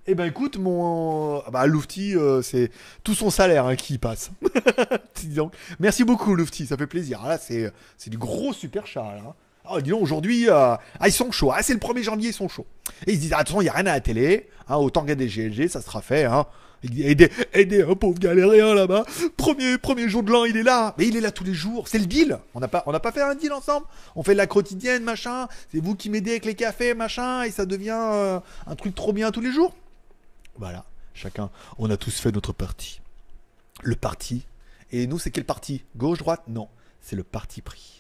eh 0.10 0.16
ben 0.16 0.24
écoute, 0.24 0.58
mon 0.58 1.42
ah 1.46 1.52
bah 1.52 1.68
Lufty, 1.68 2.16
c'est 2.42 2.72
tout 3.04 3.14
son 3.14 3.30
salaire 3.30 3.66
hein, 3.66 3.76
qui 3.76 3.98
passe. 3.98 4.32
Donc, 5.36 5.54
merci 5.82 6.06
beaucoup 6.06 6.34
Lufty, 6.34 6.66
ça 6.66 6.78
fait 6.78 6.88
plaisir. 6.88 7.22
Là, 7.26 7.38
c'est 7.38 7.74
du 8.08 8.18
gros 8.18 8.54
super 8.54 8.88
chat 8.88 9.02
là. 9.02 9.36
Oh, 9.70 9.82
dis 9.82 9.90
donc, 9.90 10.02
aujourd'hui, 10.02 10.50
euh, 10.50 10.76
ah, 11.00 11.08
ils 11.08 11.12
sont 11.12 11.32
chauds. 11.32 11.52
Ah, 11.54 11.62
c'est 11.62 11.74
le 11.74 11.80
1er 11.80 12.04
janvier, 12.04 12.30
ils 12.30 12.34
sont 12.34 12.48
chauds. 12.48 12.66
Et 13.06 13.12
ils 13.12 13.16
se 13.16 13.22
disent, 13.22 13.34
attention, 13.34 13.62
il 13.62 13.66
n'y 13.66 13.70
a 13.70 13.74
rien 13.74 13.86
à 13.88 13.94
la 13.94 14.00
télé. 14.00 14.50
Hein, 14.70 14.78
autant 14.78 15.02
regarder 15.02 15.28
GLG, 15.28 15.68
ça 15.68 15.82
sera 15.82 16.02
fait. 16.02 16.24
Hein. 16.26 16.46
Aider, 16.84 17.30
aider 17.54 17.82
un 17.82 17.96
pauvre 17.96 18.20
galérien 18.20 18.74
là-bas. 18.74 19.06
Premier, 19.36 19.78
premier 19.78 20.08
jour 20.08 20.24
de 20.24 20.32
l'an, 20.32 20.46
il 20.46 20.58
est 20.58 20.64
là. 20.64 20.94
Mais 20.98 21.08
il 21.08 21.18
est 21.18 21.22
là 21.22 21.32
tous 21.32 21.44
les 21.44 21.54
jours. 21.54 21.88
C'est 21.88 22.00
le 22.00 22.06
deal. 22.06 22.40
On 22.54 22.60
n'a 22.60 22.68
pas, 22.68 23.12
fait 23.12 23.22
un 23.22 23.36
deal 23.36 23.52
ensemble. 23.52 23.86
On 24.16 24.24
fait 24.24 24.34
de 24.34 24.38
la 24.38 24.48
quotidienne, 24.48 25.04
machin. 25.04 25.48
C'est 25.72 25.80
vous 25.80 25.96
qui 25.96 26.10
m'aidez 26.10 26.32
avec 26.32 26.46
les 26.46 26.56
cafés, 26.56 26.94
machin. 26.94 27.44
Et 27.44 27.52
ça 27.52 27.66
devient 27.66 28.00
euh, 28.00 28.40
un 28.68 28.76
truc 28.76 28.96
trop 28.96 29.14
bien 29.14 29.32
tous 29.32 29.42
les 29.42 29.52
jours. 29.52 29.76
Voilà. 30.58 30.86
Chacun, 31.14 31.50
on 31.80 31.90
a 31.90 31.98
tous 31.98 32.20
fait 32.20 32.32
notre 32.32 32.54
parti. 32.54 33.02
Le 33.82 33.96
parti. 33.96 34.46
Et 34.92 35.08
nous, 35.08 35.20
c'est 35.20 35.32
quel 35.32 35.46
parti? 35.46 35.84
Gauche, 35.96 36.20
droite? 36.20 36.44
Non. 36.48 36.70
C'est 37.02 37.16
le 37.16 37.24
parti 37.24 37.62
pris 37.62 37.98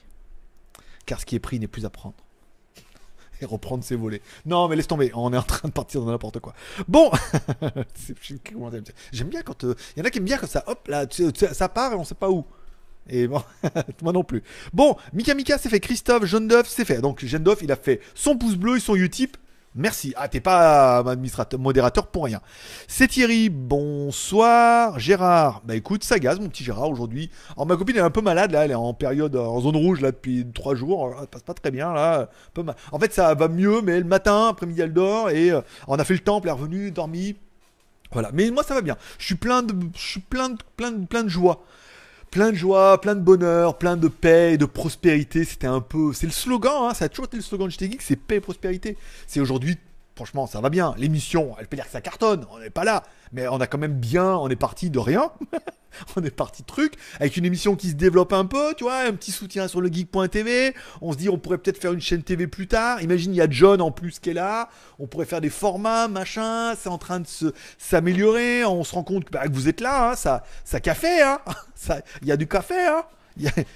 car 1.07 1.19
ce 1.19 1.25
qui 1.25 1.35
est 1.35 1.39
pris 1.39 1.59
n'est 1.59 1.67
plus 1.67 1.85
à 1.85 1.89
prendre. 1.89 2.15
Et 3.41 3.45
reprendre 3.45 3.83
ses 3.83 3.95
volets. 3.95 4.21
Non, 4.45 4.67
mais 4.67 4.75
laisse 4.75 4.87
tomber, 4.87 5.11
on 5.13 5.33
est 5.33 5.37
en 5.37 5.43
train 5.43 5.67
de 5.67 5.73
partir 5.73 6.01
dans 6.01 6.11
n'importe 6.11 6.39
quoi. 6.39 6.53
Bon, 6.87 7.11
j'aime 9.11 9.29
bien 9.29 9.41
quand 9.41 9.63
il 9.63 9.69
euh, 9.69 9.75
y 9.95 10.01
en 10.01 10.05
a 10.05 10.09
qui 10.09 10.17
aiment 10.19 10.25
bien 10.25 10.37
quand 10.37 10.47
ça, 10.47 10.63
hop 10.67 10.87
là, 10.87 11.05
ça 11.51 11.69
part 11.69 11.93
et 11.93 11.95
on 11.95 12.03
sait 12.03 12.15
pas 12.15 12.29
où. 12.29 12.45
Et 13.09 13.27
bon, 13.27 13.41
moi 14.01 14.13
non 14.13 14.23
plus. 14.23 14.43
Bon, 14.73 14.95
Mika 15.13 15.33
Mika 15.33 15.57
c'est 15.57 15.69
fait, 15.69 15.79
Christophe, 15.79 16.25
Jeanne 16.25 16.47
Duff 16.47 16.67
c'est 16.67 16.85
fait. 16.85 17.01
Donc 17.01 17.23
Jeanne 17.23 17.43
Duff 17.43 17.59
il 17.61 17.71
a 17.71 17.75
fait 17.75 18.01
son 18.15 18.37
pouce 18.37 18.55
bleu 18.55 18.77
et 18.77 18.79
son 18.79 18.95
Utip. 18.95 19.37
Merci. 19.77 20.13
Ah, 20.17 20.27
t'es 20.27 20.39
pas 20.39 20.97
administrateur, 20.97 21.59
modérateur 21.59 22.07
pour 22.07 22.25
rien. 22.25 22.41
C'est 22.87 23.07
Thierry. 23.07 23.49
Bonsoir. 23.49 24.99
Gérard. 24.99 25.61
Bah 25.65 25.75
écoute, 25.75 26.03
ça 26.03 26.17
gaze, 26.17 26.39
mon 26.39 26.49
petit 26.49 26.63
Gérard, 26.63 26.89
aujourd'hui. 26.89 27.29
Ma 27.57 27.77
copine 27.77 27.97
est 27.97 28.01
un 28.01 28.09
peu 28.09 28.21
malade, 28.21 28.51
là. 28.51 28.65
Elle 28.65 28.71
est 28.71 28.75
en 28.75 28.93
période, 28.95 29.35
en 29.35 29.61
zone 29.61 29.75
rouge, 29.75 30.01
là, 30.01 30.11
depuis 30.11 30.47
trois 30.53 30.73
jours. 30.73 31.15
Elle 31.21 31.27
passe 31.27 31.43
pas 31.43 31.53
très 31.53 31.69
bien, 31.69 31.93
là. 31.93 32.29
En 32.91 32.99
fait, 32.99 33.13
ça 33.13 33.35
va 33.35 33.47
mieux, 33.47 33.81
mais 33.81 33.99
le 33.99 34.05
matin, 34.05 34.47
après-midi, 34.47 34.81
elle 34.81 34.93
dort. 34.93 35.29
Et 35.29 35.51
euh, 35.51 35.61
on 35.87 35.99
a 35.99 36.03
fait 36.03 36.15
le 36.15 36.21
temple, 36.21 36.47
elle 36.47 36.55
est 36.55 36.57
revenue, 36.57 36.91
dormi. 36.91 37.35
Voilà. 38.11 38.31
Mais 38.33 38.49
moi, 38.49 38.63
ça 38.63 38.73
va 38.73 38.81
bien. 38.81 38.97
Je 39.19 39.25
suis 39.25 39.35
plein 39.35 39.61
de, 39.61 39.75
je 39.95 40.01
suis 40.01 40.21
plein 40.21 40.49
de, 40.49 40.57
plein 40.75 40.91
de, 40.91 41.05
plein 41.05 41.23
de 41.23 41.29
joie 41.29 41.63
plein 42.31 42.51
de 42.51 42.55
joie, 42.55 42.99
plein 43.01 43.15
de 43.15 43.21
bonheur, 43.21 43.77
plein 43.77 43.97
de 43.97 44.07
paix 44.07 44.53
et 44.53 44.57
de 44.57 44.65
prospérité. 44.65 45.43
C'était 45.43 45.67
un 45.67 45.81
peu. 45.81 46.13
C'est 46.13 46.25
le 46.25 46.31
slogan, 46.31 46.89
hein, 46.89 46.93
ça 46.93 47.05
a 47.05 47.09
toujours 47.09 47.25
été 47.25 47.37
le 47.37 47.43
slogan 47.43 47.67
de 47.67 47.71
JT 47.71 47.97
c'est 47.99 48.15
paix 48.15 48.35
et 48.35 48.39
prospérité. 48.39 48.97
C'est 49.27 49.39
aujourd'hui, 49.39 49.77
franchement, 50.17 50.47
ça 50.47 50.61
va 50.61 50.69
bien. 50.69 50.95
L'émission, 50.97 51.55
elle 51.59 51.67
peut 51.67 51.77
dire 51.77 51.85
que 51.85 51.91
ça 51.91 52.01
cartonne, 52.01 52.45
on 52.51 52.57
n'est 52.57 52.71
pas 52.71 52.83
là. 52.83 53.03
Mais 53.31 53.47
on 53.47 53.61
a 53.61 53.67
quand 53.67 53.77
même 53.77 53.93
bien. 53.93 54.35
On 54.35 54.49
est 54.49 54.55
parti 54.55 54.89
de 54.89 54.97
rien. 54.97 55.31
on 56.15 56.23
est 56.23 56.31
parti 56.31 56.63
de 56.63 56.67
truc. 56.67 56.93
Avec 57.19 57.37
une 57.37 57.45
émission 57.45 57.75
qui 57.75 57.89
se 57.89 57.93
développe 57.93 58.33
un 58.33 58.45
peu, 58.45 58.73
tu 58.75 58.83
vois, 58.83 59.01
un 59.01 59.13
petit 59.13 59.31
soutien 59.31 59.67
sur 59.67 59.79
le 59.79 59.89
geek.tv. 59.89 60.73
On 61.01 61.13
se 61.13 61.17
dit, 61.17 61.29
on 61.29 61.37
pourrait 61.37 61.59
peut-être 61.59 61.79
faire 61.79 61.93
une 61.93 62.01
chaîne 62.01 62.23
TV 62.23 62.47
plus 62.47 62.67
tard. 62.67 62.99
Imagine, 63.03 63.31
il 63.31 63.37
y 63.37 63.41
a 63.41 63.49
John 63.49 63.79
en 63.79 63.91
plus 63.91 64.19
qui 64.19 64.31
est 64.31 64.33
là. 64.33 64.69
On 64.97 65.05
pourrait 65.05 65.25
faire 65.25 65.41
des 65.41 65.51
formats, 65.51 66.07
machin. 66.07 66.73
C'est 66.75 66.89
en 66.89 66.97
train 66.97 67.19
de 67.19 67.27
s'améliorer. 67.77 68.65
On 68.65 68.83
se 68.83 68.95
rend 68.95 69.03
compte 69.03 69.31
bah, 69.31 69.47
que, 69.47 69.53
vous 69.53 69.69
êtes 69.69 69.81
là. 69.81 70.11
Hein. 70.11 70.15
Ça, 70.15 70.43
ça 70.65 70.79
café, 70.79 71.21
hein. 71.21 71.39
Il 72.23 72.27
y 72.27 72.31
a 72.31 72.37
du 72.37 72.47
café, 72.47 72.87
hein. 72.87 73.03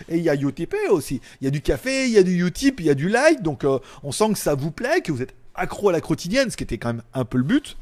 et 0.10 0.18
il 0.18 0.24
y 0.24 0.30
a 0.30 0.34
UTP 0.34 0.74
aussi. 0.90 1.22
Il 1.40 1.46
y 1.46 1.48
a 1.48 1.52
du 1.52 1.62
café, 1.62 2.08
il 2.08 2.12
y 2.12 2.18
a 2.18 2.24
du 2.24 2.44
Utip, 2.48 2.80
il 2.80 2.88
y 2.88 2.90
a 2.90 2.96
du 2.96 3.10
like. 3.10 3.44
Donc 3.44 3.64
euh, 3.64 3.78
on 4.02 4.12
sent 4.12 4.34
que 4.34 4.40
ça 4.40 4.56
vous 4.56 4.72
plaît, 4.72 5.02
que 5.02 5.12
vous 5.12 5.22
êtes 5.22 5.36
accro 5.56 5.90
à 5.90 5.92
la 5.92 6.02
quotidienne, 6.02 6.50
ce 6.50 6.58
qui 6.58 6.64
était 6.64 6.78
quand 6.78 6.90
même 6.90 7.04
un 7.14 7.26
peu 7.26 7.38
le 7.38 7.44
but, 7.44 7.78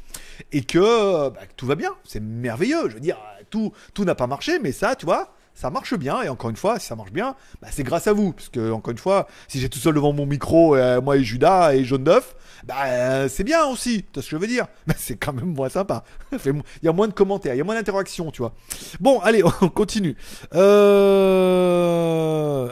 et 0.52 0.62
que, 0.62 1.28
bah, 1.30 1.40
tout 1.56 1.66
va 1.66 1.74
bien. 1.74 1.90
C'est 2.04 2.20
merveilleux. 2.20 2.88
Je 2.88 2.94
veux 2.94 3.00
dire, 3.00 3.18
tout, 3.50 3.72
tout 3.94 4.04
n'a 4.04 4.14
pas 4.14 4.26
marché, 4.26 4.58
mais 4.58 4.72
ça, 4.72 4.96
tu 4.96 5.06
vois, 5.06 5.34
ça 5.54 5.70
marche 5.70 5.94
bien. 5.94 6.22
Et 6.22 6.28
encore 6.28 6.50
une 6.50 6.56
fois, 6.56 6.78
si 6.78 6.86
ça 6.86 6.96
marche 6.96 7.12
bien, 7.12 7.36
bah, 7.60 7.68
c'est 7.70 7.82
grâce 7.82 8.06
à 8.06 8.12
vous. 8.12 8.32
Parce 8.32 8.48
que, 8.48 8.72
encore 8.72 8.92
une 8.92 8.98
fois, 8.98 9.26
si 9.48 9.60
j'ai 9.60 9.68
tout 9.68 9.78
seul 9.78 9.94
devant 9.94 10.12
mon 10.12 10.26
micro, 10.26 10.76
euh, 10.76 11.00
moi 11.00 11.16
et 11.16 11.24
Judas 11.24 11.74
et 11.74 11.84
Jaune 11.84 12.04
d'œuf, 12.04 12.34
bah, 12.64 13.28
c'est 13.28 13.44
bien 13.44 13.66
aussi. 13.66 14.02
Tu 14.04 14.08
vois 14.14 14.22
ce 14.22 14.30
que 14.30 14.36
je 14.36 14.40
veux 14.40 14.46
dire 14.46 14.66
Mais 14.86 14.94
c'est 14.98 15.16
quand 15.16 15.32
même 15.32 15.54
moins 15.54 15.68
sympa. 15.68 16.04
Il 16.44 16.62
y 16.82 16.88
a 16.88 16.92
moins 16.92 17.08
de 17.08 17.12
commentaires, 17.12 17.54
il 17.54 17.58
y 17.58 17.60
a 17.60 17.64
moins 17.64 17.74
d'interactions, 17.74 18.30
tu 18.30 18.42
vois. 18.42 18.54
Bon, 19.00 19.18
allez, 19.20 19.42
on 19.60 19.68
continue. 19.68 20.16
Euh... 20.54 21.80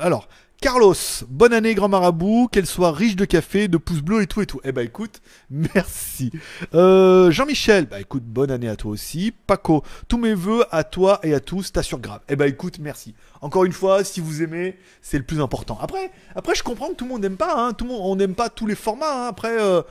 Alors, 0.01 0.29
Carlos, 0.61 0.95
bonne 1.29 1.53
année 1.53 1.77
grand 1.77 1.89
marabout, 1.89 2.49
qu'elle 2.51 2.67
soit 2.67 2.91
riche 2.91 3.15
de 3.15 3.25
café, 3.25 3.69
de 3.69 3.77
pouces 3.77 4.01
bleus 4.01 4.23
et 4.23 4.27
tout 4.27 4.43
et 4.43 4.47
tout. 4.47 4.61
Eh 4.65 4.73
ben 4.73 4.85
écoute, 4.85 5.21
merci. 5.51 6.33
Euh, 6.75 7.31
Jean-Michel, 7.31 7.87
bah 7.87 8.01
écoute, 8.01 8.25
bonne 8.25 8.51
année 8.51 8.69
à 8.69 8.75
toi 8.75 8.91
aussi. 8.91 9.33
Paco, 9.47 9.85
tous 10.09 10.19
mes 10.19 10.35
voeux 10.35 10.65
à 10.73 10.83
toi 10.83 11.21
et 11.23 11.33
à 11.33 11.39
tous, 11.39 11.73
sur 11.83 12.01
grave. 12.01 12.23
Eh 12.29 12.35
ben 12.35 12.47
écoute, 12.47 12.81
merci. 12.81 13.15
Encore 13.41 13.67
une 13.67 13.73
fois, 13.73 14.03
si 14.03 14.21
vous 14.21 14.43
aimez, 14.43 14.77
c'est 15.01 15.19
le 15.19 15.23
plus 15.23 15.41
important. 15.41 15.79
Après, 15.81 16.11
après 16.35 16.57
je 16.57 16.65
comprends 16.65 16.89
que 16.89 16.95
tout 16.95 17.05
le 17.05 17.11
monde 17.11 17.23
n'aime 17.23 17.37
pas, 17.37 17.55
hein. 17.55 17.73
tout 17.73 17.85
le 17.85 17.93
monde, 17.93 18.01
on 18.03 18.17
n'aime 18.17 18.35
pas 18.35 18.49
tous 18.49 18.67
les 18.67 18.75
formats. 18.75 19.27
Hein. 19.27 19.29
Après, 19.29 19.61
euh, 19.61 19.83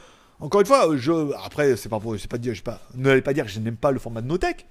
encore 0.41 0.59
une 0.59 0.67
fois, 0.67 0.89
je, 0.97 1.33
après 1.45 1.77
c'est 1.77 1.87
pas, 1.87 2.01
c'est 2.19 2.29
pas 2.29 2.37
dire, 2.37 2.53
je 2.53 2.61
pas, 2.61 2.81
ne 2.93 3.09
allez 3.09 3.21
pas 3.21 3.33
dire 3.33 3.45
que 3.45 3.51
je 3.51 3.61
n'aime 3.61 3.77
pas 3.77 3.91
le 3.91 3.99
format 3.99 4.21
de 4.21 4.27
Notech. 4.27 4.65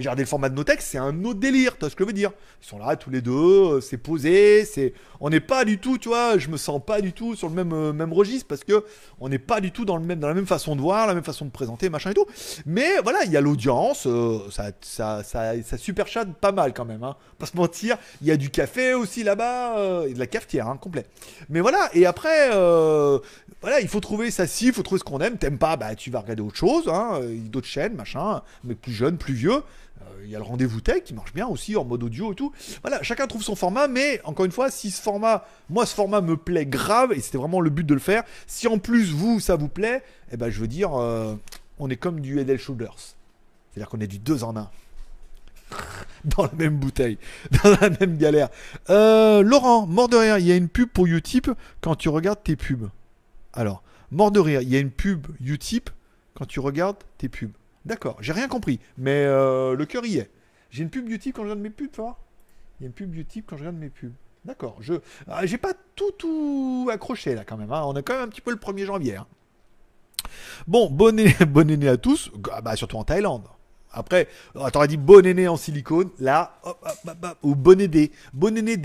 Mais 0.00 0.04
j'ai 0.04 0.16
le 0.16 0.24
format 0.24 0.48
de 0.48 0.54
Notex, 0.54 0.82
c'est 0.82 0.96
un 0.96 1.24
autre 1.24 1.40
délire, 1.40 1.74
tu 1.74 1.80
vois 1.80 1.90
ce 1.90 1.94
que 1.94 2.04
je 2.04 2.06
veux 2.06 2.14
dire 2.14 2.30
Ils 2.62 2.66
sont 2.66 2.78
là 2.78 2.96
tous 2.96 3.10
les 3.10 3.20
deux, 3.20 3.32
euh, 3.32 3.80
c'est 3.82 3.98
posé, 3.98 4.64
c'est 4.64 4.94
on 5.20 5.28
n'est 5.28 5.40
pas 5.40 5.66
du 5.66 5.76
tout, 5.76 5.98
tu 5.98 6.08
vois, 6.08 6.38
je 6.38 6.48
me 6.48 6.56
sens 6.56 6.80
pas 6.82 7.02
du 7.02 7.12
tout 7.12 7.36
sur 7.36 7.50
le 7.50 7.54
même 7.54 7.74
euh, 7.74 7.92
même 7.92 8.10
registre 8.10 8.46
parce 8.48 8.64
que 8.64 8.82
on 9.20 9.28
n'est 9.28 9.38
pas 9.38 9.60
du 9.60 9.72
tout 9.72 9.84
dans 9.84 9.98
le 9.98 10.02
même 10.02 10.18
dans 10.18 10.28
la 10.28 10.32
même 10.32 10.46
façon 10.46 10.74
de 10.74 10.80
voir, 10.80 11.06
la 11.06 11.12
même 11.12 11.22
façon 11.22 11.44
de 11.44 11.50
présenter, 11.50 11.90
machin 11.90 12.12
et 12.12 12.14
tout. 12.14 12.24
Mais 12.64 12.96
voilà, 13.02 13.24
il 13.24 13.30
y 13.30 13.36
a 13.36 13.42
l'audience, 13.42 14.06
euh, 14.06 14.38
ça, 14.50 14.70
ça, 14.80 15.22
ça, 15.22 15.62
ça 15.62 15.76
super 15.76 16.06
chatte 16.06 16.32
pas 16.32 16.52
mal 16.52 16.72
quand 16.72 16.86
même, 16.86 17.04
hein. 17.04 17.14
Pas 17.38 17.44
se 17.44 17.56
mentir, 17.58 17.98
il 18.22 18.28
y 18.28 18.30
a 18.30 18.38
du 18.38 18.48
café 18.48 18.94
aussi 18.94 19.22
là-bas, 19.22 20.06
et 20.06 20.14
de 20.14 20.18
la 20.18 20.26
cafetière, 20.26 20.68
hein, 20.68 20.78
complet. 20.78 21.04
Mais 21.50 21.60
voilà, 21.60 21.90
et 21.92 22.06
après, 22.06 22.48
voilà, 23.60 23.80
il 23.80 23.88
faut 23.88 24.00
trouver 24.00 24.30
ça 24.30 24.46
si, 24.46 24.68
il 24.68 24.72
faut 24.72 24.82
trouver 24.82 24.98
ce 24.98 25.04
qu'on 25.04 25.20
aime. 25.20 25.36
T'aimes 25.36 25.58
pas, 25.58 25.76
bah 25.76 25.94
tu 25.94 26.10
vas 26.10 26.20
regarder 26.20 26.42
autre 26.42 26.56
chose, 26.56 26.88
hein, 26.88 27.20
d'autres 27.50 27.66
chaînes, 27.66 27.94
machin, 27.94 28.42
mais 28.64 28.74
plus 28.74 28.92
jeunes, 28.92 29.18
plus 29.18 29.34
vieux. 29.34 29.62
Euh, 30.20 30.24
il 30.24 30.30
y 30.30 30.36
a 30.36 30.38
le 30.38 30.44
rendez-vous 30.44 30.80
tech 30.80 31.02
qui 31.04 31.14
marche 31.14 31.32
bien 31.32 31.46
aussi 31.46 31.76
en 31.76 31.84
mode 31.84 32.02
audio 32.02 32.32
et 32.32 32.34
tout. 32.34 32.52
Voilà, 32.82 33.02
chacun 33.02 33.26
trouve 33.26 33.42
son 33.42 33.56
format, 33.56 33.88
mais 33.88 34.20
encore 34.24 34.46
une 34.46 34.52
fois, 34.52 34.70
si 34.70 34.90
ce 34.90 35.00
format, 35.00 35.46
moi 35.68 35.86
ce 35.86 35.94
format 35.94 36.20
me 36.20 36.36
plaît 36.36 36.66
grave, 36.66 37.12
et 37.12 37.20
c'était 37.20 37.38
vraiment 37.38 37.60
le 37.60 37.70
but 37.70 37.84
de 37.84 37.94
le 37.94 38.00
faire, 38.00 38.24
si 38.46 38.68
en 38.68 38.78
plus 38.78 39.12
vous, 39.12 39.40
ça 39.40 39.56
vous 39.56 39.68
plaît, 39.68 40.02
eh 40.32 40.36
ben 40.36 40.50
je 40.50 40.60
veux 40.60 40.68
dire, 40.68 40.94
euh, 40.94 41.34
on 41.78 41.90
est 41.90 41.96
comme 41.96 42.20
du 42.20 42.38
Head 42.38 42.56
Shoulders. 42.56 42.96
C'est-à-dire 43.70 43.88
qu'on 43.88 44.00
est 44.00 44.06
du 44.06 44.18
deux 44.18 44.44
en 44.44 44.56
un. 44.56 44.70
Dans 46.24 46.42
la 46.42 46.52
même 46.52 46.76
bouteille, 46.76 47.16
dans 47.62 47.70
la 47.80 47.88
même 47.88 48.18
galère. 48.18 48.50
Euh, 48.90 49.40
Laurent, 49.42 49.86
mort 49.86 50.08
de 50.08 50.18
rire, 50.18 50.36
il 50.36 50.46
y 50.46 50.52
a 50.52 50.56
une 50.56 50.68
pub 50.68 50.90
pour 50.90 51.06
Utip 51.06 51.50
quand 51.80 51.94
tu 51.94 52.10
regardes 52.10 52.42
tes 52.42 52.56
pubs. 52.56 52.90
Alors, 53.54 53.82
mort 54.10 54.30
de 54.30 54.38
rire, 54.40 54.60
il 54.60 54.68
y 54.68 54.76
a 54.76 54.80
une 54.80 54.90
pub 54.90 55.28
Utip 55.40 55.88
quand 56.34 56.44
tu 56.44 56.60
regardes 56.60 56.98
tes 57.16 57.30
pubs. 57.30 57.52
D'accord, 57.84 58.16
j'ai 58.20 58.32
rien 58.32 58.48
compris, 58.48 58.78
mais 58.98 59.24
euh, 59.24 59.74
le 59.74 59.86
cœur 59.86 60.04
y 60.04 60.18
est. 60.18 60.30
J'ai 60.70 60.82
une 60.82 60.90
pub 60.90 61.08
YouTube 61.08 61.32
quand 61.34 61.42
je 61.42 61.48
regarde 61.48 61.60
mes 61.60 61.70
pubs, 61.70 61.90
tu 61.90 62.00
vois 62.00 62.18
Il 62.78 62.84
y 62.84 62.86
a 62.86 62.88
une 62.88 62.92
pub 62.92 63.14
YouTube 63.14 63.44
quand 63.46 63.56
je 63.56 63.62
regarde 63.62 63.78
mes 63.78 63.88
pubs. 63.88 64.12
D'accord, 64.44 64.76
je 64.80 64.94
ah, 65.28 65.44
j'ai 65.44 65.58
pas 65.58 65.72
tout 65.94 66.12
tout 66.12 66.88
accroché 66.90 67.34
là 67.34 67.44
quand 67.44 67.56
même. 67.56 67.72
Hein. 67.72 67.82
On 67.84 67.94
a 67.94 68.02
quand 68.02 68.14
même 68.14 68.22
un 68.22 68.28
petit 68.28 68.40
peu 68.40 68.50
le 68.50 68.56
1er 68.56 68.86
janvier. 68.86 69.16
Hein. 69.16 69.26
Bon, 70.66 70.90
bonne 70.90 71.18
année, 71.20 71.34
bonne 71.48 71.70
année 71.70 71.88
à 71.88 71.96
tous, 71.96 72.30
ah, 72.52 72.60
bah, 72.60 72.76
surtout 72.76 72.96
en 72.96 73.04
Thaïlande. 73.04 73.44
Après, 73.92 74.28
oh, 74.54 74.70
t'aurais 74.70 74.88
dit 74.88 74.96
bonne 74.96 75.26
année 75.26 75.48
en 75.48 75.56
silicone, 75.56 76.10
là, 76.20 76.58
hop, 76.62 76.78
hop, 77.06 77.38
ou 77.42 77.54
bonne 77.54 77.80
année, 77.80 78.12
bonne 78.32 78.56
année. 78.56 78.76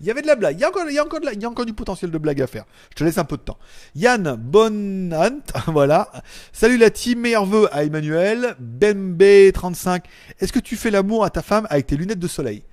Il 0.00 0.06
y 0.06 0.10
avait 0.10 0.22
de 0.22 0.26
la 0.26 0.36
blague. 0.36 0.56
Il 0.56 0.60
y, 0.60 0.64
a 0.64 0.68
encore, 0.68 0.84
il, 0.88 0.94
y 0.94 0.98
a 0.98 1.04
encore 1.04 1.20
il 1.32 1.40
y 1.40 1.44
a 1.44 1.48
encore 1.48 1.66
du 1.66 1.74
potentiel 1.74 2.10
de 2.10 2.18
blague 2.18 2.40
à 2.40 2.46
faire. 2.46 2.64
Je 2.90 2.96
te 2.96 3.04
laisse 3.04 3.18
un 3.18 3.24
peu 3.24 3.36
de 3.36 3.42
temps. 3.42 3.58
Yann 3.94 4.36
Bonant, 4.36 5.40
voilà. 5.66 6.10
Salut 6.52 6.76
la 6.78 6.90
team, 6.90 7.20
meilleurs 7.20 7.46
vœux 7.46 7.68
à 7.72 7.84
Emmanuel. 7.84 8.56
Bembe35, 8.60 10.04
est-ce 10.40 10.52
que 10.52 10.60
tu 10.60 10.76
fais 10.76 10.90
l'amour 10.90 11.24
à 11.24 11.30
ta 11.30 11.42
femme 11.42 11.66
avec 11.70 11.86
tes 11.86 11.96
lunettes 11.96 12.18
de 12.18 12.28
soleil? 12.28 12.64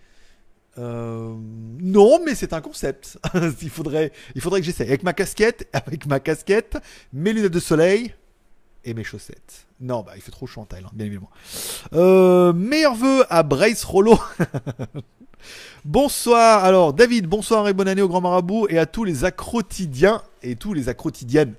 Euh, 0.78 1.36
non, 1.82 2.20
mais 2.26 2.36
c'est 2.36 2.54
un 2.54 2.62
concept. 2.62 3.18
il 3.62 3.70
faudrait, 3.70 4.12
il 4.36 4.42
faudrait 4.42 4.62
que 4.62 4.66
j'essaie. 4.66 4.86
Avec 4.86 5.04
ma 5.04 5.14
casquette, 5.14 5.68
avec 5.74 6.06
ma 6.06 6.20
casquette, 6.20 6.78
mes 7.14 7.34
lunettes 7.34 7.54
de 7.54 7.60
soleil 7.60 8.14
et 8.84 8.94
mes 8.94 9.04
chaussettes. 9.04 9.68
Non, 9.80 10.02
bah 10.02 10.14
il 10.16 10.22
fait 10.22 10.32
trop 10.32 10.48
chaud 10.48 10.62
en 10.62 10.66
Thaïlande, 10.66 10.92
bien 10.94 11.06
évidemment. 11.06 11.30
Euh, 11.94 12.54
meilleurs 12.54 12.96
vœux 12.96 13.26
à 13.30 13.44
Brace 13.44 13.84
Rollo. 13.84 14.20
Bonsoir, 15.86 16.66
alors 16.66 16.92
David, 16.92 17.26
bonsoir 17.28 17.68
et 17.70 17.74
bonne 17.74 17.88
année 17.88 18.02
au 18.02 18.10
Grand 18.10 18.20
Marabout 18.20 18.68
et 18.70 18.78
à 18.78 18.86
tous 18.86 19.06
les 19.06 19.24
accrotidiens 19.24 20.22
et 20.44 20.58
tous 20.58 20.74
les 20.74 20.90
accrotidiennes. 20.90 21.54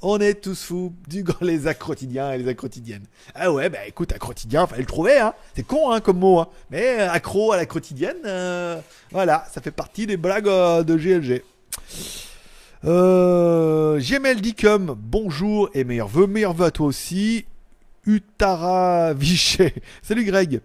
On 0.00 0.20
est 0.20 0.40
tous 0.40 0.64
fous 0.64 0.94
du 1.08 1.24
les 1.40 1.66
accrotidiens 1.66 2.32
et 2.32 2.38
les 2.38 2.48
accrotidiennes. 2.48 3.04
Ah 3.34 3.52
ouais, 3.52 3.68
bah 3.68 3.80
écoute, 3.86 4.12
accrotidien, 4.12 4.66
fallait 4.66 4.82
le 4.82 4.86
trouver, 4.86 5.18
hein. 5.18 5.34
C'est 5.56 5.66
con, 5.66 5.90
hein, 5.90 6.00
comme 6.00 6.20
mot, 6.20 6.38
hein. 6.38 6.48
Mais 6.70 7.00
euh, 7.00 7.10
accro 7.10 7.50
à 7.52 7.56
la 7.56 7.66
quotidienne, 7.66 8.16
euh, 8.24 8.80
voilà, 9.10 9.44
ça 9.52 9.60
fait 9.60 9.72
partie 9.72 10.06
des 10.06 10.16
blagues 10.16 10.46
euh, 10.46 10.84
de 10.84 10.96
GLG. 10.96 11.42
Euh, 12.84 13.98
GML 13.98 14.40
Dicum, 14.40 14.94
bonjour 14.96 15.68
et 15.74 15.82
meilleurs 15.82 16.08
vœux, 16.08 16.28
meilleurs 16.28 16.52
vœux 16.52 16.66
à 16.66 16.70
toi 16.70 16.86
aussi. 16.86 17.44
Utara 18.06 19.14
Vichet, 19.14 19.74
salut 20.02 20.24
Greg. 20.24 20.60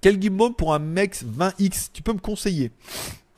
Quel 0.00 0.20
gimbal 0.20 0.52
pour 0.52 0.74
un 0.74 0.78
Mex 0.78 1.24
20X 1.24 1.88
Tu 1.92 2.02
peux 2.02 2.12
me 2.12 2.18
conseiller? 2.18 2.70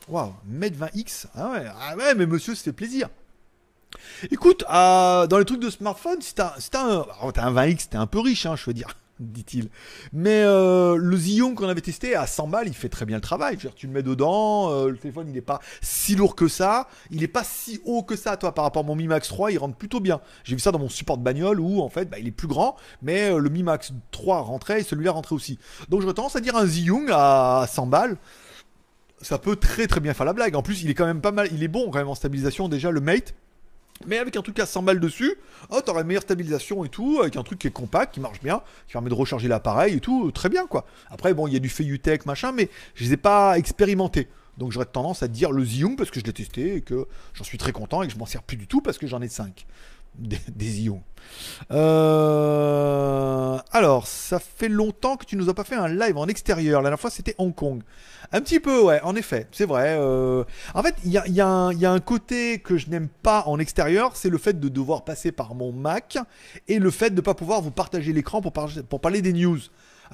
Waouh, 0.08 0.34
Mex 0.46 0.76
20X 0.76 1.26
ah 1.34 1.52
ouais, 1.52 1.66
ah 1.66 1.96
ouais, 1.96 2.14
mais 2.14 2.26
monsieur, 2.26 2.54
ça 2.54 2.64
fait 2.64 2.72
plaisir. 2.72 3.08
Écoute, 4.30 4.64
euh, 4.68 5.26
dans 5.28 5.38
les 5.38 5.44
trucs 5.44 5.60
de 5.60 5.70
smartphone, 5.70 6.20
si 6.20 6.34
t'as 6.34 6.56
un, 6.74 7.06
un 7.22 7.52
20X, 7.52 7.88
t'es 7.90 7.96
un 7.96 8.06
peu 8.06 8.18
riche, 8.18 8.44
hein, 8.44 8.56
je 8.56 8.64
veux 8.66 8.74
dire. 8.74 8.88
dit-il. 9.20 9.68
Mais 10.12 10.42
euh, 10.42 10.96
le 10.96 11.16
Zion 11.16 11.54
qu'on 11.54 11.68
avait 11.68 11.80
testé 11.80 12.14
à 12.14 12.26
100 12.26 12.48
balles, 12.48 12.68
il 12.68 12.74
fait 12.74 12.88
très 12.88 13.06
bien 13.06 13.16
le 13.16 13.22
travail. 13.22 13.56
tu 13.76 13.86
le 13.86 13.92
mets 13.92 14.02
dedans, 14.02 14.70
euh, 14.70 14.90
le 14.90 14.96
téléphone 14.96 15.28
il 15.28 15.34
n'est 15.34 15.40
pas 15.40 15.60
si 15.80 16.16
lourd 16.16 16.34
que 16.34 16.48
ça, 16.48 16.88
il 17.10 17.20
n'est 17.20 17.28
pas 17.28 17.44
si 17.44 17.80
haut 17.84 18.02
que 18.02 18.16
ça, 18.16 18.36
toi, 18.36 18.54
par 18.54 18.64
rapport 18.64 18.84
à 18.84 18.86
mon 18.86 18.96
Mi 18.96 19.06
Max 19.06 19.28
3, 19.28 19.52
il 19.52 19.58
rentre 19.58 19.76
plutôt 19.76 20.00
bien. 20.00 20.20
J'ai 20.42 20.54
vu 20.54 20.60
ça 20.60 20.72
dans 20.72 20.78
mon 20.78 20.88
support 20.88 21.18
de 21.18 21.22
bagnole 21.22 21.60
où 21.60 21.80
en 21.80 21.88
fait 21.88 22.10
bah, 22.10 22.18
il 22.18 22.26
est 22.26 22.32
plus 22.32 22.48
grand, 22.48 22.76
mais 23.02 23.30
euh, 23.30 23.38
le 23.38 23.50
Mi 23.50 23.62
Max 23.62 23.92
3 24.10 24.40
rentrait 24.40 24.80
et 24.80 24.84
celui-là 24.84 25.12
rentrait 25.12 25.34
aussi. 25.34 25.58
Donc 25.88 26.00
j'aurais 26.00 26.14
tendance 26.14 26.36
à 26.36 26.40
dire 26.40 26.56
un 26.56 26.66
Zion 26.66 27.06
à 27.10 27.66
100 27.68 27.86
balles. 27.86 28.16
Ça 29.20 29.38
peut 29.38 29.56
très 29.56 29.86
très 29.86 30.00
bien 30.00 30.12
faire 30.12 30.26
la 30.26 30.34
blague. 30.34 30.54
En 30.54 30.62
plus, 30.62 30.82
il 30.82 30.90
est 30.90 30.94
quand 30.94 31.06
même 31.06 31.22
pas 31.22 31.32
mal, 31.32 31.48
il 31.52 31.62
est 31.62 31.68
bon 31.68 31.90
quand 31.90 31.98
même 31.98 32.08
en 32.08 32.14
stabilisation 32.14 32.68
déjà. 32.68 32.90
Le 32.90 33.00
Mate, 33.00 33.34
Mais 34.06 34.18
avec 34.18 34.36
un 34.36 34.42
truc 34.42 34.58
à 34.58 34.66
100 34.66 34.82
balles 34.82 35.00
dessus, 35.00 35.34
oh, 35.70 35.80
t'auras 35.80 36.02
une 36.02 36.08
meilleure 36.08 36.22
stabilisation 36.22 36.84
et 36.84 36.88
tout, 36.88 37.20
avec 37.20 37.36
un 37.36 37.42
truc 37.42 37.58
qui 37.58 37.68
est 37.68 37.72
compact, 37.72 38.14
qui 38.14 38.20
marche 38.20 38.40
bien, 38.40 38.60
qui 38.86 38.92
permet 38.92 39.08
de 39.08 39.14
recharger 39.14 39.48
l'appareil 39.48 39.94
et 39.94 40.00
tout, 40.00 40.30
très 40.32 40.48
bien 40.48 40.66
quoi. 40.66 40.84
Après, 41.10 41.32
bon, 41.32 41.46
il 41.46 41.54
y 41.54 41.56
a 41.56 41.60
du 41.60 41.68
Feyutech, 41.68 42.26
machin, 42.26 42.52
mais 42.52 42.68
je 42.94 43.04
les 43.04 43.12
ai 43.14 43.16
pas 43.16 43.56
expérimentés. 43.58 44.28
Donc 44.58 44.72
j'aurais 44.72 44.86
tendance 44.86 45.22
à 45.22 45.28
dire 45.28 45.50
le 45.50 45.64
Zium 45.64 45.96
parce 45.96 46.10
que 46.10 46.20
je 46.20 46.24
l'ai 46.24 46.32
testé 46.32 46.76
et 46.76 46.80
que 46.80 47.06
j'en 47.34 47.44
suis 47.44 47.58
très 47.58 47.72
content 47.72 48.02
et 48.02 48.06
que 48.06 48.12
je 48.12 48.18
m'en 48.18 48.26
sers 48.26 48.42
plus 48.42 48.56
du 48.56 48.66
tout 48.66 48.80
parce 48.80 48.98
que 48.98 49.06
j'en 49.06 49.20
ai 49.20 49.28
5 49.28 49.66
des, 50.18 50.38
des 50.54 50.90
euh, 51.70 53.58
alors, 53.72 54.06
ça 54.06 54.38
fait 54.38 54.68
longtemps 54.68 55.16
que 55.16 55.24
tu 55.24 55.36
nous 55.36 55.48
as 55.48 55.54
pas 55.54 55.64
fait 55.64 55.74
un 55.74 55.88
live 55.88 56.16
en 56.16 56.26
extérieur. 56.26 56.80
La 56.80 56.90
dernière 56.90 57.00
fois, 57.00 57.10
c'était 57.10 57.34
Hong 57.38 57.54
Kong. 57.54 57.82
Un 58.32 58.40
petit 58.40 58.60
peu, 58.60 58.82
ouais, 58.82 59.00
en 59.02 59.14
effet, 59.16 59.46
c'est 59.52 59.66
vrai. 59.66 59.96
Euh. 59.98 60.44
En 60.74 60.82
fait, 60.82 60.94
il 61.04 61.10
y 61.12 61.40
a, 61.40 61.46
un 61.48 62.00
côté 62.00 62.58
que 62.58 62.76
je 62.76 62.88
n'aime 62.88 63.08
pas 63.08 63.44
en 63.46 63.58
extérieur, 63.58 64.16
c'est 64.16 64.30
le 64.30 64.38
fait 64.38 64.58
de 64.58 64.68
devoir 64.68 65.04
passer 65.04 65.32
par 65.32 65.54
mon 65.54 65.72
Mac 65.72 66.18
et 66.68 66.78
le 66.78 66.90
fait 66.90 67.10
de 67.10 67.16
ne 67.16 67.20
pas 67.20 67.34
pouvoir 67.34 67.60
vous 67.62 67.70
partager 67.70 68.12
l'écran 68.12 68.40
pour 68.40 69.00
parler 69.00 69.22
des 69.22 69.32
news. 69.32 69.58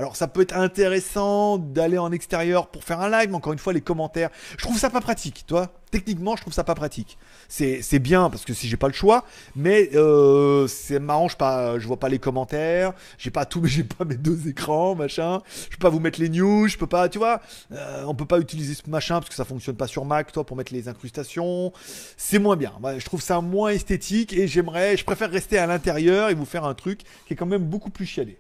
Alors 0.01 0.16
ça 0.16 0.28
peut 0.28 0.40
être 0.40 0.57
intéressant 0.57 1.59
d'aller 1.59 1.98
en 1.98 2.11
extérieur 2.11 2.68
pour 2.68 2.84
faire 2.84 3.01
un 3.01 3.11
live, 3.11 3.28
mais 3.28 3.36
encore 3.36 3.53
une 3.53 3.59
fois 3.59 3.74
les 3.74 3.82
commentaires, 3.82 4.30
je 4.57 4.64
trouve 4.64 4.78
ça 4.78 4.88
pas 4.88 5.03
pratique, 5.03 5.44
toi. 5.46 5.74
Techniquement, 5.90 6.36
je 6.36 6.40
trouve 6.40 6.55
ça 6.55 6.64
pas 6.64 6.74
pratique. 6.74 7.18
C'est 7.48 7.98
bien 7.98 8.30
parce 8.30 8.46
que 8.46 8.55
si 8.55 8.66
j'ai 8.66 8.78
pas 8.78 8.86
le 8.86 8.94
choix, 8.94 9.26
mais 9.55 9.90
euh, 9.94 10.66
c'est 10.68 11.01
marrant, 11.01 11.28
je 11.28 11.36
pas, 11.36 11.78
je 11.78 11.86
vois 11.86 11.98
pas 11.98 12.09
les 12.09 12.18
commentaires, 12.18 12.94
j'ai 13.18 13.30
pas 13.30 13.44
tout, 13.44 13.61
j'ai 13.66 13.84
pas 13.84 14.07
mes 14.07 14.16
deux 14.16 14.48
écrans, 14.48 14.94
machin. 14.94 15.42
Je 15.64 15.76
peux 15.76 15.82
pas 15.82 15.90
vous 15.90 16.01
mettre 16.01 16.18
les 16.18 16.30
news, 16.30 16.66
je 16.66 16.78
peux 16.78 16.86
pas, 16.86 17.11
tu 17.11 17.18
vois, 17.18 17.42
euh, 17.72 18.05
on 18.07 18.14
peut 18.14 18.24
pas 18.24 18.38
utiliser 18.38 18.72
ce 18.72 18.88
machin 18.88 19.16
parce 19.16 19.28
que 19.28 19.34
ça 19.34 19.44
fonctionne 19.44 19.76
pas 19.76 19.86
sur 19.86 20.07
Mac, 20.07 20.32
toi, 20.32 20.46
pour 20.46 20.57
mettre 20.57 20.72
les 20.72 20.88
incrustations. 20.88 21.74
C'est 22.16 22.38
moins 22.38 22.57
bien. 22.57 22.72
je 22.96 23.05
trouve 23.05 23.20
ça 23.20 23.42
moins 23.42 23.68
esthétique 23.68 24.32
et 24.32 24.48
j'aimerais, 24.48 24.96
je 24.96 25.05
préfère 25.05 25.30
rester 25.30 25.59
à 25.59 25.66
l'intérieur 25.66 26.30
et 26.30 26.34
vous 26.34 26.46
faire 26.46 26.64
un 26.64 26.72
truc 26.72 27.03
qui 27.26 27.34
est 27.34 27.36
quand 27.36 27.44
même 27.44 27.64
beaucoup 27.64 27.90
plus 27.90 28.07
chialé 28.07 28.38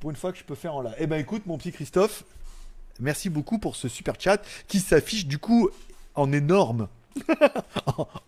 pour 0.00 0.10
une 0.10 0.16
fois 0.16 0.32
que 0.32 0.38
je 0.38 0.44
peux 0.44 0.54
faire 0.54 0.74
en 0.74 0.80
live. 0.80 0.94
Eh 0.98 1.06
ben 1.06 1.20
écoute, 1.20 1.42
mon 1.46 1.58
petit 1.58 1.72
Christophe, 1.72 2.24
merci 2.98 3.28
beaucoup 3.28 3.58
pour 3.58 3.76
ce 3.76 3.86
super 3.86 4.14
chat 4.18 4.42
qui 4.66 4.80
s'affiche 4.80 5.26
du 5.26 5.38
coup 5.38 5.68
en 6.14 6.32
énorme. 6.32 6.88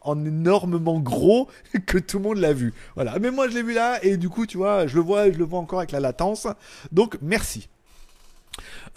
en, 0.02 0.24
énormément 0.24 0.98
gros 0.98 1.48
que 1.86 1.98
tout 1.98 2.18
le 2.18 2.24
monde 2.24 2.38
l'a 2.38 2.52
vu. 2.52 2.74
Voilà, 2.94 3.18
mais 3.18 3.30
moi 3.30 3.48
je 3.48 3.54
l'ai 3.54 3.62
vu 3.62 3.72
là 3.72 4.04
et 4.04 4.16
du 4.16 4.28
coup 4.28 4.44
tu 4.44 4.58
vois, 4.58 4.86
je 4.86 4.96
le 4.96 5.00
vois, 5.00 5.30
je 5.30 5.38
le 5.38 5.44
vois 5.44 5.60
encore 5.60 5.78
avec 5.78 5.92
la 5.92 6.00
latence. 6.00 6.46
Donc 6.90 7.16
merci. 7.22 7.68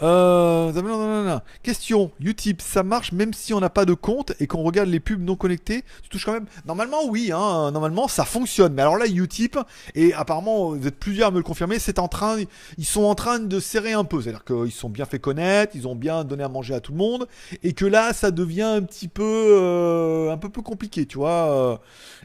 Euh, 0.02 1.38
question, 1.62 2.10
Utip, 2.20 2.60
ça 2.60 2.82
marche 2.82 3.12
même 3.12 3.32
si 3.32 3.54
on 3.54 3.60
n'a 3.60 3.70
pas 3.70 3.84
de 3.84 3.94
compte 3.94 4.32
et 4.40 4.46
qu'on 4.46 4.62
regarde 4.62 4.88
les 4.88 5.00
pubs 5.00 5.22
non 5.22 5.36
connectés 5.36 5.84
Tu 6.02 6.08
touches 6.10 6.26
quand 6.26 6.32
même? 6.32 6.46
Normalement, 6.66 7.06
oui, 7.08 7.30
hein, 7.32 7.70
normalement, 7.70 8.08
ça 8.08 8.24
fonctionne. 8.24 8.74
Mais 8.74 8.82
alors 8.82 8.98
là, 8.98 9.06
Utip, 9.06 9.58
et 9.94 10.12
apparemment, 10.12 10.70
vous 10.70 10.86
êtes 10.86 10.98
plusieurs 10.98 11.28
à 11.28 11.30
me 11.30 11.38
le 11.38 11.42
confirmer, 11.42 11.78
c'est 11.78 11.98
en 11.98 12.08
train, 12.08 12.36
ils 12.78 12.84
sont 12.84 13.04
en 13.04 13.14
train 13.14 13.38
de 13.38 13.60
serrer 13.60 13.92
un 13.92 14.04
peu. 14.04 14.20
C'est-à-dire 14.20 14.44
qu'ils 14.44 14.72
sont 14.72 14.90
bien 14.90 15.06
fait 15.06 15.18
connaître, 15.18 15.74
ils 15.74 15.88
ont 15.88 15.96
bien 15.96 16.24
donné 16.24 16.44
à 16.44 16.48
manger 16.48 16.74
à 16.74 16.80
tout 16.80 16.92
le 16.92 16.98
monde, 16.98 17.26
et 17.62 17.72
que 17.72 17.86
là, 17.86 18.12
ça 18.12 18.30
devient 18.30 18.62
un 18.62 18.82
petit 18.82 19.08
peu, 19.08 19.22
euh, 19.24 20.32
un 20.32 20.36
peu 20.36 20.50
plus 20.50 20.62
compliqué, 20.62 21.06
tu 21.06 21.18
vois. 21.18 21.30
Euh, 21.30 21.76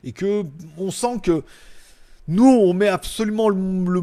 et 0.04 0.12
que 0.12 0.44
on 0.78 0.92
sent 0.92 1.20
que 1.24 1.44
nous, 2.28 2.46
on 2.46 2.74
met 2.74 2.88
absolument 2.88 3.50
le, 3.50 3.56
le 3.58 4.02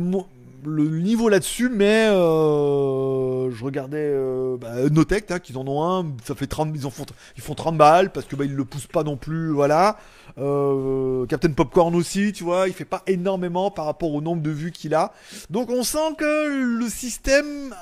le 0.64 1.00
niveau 1.00 1.28
là-dessus, 1.28 1.68
mais 1.68 2.08
euh, 2.10 3.50
je 3.50 3.64
regardais 3.64 3.98
euh, 3.98 4.56
bah, 4.56 4.72
hein, 4.76 5.38
qu'ils 5.38 5.58
en 5.58 5.66
ont 5.66 5.82
un, 5.84 6.06
ça 6.24 6.34
fait 6.34 6.46
30, 6.46 6.70
ils, 6.74 6.86
en 6.86 6.90
font, 6.90 7.06
ils 7.36 7.42
font 7.42 7.54
30 7.54 7.76
balles 7.76 8.10
parce 8.10 8.26
que 8.26 8.36
bah, 8.36 8.44
ils 8.44 8.54
le 8.54 8.64
poussent 8.64 8.86
pas 8.86 9.04
non 9.04 9.16
plus, 9.16 9.50
voilà. 9.50 9.98
Euh, 10.38 11.26
Captain 11.26 11.52
Popcorn 11.52 11.94
aussi, 11.94 12.32
tu 12.32 12.44
vois, 12.44 12.68
il 12.68 12.74
fait 12.74 12.84
pas 12.84 13.02
énormément 13.06 13.70
par 13.70 13.84
rapport 13.84 14.12
au 14.12 14.20
nombre 14.20 14.42
de 14.42 14.50
vues 14.50 14.72
qu'il 14.72 14.94
a. 14.94 15.12
Donc 15.50 15.70
on 15.70 15.82
sent 15.82 16.14
que 16.16 16.78
le 16.78 16.88
système 16.88 17.74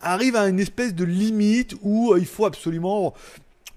arrive 0.00 0.36
à 0.36 0.48
une 0.48 0.60
espèce 0.60 0.94
de 0.94 1.04
limite 1.04 1.74
où 1.82 2.14
il 2.16 2.26
faut 2.26 2.46
absolument 2.46 3.14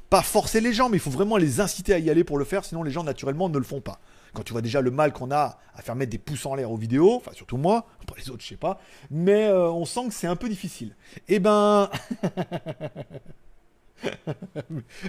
pas 0.09 0.21
forcer 0.21 0.61
les 0.61 0.73
gens, 0.73 0.89
mais 0.89 0.97
il 0.97 1.01
faut 1.01 1.09
vraiment 1.09 1.37
les 1.37 1.59
inciter 1.59 1.93
à 1.93 1.99
y 1.99 2.09
aller 2.09 2.23
pour 2.23 2.37
le 2.37 2.45
faire, 2.45 2.63
sinon 2.63 2.83
les 2.83 2.91
gens 2.91 3.03
naturellement 3.03 3.49
ne 3.49 3.57
le 3.57 3.63
font 3.63 3.81
pas. 3.81 3.99
Quand 4.33 4.43
tu 4.43 4.53
vois 4.53 4.61
déjà 4.61 4.81
le 4.81 4.91
mal 4.91 5.13
qu'on 5.13 5.31
a 5.31 5.59
à 5.75 5.81
faire 5.81 5.95
mettre 5.95 6.11
des 6.11 6.17
pouces 6.17 6.45
en 6.45 6.55
l'air 6.55 6.71
aux 6.71 6.77
vidéos, 6.77 7.15
enfin 7.15 7.31
surtout 7.33 7.57
moi, 7.57 7.87
pour 8.07 8.17
les 8.17 8.29
autres 8.29 8.43
je 8.43 8.49
sais 8.49 8.57
pas, 8.57 8.79
mais 9.11 9.45
euh, 9.45 9.69
on 9.71 9.85
sent 9.85 10.07
que 10.07 10.13
c'est 10.13 10.27
un 10.27 10.35
peu 10.35 10.49
difficile. 10.49 10.95
Eh 11.27 11.39
ben... 11.39 11.89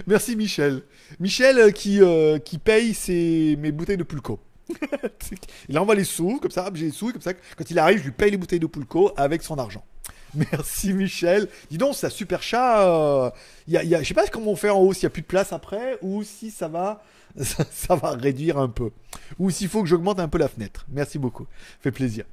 Merci 0.07 0.35
Michel. 0.35 0.83
Michel 1.19 1.57
euh, 1.59 1.71
qui, 1.71 2.01
euh, 2.01 2.39
qui 2.39 2.57
paye 2.57 2.93
ses, 2.93 3.57
mes 3.59 3.71
bouteilles 3.71 3.97
de 3.97 4.03
Pulco. 4.03 4.39
il 5.69 5.77
envoie 5.77 5.95
les 5.95 6.03
sous, 6.03 6.39
comme 6.39 6.51
ça, 6.51 6.69
j'ai 6.73 6.85
les 6.85 6.91
sous, 6.91 7.11
comme 7.11 7.21
ça, 7.21 7.33
quand 7.33 7.69
il 7.69 7.79
arrive, 7.79 7.99
je 7.99 8.03
lui 8.03 8.11
paye 8.11 8.31
les 8.31 8.37
bouteilles 8.37 8.59
de 8.59 8.67
Pulco 8.67 9.11
avec 9.17 9.43
son 9.43 9.57
argent. 9.57 9.83
Merci 10.51 10.93
Michel. 10.93 11.47
Dis 11.69 11.77
donc, 11.77 11.95
ça 11.95 12.09
super 12.09 12.41
chat. 12.43 13.33
Il 13.67 13.73
y 13.73 13.95
a, 13.95 14.01
je 14.01 14.07
sais 14.07 14.13
pas 14.13 14.27
comment 14.27 14.51
on 14.51 14.55
fait 14.55 14.69
en 14.69 14.79
haut, 14.79 14.93
s'il 14.93 15.03
n'y 15.03 15.07
a 15.07 15.11
plus 15.11 15.21
de 15.21 15.27
place 15.27 15.53
après, 15.53 15.97
ou 16.01 16.23
si 16.23 16.51
ça 16.51 16.67
va 16.67 17.01
ça, 17.41 17.95
va 17.95 18.11
réduire 18.11 18.57
un 18.57 18.69
peu. 18.69 18.91
Ou 19.39 19.49
s'il 19.49 19.67
faut 19.67 19.83
que 19.83 19.89
j'augmente 19.89 20.19
un 20.19 20.27
peu 20.27 20.37
la 20.37 20.47
fenêtre. 20.47 20.85
Merci 20.89 21.19
beaucoup. 21.19 21.47
Fait 21.81 21.91
plaisir. 21.91 22.25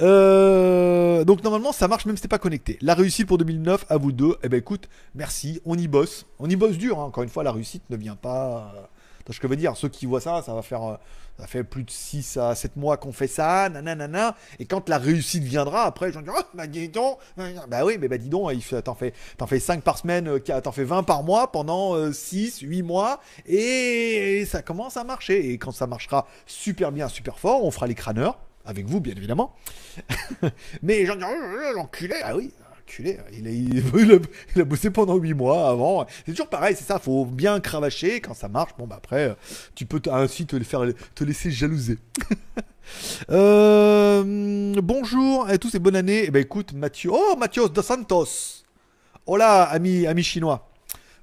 Euh, 0.00 1.24
donc 1.24 1.44
normalement 1.44 1.72
ça 1.72 1.86
marche 1.86 2.06
même 2.06 2.16
si 2.16 2.22
t'es 2.22 2.28
pas 2.28 2.38
connecté. 2.38 2.76
La 2.80 2.94
réussite 2.94 3.28
pour 3.28 3.38
2009, 3.38 3.86
à 3.88 3.96
vous 3.98 4.10
deux. 4.10 4.36
Eh 4.42 4.48
ben 4.48 4.56
écoute, 4.56 4.88
merci. 5.14 5.60
On 5.64 5.78
y 5.78 5.86
bosse. 5.86 6.26
On 6.40 6.50
y 6.50 6.56
bosse 6.56 6.76
dur. 6.76 6.98
Hein. 6.98 7.04
Encore 7.04 7.22
une 7.22 7.28
fois, 7.28 7.44
la 7.44 7.52
réussite 7.52 7.88
ne 7.90 7.96
vient 7.96 8.16
pas 8.16 8.72
que 8.74 8.97
je 9.28 9.46
veux 9.46 9.56
dire, 9.56 9.76
ceux 9.76 9.88
qui 9.88 10.06
voient 10.06 10.20
ça, 10.20 10.42
ça 10.42 10.54
va 10.54 10.62
faire 10.62 10.82
euh, 10.82 10.96
ça 11.38 11.46
fait 11.46 11.62
plus 11.62 11.84
de 11.84 11.90
6 11.90 12.36
à 12.36 12.54
7 12.54 12.76
mois 12.76 12.96
qu'on 12.96 13.12
fait 13.12 13.28
ça, 13.28 13.68
nanana, 13.68 14.34
et 14.58 14.64
quand 14.64 14.88
la 14.88 14.98
réussite 14.98 15.44
viendra, 15.44 15.84
après, 15.84 16.12
j'en 16.12 16.20
dis, 16.20 16.30
oh, 16.36 16.42
bah 16.54 16.66
dis 16.66 16.88
donc, 16.88 17.18
bah 17.68 17.84
oui, 17.84 17.96
mais 18.00 18.08
bah 18.08 18.18
dis 18.18 18.28
donc, 18.28 18.50
t'en 18.84 18.94
fais, 18.94 19.12
t'en 19.36 19.46
fais 19.46 19.60
5 19.60 19.82
par 19.82 19.98
semaine, 19.98 20.28
euh, 20.28 20.38
t'en 20.40 20.72
fais 20.72 20.84
20 20.84 21.04
par 21.04 21.22
mois 21.22 21.52
pendant 21.52 22.12
6, 22.12 22.64
euh, 22.64 22.66
8 22.66 22.82
mois, 22.82 23.20
et 23.46 24.44
ça 24.46 24.62
commence 24.62 24.96
à 24.96 25.04
marcher, 25.04 25.52
et 25.52 25.58
quand 25.58 25.72
ça 25.72 25.86
marchera 25.86 26.26
super 26.46 26.90
bien, 26.90 27.08
super 27.08 27.38
fort, 27.38 27.64
on 27.64 27.70
fera 27.70 27.86
les 27.86 27.94
crâneurs, 27.94 28.38
avec 28.66 28.86
vous, 28.86 29.00
bien 29.00 29.14
évidemment, 29.14 29.54
mais 30.82 31.06
j'en 31.06 31.14
dis, 31.14 31.24
oh, 31.24 31.72
l'enculé, 31.74 32.16
ah 32.24 32.36
oui, 32.36 32.52
il 32.98 34.60
a, 34.60 34.64
bossé 34.64 34.90
pendant 34.90 35.16
8 35.16 35.34
mois 35.34 35.68
avant. 35.68 36.06
C'est 36.24 36.32
toujours 36.32 36.48
pareil, 36.48 36.74
c'est 36.76 36.84
ça, 36.84 36.98
faut 36.98 37.24
bien 37.24 37.60
cravacher. 37.60 38.20
Quand 38.20 38.34
ça 38.34 38.48
marche, 38.48 38.72
bon, 38.78 38.86
bah 38.86 38.96
après, 38.98 39.36
tu 39.74 39.86
peux 39.86 40.00
ainsi 40.10 40.46
te, 40.46 40.58
faire, 40.60 40.82
te 41.14 41.24
laisser 41.24 41.50
jalouser. 41.50 41.98
Euh, 43.30 44.74
bonjour 44.82 45.46
à 45.46 45.58
tous 45.58 45.74
et 45.74 45.78
bonne 45.78 45.94
année. 45.94 46.24
Eh 46.26 46.30
ben 46.30 46.40
écoute, 46.40 46.72
Mathieu. 46.72 47.10
Oh, 47.12 47.36
Mathieu 47.38 47.68
dos 47.68 47.82
Santos. 47.82 48.64
Hola, 49.26 49.64
ami, 49.64 50.06
ami 50.06 50.22
chinois. 50.22 50.70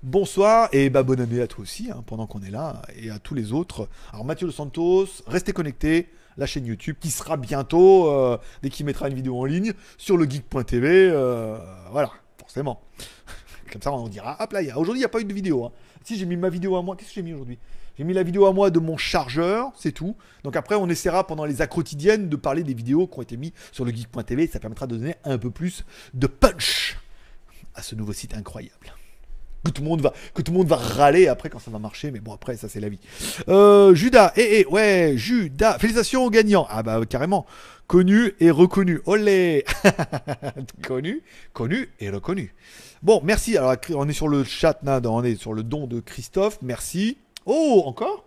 Bonsoir 0.03 0.69
et 0.71 0.91
bah 0.91 1.01
bonne 1.01 1.19
année 1.19 1.41
à 1.41 1.47
toi 1.47 1.63
aussi, 1.63 1.89
hein, 1.89 2.03
pendant 2.05 2.27
qu'on 2.27 2.43
est 2.43 2.51
là, 2.51 2.83
et 2.95 3.09
à 3.09 3.17
tous 3.17 3.33
les 3.33 3.51
autres. 3.51 3.89
Alors 4.13 4.23
Mathieu 4.23 4.45
dos 4.45 4.53
Santos, 4.53 5.07
restez 5.25 5.53
connectés 5.53 6.09
la 6.37 6.45
chaîne 6.45 6.65
YouTube 6.65 6.97
qui 6.99 7.11
sera 7.11 7.37
bientôt, 7.37 8.09
euh, 8.09 8.37
dès 8.61 8.69
qu'il 8.69 8.85
mettra 8.85 9.07
une 9.07 9.15
vidéo 9.15 9.39
en 9.39 9.45
ligne, 9.45 9.73
sur 9.97 10.17
le 10.17 10.29
geek.tv. 10.29 11.09
Euh, 11.11 11.57
voilà, 11.91 12.11
forcément. 12.37 12.81
Comme 13.71 13.81
ça, 13.81 13.91
on 13.91 14.07
dira, 14.07 14.37
hop 14.39 14.51
là, 14.53 14.61
aujourd'hui, 14.77 14.99
il 14.99 15.01
n'y 15.01 15.05
a 15.05 15.09
pas 15.09 15.19
eu 15.19 15.25
de 15.25 15.33
vidéo. 15.33 15.65
Hein. 15.65 15.71
Si, 16.03 16.17
j'ai 16.17 16.25
mis 16.25 16.37
ma 16.37 16.49
vidéo 16.49 16.75
à 16.75 16.81
moi. 16.81 16.95
Qu'est-ce 16.95 17.09
que 17.09 17.15
j'ai 17.15 17.23
mis 17.23 17.33
aujourd'hui? 17.33 17.57
J'ai 17.97 18.03
mis 18.03 18.13
la 18.13 18.23
vidéo 18.23 18.45
à 18.45 18.53
moi 18.53 18.69
de 18.69 18.79
mon 18.79 18.97
chargeur, 18.97 19.71
c'est 19.77 19.93
tout. 19.93 20.15
Donc 20.43 20.55
après, 20.55 20.75
on 20.75 20.89
essaiera 20.89 21.25
pendant 21.25 21.45
les 21.45 21.65
quotidiennes 21.67 22.27
de 22.27 22.35
parler 22.35 22.63
des 22.63 22.73
vidéos 22.73 23.07
qui 23.07 23.19
ont 23.19 23.21
été 23.21 23.37
mises 23.37 23.53
sur 23.71 23.85
le 23.85 23.91
geek.tv. 23.91 24.47
Ça 24.47 24.59
permettra 24.59 24.85
de 24.85 24.97
donner 24.97 25.15
un 25.23 25.37
peu 25.37 25.49
plus 25.49 25.85
de 26.13 26.27
punch 26.27 26.97
à 27.73 27.81
ce 27.81 27.95
nouveau 27.95 28.13
site 28.13 28.33
incroyable 28.33 28.93
que 29.65 29.71
tout 29.71 29.81
le 29.81 29.89
monde 29.89 30.01
va, 30.01 30.13
que 30.33 30.41
tout 30.41 30.51
le 30.51 30.57
monde 30.57 30.67
va 30.67 30.77
râler 30.77 31.27
après 31.27 31.49
quand 31.49 31.59
ça 31.59 31.71
va 31.71 31.79
marcher, 31.79 32.11
mais 32.11 32.19
bon 32.19 32.33
après 32.33 32.55
ça 32.55 32.69
c'est 32.69 32.79
la 32.79 32.89
vie. 32.89 32.99
Euh, 33.49 33.93
Judas, 33.95 34.31
eh 34.37 34.61
eh 34.61 34.65
ouais, 34.67 35.13
Judas, 35.17 35.77
félicitations 35.79 36.23
aux 36.23 36.29
gagnants. 36.29 36.67
Ah 36.69 36.83
bah 36.83 37.01
carrément, 37.09 37.45
connu 37.87 38.33
et 38.39 38.51
reconnu. 38.51 39.01
Olé, 39.05 39.65
connu, 40.83 41.23
connu 41.53 41.89
et 41.99 42.09
reconnu. 42.09 42.53
Bon, 43.03 43.21
merci. 43.23 43.57
Alors 43.57 43.75
on 43.93 44.07
est 44.07 44.13
sur 44.13 44.27
le 44.27 44.43
chat, 44.43 44.79
on 44.85 45.23
est 45.23 45.35
sur 45.35 45.53
le 45.53 45.63
don 45.63 45.87
de 45.87 45.99
Christophe. 45.99 46.59
Merci. 46.61 47.17
Oh, 47.45 47.83
encore? 47.85 48.23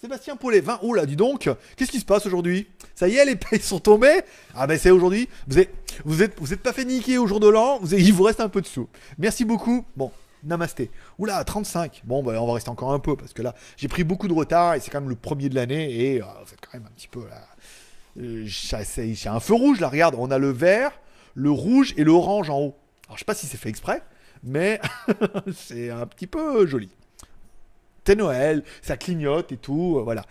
Sébastien 0.00 0.36
Paulet, 0.36 0.60
20. 0.60 0.80
Oh 0.82 0.94
là, 0.94 1.06
dis 1.06 1.16
donc, 1.16 1.50
qu'est-ce 1.76 1.90
qui 1.90 1.98
se 1.98 2.04
passe 2.04 2.24
aujourd'hui? 2.24 2.68
Ça 2.94 3.08
y 3.08 3.16
est, 3.16 3.24
les 3.24 3.34
payes 3.34 3.60
sont 3.60 3.80
tombées 3.80 4.20
Ah 4.54 4.68
ben 4.68 4.78
c'est 4.78 4.92
aujourd'hui. 4.92 5.28
Vous 5.48 5.58
êtes, 5.58 5.72
vous 6.04 6.22
êtes, 6.22 6.38
vous 6.38 6.52
êtes 6.52 6.62
pas 6.62 6.72
fait 6.72 6.84
niquer 6.84 7.18
au 7.18 7.26
jour 7.26 7.40
de 7.40 7.48
l'an. 7.48 7.80
il 7.90 8.12
vous 8.12 8.22
reste 8.22 8.38
un 8.38 8.48
peu 8.48 8.60
de 8.60 8.66
sous. 8.66 8.88
Merci 9.18 9.44
beaucoup. 9.44 9.84
Bon, 9.96 10.12
Namasté. 10.44 10.90
Oula, 11.18 11.42
35. 11.44 12.02
Bon, 12.04 12.22
bah, 12.22 12.40
on 12.40 12.46
va 12.46 12.54
rester 12.54 12.70
encore 12.70 12.92
un 12.92 12.98
peu 12.98 13.16
parce 13.16 13.32
que 13.32 13.42
là, 13.42 13.54
j'ai 13.76 13.88
pris 13.88 14.04
beaucoup 14.04 14.28
de 14.28 14.32
retard 14.32 14.74
et 14.74 14.80
c'est 14.80 14.90
quand 14.90 15.00
même 15.00 15.10
le 15.10 15.16
premier 15.16 15.48
de 15.48 15.54
l'année 15.54 15.90
et 15.90 16.18
c'est 16.46 16.54
euh, 16.54 16.58
quand 16.60 16.74
même 16.74 16.86
un 16.86 16.94
petit 16.94 17.08
peu 17.08 17.26
là. 17.28 17.46
Euh, 18.20 18.42
j'ai 18.46 19.28
un 19.28 19.40
feu 19.40 19.54
rouge 19.54 19.80
là, 19.80 19.88
regarde, 19.88 20.14
on 20.18 20.30
a 20.30 20.38
le 20.38 20.50
vert, 20.50 20.92
le 21.34 21.50
rouge 21.50 21.94
et 21.96 22.04
le 22.04 22.10
orange 22.10 22.50
en 22.50 22.58
haut. 22.58 22.76
Alors 23.06 23.16
je 23.16 23.20
sais 23.20 23.24
pas 23.24 23.34
si 23.34 23.46
c'est 23.46 23.56
fait 23.56 23.68
exprès, 23.68 24.02
mais 24.42 24.80
c'est 25.54 25.90
un 25.90 26.06
petit 26.06 26.26
peu 26.26 26.66
joli. 26.66 26.90
c'était 27.98 28.16
Noël, 28.16 28.64
ça 28.82 28.96
clignote 28.96 29.52
et 29.52 29.56
tout, 29.56 29.96
euh, 29.98 30.02
voilà. 30.02 30.24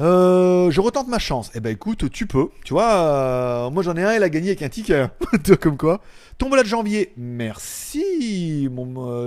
Euh, 0.00 0.70
je 0.70 0.80
retente 0.80 1.08
ma 1.08 1.18
chance. 1.18 1.50
Eh 1.54 1.60
ben 1.60 1.70
écoute, 1.70 2.10
tu 2.10 2.26
peux. 2.26 2.48
Tu 2.64 2.72
vois, 2.72 2.94
euh, 2.94 3.70
moi 3.70 3.82
j'en 3.82 3.96
ai 3.96 4.04
un, 4.04 4.14
il 4.14 4.22
a 4.22 4.28
gagné 4.28 4.48
avec 4.48 4.62
un 4.62 4.68
ticket. 4.68 5.08
Comme 5.60 5.76
quoi. 5.76 6.00
Tombola 6.38 6.62
de 6.62 6.68
janvier. 6.68 7.12
Merci, 7.16 8.68
mon, 8.72 8.86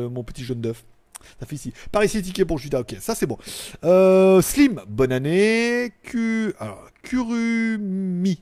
mon 0.09 0.23
petit 0.23 0.43
jaune 0.43 0.61
d'œuf. 0.61 0.83
Ça 1.39 1.45
fait 1.45 1.55
ici. 1.55 1.73
Par 1.91 2.03
ici, 2.03 2.21
ticket 2.21 2.45
pour 2.45 2.57
Judas. 2.57 2.79
Ok, 2.79 2.95
ça 2.99 3.15
c'est 3.15 3.27
bon. 3.27 3.37
Slim, 4.41 4.81
bonne 4.87 5.11
année. 5.11 5.91
Q... 6.03 6.53
Alors, 6.59 6.89
Kurumi. 7.03 8.41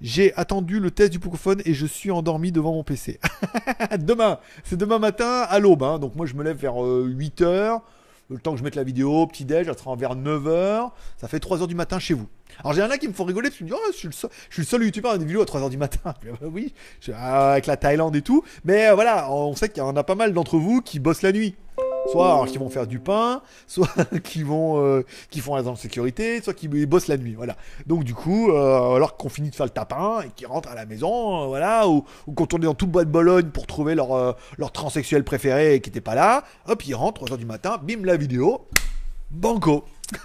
J'ai 0.00 0.34
attendu 0.34 0.80
le 0.80 0.90
test 0.90 1.12
du 1.12 1.18
Pocophone 1.18 1.60
et 1.66 1.74
je 1.74 1.84
suis 1.84 2.10
endormi 2.10 2.52
devant 2.52 2.72
mon 2.72 2.82
PC. 2.82 3.20
demain, 3.98 4.38
c'est 4.64 4.76
demain 4.76 4.98
matin 4.98 5.44
à 5.48 5.58
l'aube. 5.58 5.82
Hein. 5.82 5.98
Donc 5.98 6.14
moi 6.16 6.24
je 6.24 6.34
me 6.34 6.42
lève 6.42 6.56
vers 6.56 6.74
8h. 6.74 7.80
Le 8.30 8.38
temps 8.38 8.52
que 8.52 8.58
je 8.58 8.64
mette 8.64 8.76
la 8.76 8.84
vidéo, 8.84 9.26
petit 9.26 9.44
déj, 9.44 9.66
elle 9.66 9.76
sera 9.76 9.96
vers 9.96 10.14
9h. 10.14 10.90
Ça 11.16 11.26
fait 11.26 11.42
3h 11.42 11.66
du 11.66 11.74
matin 11.74 11.98
chez 11.98 12.14
vous. 12.14 12.28
Alors 12.60 12.72
j'ai 12.72 12.82
un 12.82 12.86
là 12.86 12.96
qui 12.96 13.08
me 13.08 13.12
font 13.12 13.24
rigoler 13.24 13.48
parce 13.48 13.58
que 13.58 13.64
je 13.66 13.72
me 13.72 13.76
dis, 13.76 13.76
oh, 13.76 13.90
je 13.92 13.96
suis 13.96 14.06
le 14.06 14.12
seul, 14.12 14.30
je 14.48 14.54
suis 14.54 14.62
le 14.62 14.66
seul 14.66 14.84
youtubeur 14.84 15.12
à 15.12 15.18
des 15.18 15.24
vidéos 15.24 15.42
à 15.42 15.44
3h 15.44 15.68
du 15.68 15.76
matin. 15.76 16.14
oui, 16.42 16.72
avec 17.12 17.66
la 17.66 17.76
Thaïlande 17.76 18.14
et 18.14 18.22
tout. 18.22 18.44
Mais 18.64 18.88
euh, 18.88 18.94
voilà, 18.94 19.32
on 19.32 19.56
sait 19.56 19.68
qu'il 19.68 19.78
y 19.78 19.80
en 19.80 19.96
a 19.96 20.04
pas 20.04 20.14
mal 20.14 20.32
d'entre 20.32 20.58
vous 20.58 20.80
qui 20.80 21.00
bossent 21.00 21.22
la 21.22 21.32
nuit 21.32 21.56
soit 22.10 22.46
qui 22.48 22.58
vont 22.58 22.68
faire 22.68 22.86
du 22.86 22.98
pain, 22.98 23.42
soit 23.66 23.88
qui 24.22 24.42
vont 24.42 24.84
euh, 24.84 25.04
qui 25.30 25.40
font 25.40 25.54
la 25.54 25.76
sécurité, 25.76 26.42
soit 26.42 26.54
qui 26.54 26.68
bossent 26.68 27.08
la 27.08 27.16
nuit, 27.16 27.34
voilà. 27.34 27.56
Donc 27.86 28.04
du 28.04 28.14
coup, 28.14 28.50
euh, 28.50 28.94
alors 28.94 29.16
qu'on 29.16 29.28
finit 29.28 29.50
de 29.50 29.54
faire 29.54 29.66
le 29.66 29.70
tapin 29.70 30.22
et 30.22 30.30
qu'ils 30.30 30.46
rentrent 30.46 30.70
à 30.70 30.74
la 30.74 30.86
maison, 30.86 31.42
euh, 31.42 31.46
voilà, 31.46 31.88
ou, 31.88 32.04
quand 32.34 32.54
on 32.54 32.58
est 32.58 32.62
dans 32.62 32.74
tout 32.74 32.86
le 32.86 32.92
bois 32.92 33.04
de 33.04 33.10
Bologne 33.10 33.50
pour 33.50 33.66
trouver 33.66 33.94
leur 33.94 34.36
leur 34.58 34.72
transsexuel 34.72 35.24
préféré 35.24 35.80
qui 35.80 35.90
n'était 35.90 36.00
pas 36.00 36.14
là, 36.14 36.44
hop, 36.66 36.84
ils 36.86 36.94
rentrent 36.94 37.24
3h 37.24 37.36
du 37.36 37.46
matin, 37.46 37.78
bim 37.82 38.04
la 38.04 38.16
vidéo, 38.16 38.66
banco. 39.30 39.84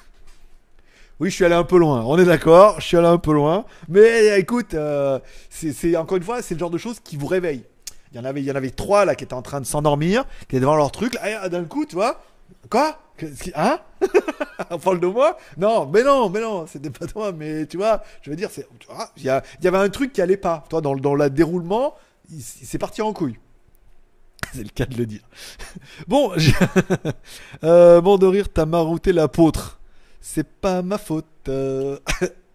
Oui, 1.21 1.29
je 1.29 1.35
suis 1.35 1.45
allé 1.45 1.55
un 1.55 1.63
peu 1.63 1.77
loin, 1.77 2.03
on 2.05 2.17
est 2.17 2.25
d'accord, 2.25 2.81
je 2.81 2.87
suis 2.87 2.97
allé 2.97 3.07
un 3.07 3.17
peu 3.17 3.31
loin. 3.31 3.63
Mais 3.87 4.37
écoute, 4.37 4.75
c'est 5.49 5.95
encore 5.95 6.17
une 6.17 6.23
fois, 6.23 6.41
c'est 6.41 6.55
le 6.55 6.59
genre 6.59 6.69
de 6.69 6.77
choses 6.77 6.99
qui 6.99 7.15
vous 7.15 7.27
réveillent. 7.27 7.63
Il 8.15 8.41
y 8.45 8.51
en 8.51 8.55
avait, 8.55 8.69
trois 8.69 9.03
là 9.03 9.13
qui 9.13 9.25
étaient 9.25 9.33
en 9.33 9.41
train 9.41 9.59
de 9.59 9.65
s'endormir, 9.65 10.23
qui 10.47 10.55
étaient 10.55 10.61
devant 10.61 10.77
leur 10.77 10.89
truc. 10.89 11.15
Là, 11.15 11.49
d'un 11.49 11.65
coup, 11.65 11.85
tu 11.85 11.95
vois, 11.95 12.23
quoi? 12.69 12.97
Hein? 13.55 13.79
On 14.69 14.79
parle 14.79 15.01
de 15.01 15.07
moi? 15.07 15.37
Non, 15.57 15.85
mais 15.85 16.01
non, 16.01 16.29
mais 16.29 16.39
non, 16.39 16.65
c'était 16.65 16.89
pas 16.89 17.07
toi. 17.07 17.33
Mais 17.33 17.65
tu 17.65 17.75
vois, 17.75 18.03
je 18.21 18.29
veux 18.29 18.37
dire, 18.37 18.49
c'est, 18.49 18.65
il 19.17 19.23
y, 19.23 19.29
avait 19.67 19.77
un 19.77 19.89
truc 19.89 20.13
qui 20.13 20.21
allait 20.21 20.37
pas. 20.37 20.63
Toi, 20.69 20.79
dans, 20.79 20.93
le 20.93 21.29
déroulement, 21.29 21.95
il, 22.31 22.41
s'est 22.41 22.77
parti 22.77 23.01
en 23.01 23.11
couille. 23.11 23.37
C'est 24.53 24.63
le 24.63 24.69
cas 24.69 24.85
de 24.85 24.95
le 24.95 25.05
dire. 25.05 25.21
bon, 26.07 26.31
euh, 27.65 27.99
bon 27.99 28.17
de 28.17 28.27
rire, 28.27 28.47
t'as 28.47 28.65
marouté 28.65 29.11
l'apôtre. 29.11 29.79
C'est 30.21 30.47
pas 30.47 30.81
ma 30.81 30.97
faute. 30.97 31.49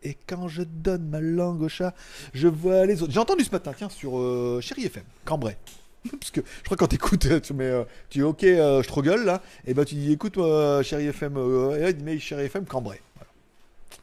Et 0.02 0.16
quand 0.26 0.48
je 0.48 0.62
donne 0.62 1.08
ma 1.08 1.20
langue 1.20 1.60
au 1.60 1.68
chat, 1.68 1.94
je 2.32 2.48
vois 2.48 2.86
les 2.86 3.02
autres. 3.02 3.12
J'ai 3.12 3.18
entendu 3.18 3.44
ce 3.44 3.50
matin, 3.50 3.72
tiens, 3.76 3.90
sur 3.90 4.18
euh, 4.18 4.60
Chéri 4.62 4.86
FM, 4.86 5.04
Cambrai. 5.24 5.56
Parce 6.18 6.30
que 6.30 6.40
je 6.40 6.64
crois 6.64 6.76
que 6.76 6.80
quand 6.80 6.88
t'écoutes, 6.88 7.42
tu 7.42 7.52
mets, 7.52 7.64
euh, 7.64 7.84
tu 8.08 8.18
dis 8.18 8.22
ok, 8.22 8.44
euh, 8.44 8.82
je 8.82 8.88
trop 8.88 9.02
gueule 9.02 9.26
là, 9.26 9.42
et 9.66 9.74
ben 9.74 9.84
tu 9.84 9.96
dis 9.96 10.12
écoute, 10.12 10.38
moi, 10.38 10.82
Chéri 10.82 11.06
FM, 11.08 11.36
et 11.78 11.92
mais 12.02 12.18
Chéri 12.18 12.44
FM, 12.44 12.64
Cambrai. 12.64 13.02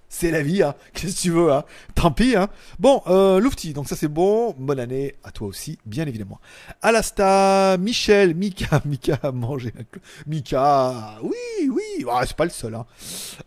C'est 0.10 0.32
la 0.32 0.41
vie, 0.41 0.64
hein. 0.64 0.74
Qu'est-ce 0.93 1.16
que 1.16 1.22
tu 1.22 1.32
veux, 1.32 1.52
hein 1.52 1.64
Tant 1.93 2.12
pis, 2.12 2.36
hein. 2.36 2.48
Bon, 2.80 3.02
euh, 3.08 3.39
Loufti, 3.39 3.74
donc 3.74 3.88
ça 3.88 3.95
c'est 3.95 4.08
bon. 4.08 4.56
Bonne 4.58 4.80
année 4.80 5.16
à 5.24 5.32
toi 5.32 5.48
aussi, 5.48 5.78
bien 5.86 6.06
évidemment. 6.08 6.39
Alasta, 6.82 7.78
Michel, 7.78 8.34
Mika, 8.34 8.82
Mika 8.86 9.20
a 9.22 9.32
mangé 9.32 9.74
un 9.78 10.00
Mika, 10.26 11.20
oui, 11.22 11.70
oui, 11.70 12.06
ah, 12.10 12.24
c'est 12.26 12.38
pas 12.38 12.45
le 12.45 12.52
seul, 12.52 12.76
hein. 12.76 12.86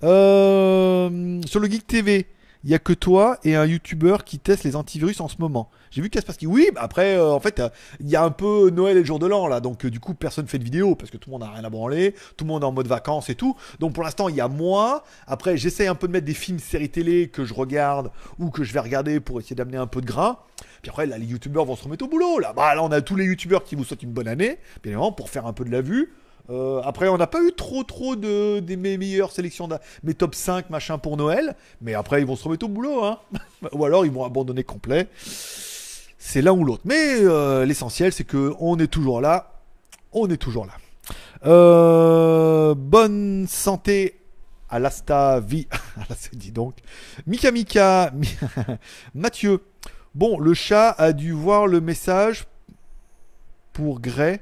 Euh, 0.04 1.40
sur 1.46 1.60
le 1.60 1.68
Geek 1.68 1.86
TV, 1.86 2.26
il 2.64 2.70
y 2.70 2.74
a 2.74 2.78
que 2.78 2.92
toi 2.92 3.38
et 3.44 3.56
un 3.56 3.64
youtubeur 3.64 4.24
qui 4.24 4.38
teste 4.38 4.64
les 4.64 4.76
antivirus 4.76 5.20
en 5.20 5.28
ce 5.28 5.36
moment. 5.38 5.70
J'ai 5.90 6.02
vu 6.02 6.10
Kaspersky. 6.10 6.46
Oui, 6.46 6.68
bah 6.74 6.82
après, 6.84 7.16
euh, 7.16 7.32
en 7.32 7.40
fait, 7.40 7.62
il 8.00 8.08
y 8.08 8.16
a 8.16 8.22
un 8.22 8.30
peu 8.30 8.70
Noël 8.70 8.96
et 8.96 9.00
le 9.00 9.06
jour 9.06 9.18
de 9.18 9.26
l'an 9.26 9.46
là, 9.46 9.60
donc 9.60 9.84
euh, 9.84 9.90
du 9.90 10.00
coup, 10.00 10.14
personne 10.14 10.46
fait 10.46 10.58
de 10.58 10.64
vidéo 10.64 10.94
parce 10.94 11.10
que 11.10 11.16
tout 11.16 11.30
le 11.30 11.32
monde 11.32 11.42
a 11.42 11.50
rien 11.50 11.64
à 11.64 11.70
branler, 11.70 12.14
tout 12.36 12.44
le 12.44 12.48
monde 12.48 12.62
est 12.62 12.66
en 12.66 12.72
mode 12.72 12.86
vacances 12.86 13.30
et 13.30 13.34
tout. 13.34 13.56
Donc 13.78 13.94
pour 13.94 14.04
l'instant, 14.04 14.28
il 14.28 14.36
y 14.36 14.40
a 14.40 14.48
moi. 14.48 15.04
Après, 15.26 15.56
j'essaie 15.56 15.86
un 15.86 15.94
peu 15.94 16.06
de 16.06 16.12
mettre 16.12 16.26
des 16.26 16.34
films, 16.34 16.58
séries 16.58 16.90
télé 16.90 17.28
que 17.28 17.44
je 17.44 17.54
regarde 17.54 18.10
ou 18.38 18.50
que 18.50 18.62
je 18.62 18.72
vais 18.72 18.80
regarder 18.80 19.20
pour 19.20 19.40
essayer 19.40 19.56
d'amener 19.56 19.78
un 19.78 19.86
peu 19.86 20.00
de 20.00 20.06
grain. 20.06 20.38
Puis 20.82 20.90
après, 20.90 21.06
là, 21.06 21.18
les 21.18 21.26
youtubeurs 21.26 21.64
vont 21.64 21.76
se 21.76 21.84
remettre 21.84 22.04
au 22.04 22.08
boulot. 22.08 22.38
Là, 22.38 22.52
bah, 22.54 22.74
là, 22.74 22.82
on 22.82 22.92
a 22.92 23.00
tous 23.00 23.16
les 23.16 23.24
youtubeurs 23.24 23.64
qui 23.64 23.74
vous 23.74 23.84
souhaitent 23.84 24.02
une 24.02 24.12
bonne 24.12 24.28
année, 24.28 24.58
bien 24.82 24.92
évidemment, 24.92 25.12
pour 25.12 25.28
faire 25.28 25.46
un 25.46 25.52
peu 25.52 25.64
de 25.64 25.70
la 25.70 25.82
vue. 25.82 26.12
Euh, 26.50 26.80
après, 26.84 27.08
on 27.08 27.16
n'a 27.16 27.26
pas 27.26 27.42
eu 27.42 27.52
trop 27.52 27.84
trop 27.84 28.16
de 28.16 28.60
des 28.60 28.76
meilleures 28.76 29.30
sélections, 29.30 29.68
mes 30.02 30.14
top 30.14 30.34
5 30.34 30.70
machin 30.70 30.98
pour 30.98 31.16
Noël. 31.16 31.56
Mais 31.80 31.94
après, 31.94 32.20
ils 32.20 32.26
vont 32.26 32.36
se 32.36 32.44
remettre 32.44 32.66
au 32.66 32.68
boulot, 32.68 33.04
hein. 33.04 33.18
ou 33.72 33.84
alors 33.84 34.04
ils 34.04 34.12
vont 34.12 34.24
abandonner 34.24 34.64
complet. 34.64 35.08
C'est 36.18 36.42
l'un 36.42 36.52
ou 36.52 36.64
l'autre. 36.64 36.82
Mais 36.84 37.20
euh, 37.20 37.64
l'essentiel, 37.64 38.12
c'est 38.12 38.24
que 38.24 38.54
on 38.58 38.78
est 38.78 38.88
toujours 38.88 39.20
là. 39.20 39.52
On 40.12 40.28
est 40.28 40.36
toujours 40.36 40.66
là. 40.66 40.72
Euh, 41.46 42.74
bonne 42.74 43.46
santé 43.48 44.20
à 44.68 44.78
l'asta 44.78 45.40
vie. 45.40 45.68
dit 46.32 46.52
donc. 46.52 46.76
Mika 47.26 47.52
Mika. 47.52 48.12
Mathieu. 49.14 49.62
Bon, 50.14 50.40
le 50.40 50.54
chat 50.54 50.90
a 50.98 51.12
dû 51.12 51.32
voir 51.32 51.68
le 51.68 51.80
message 51.80 52.46
pour 53.72 54.00
Gray 54.00 54.40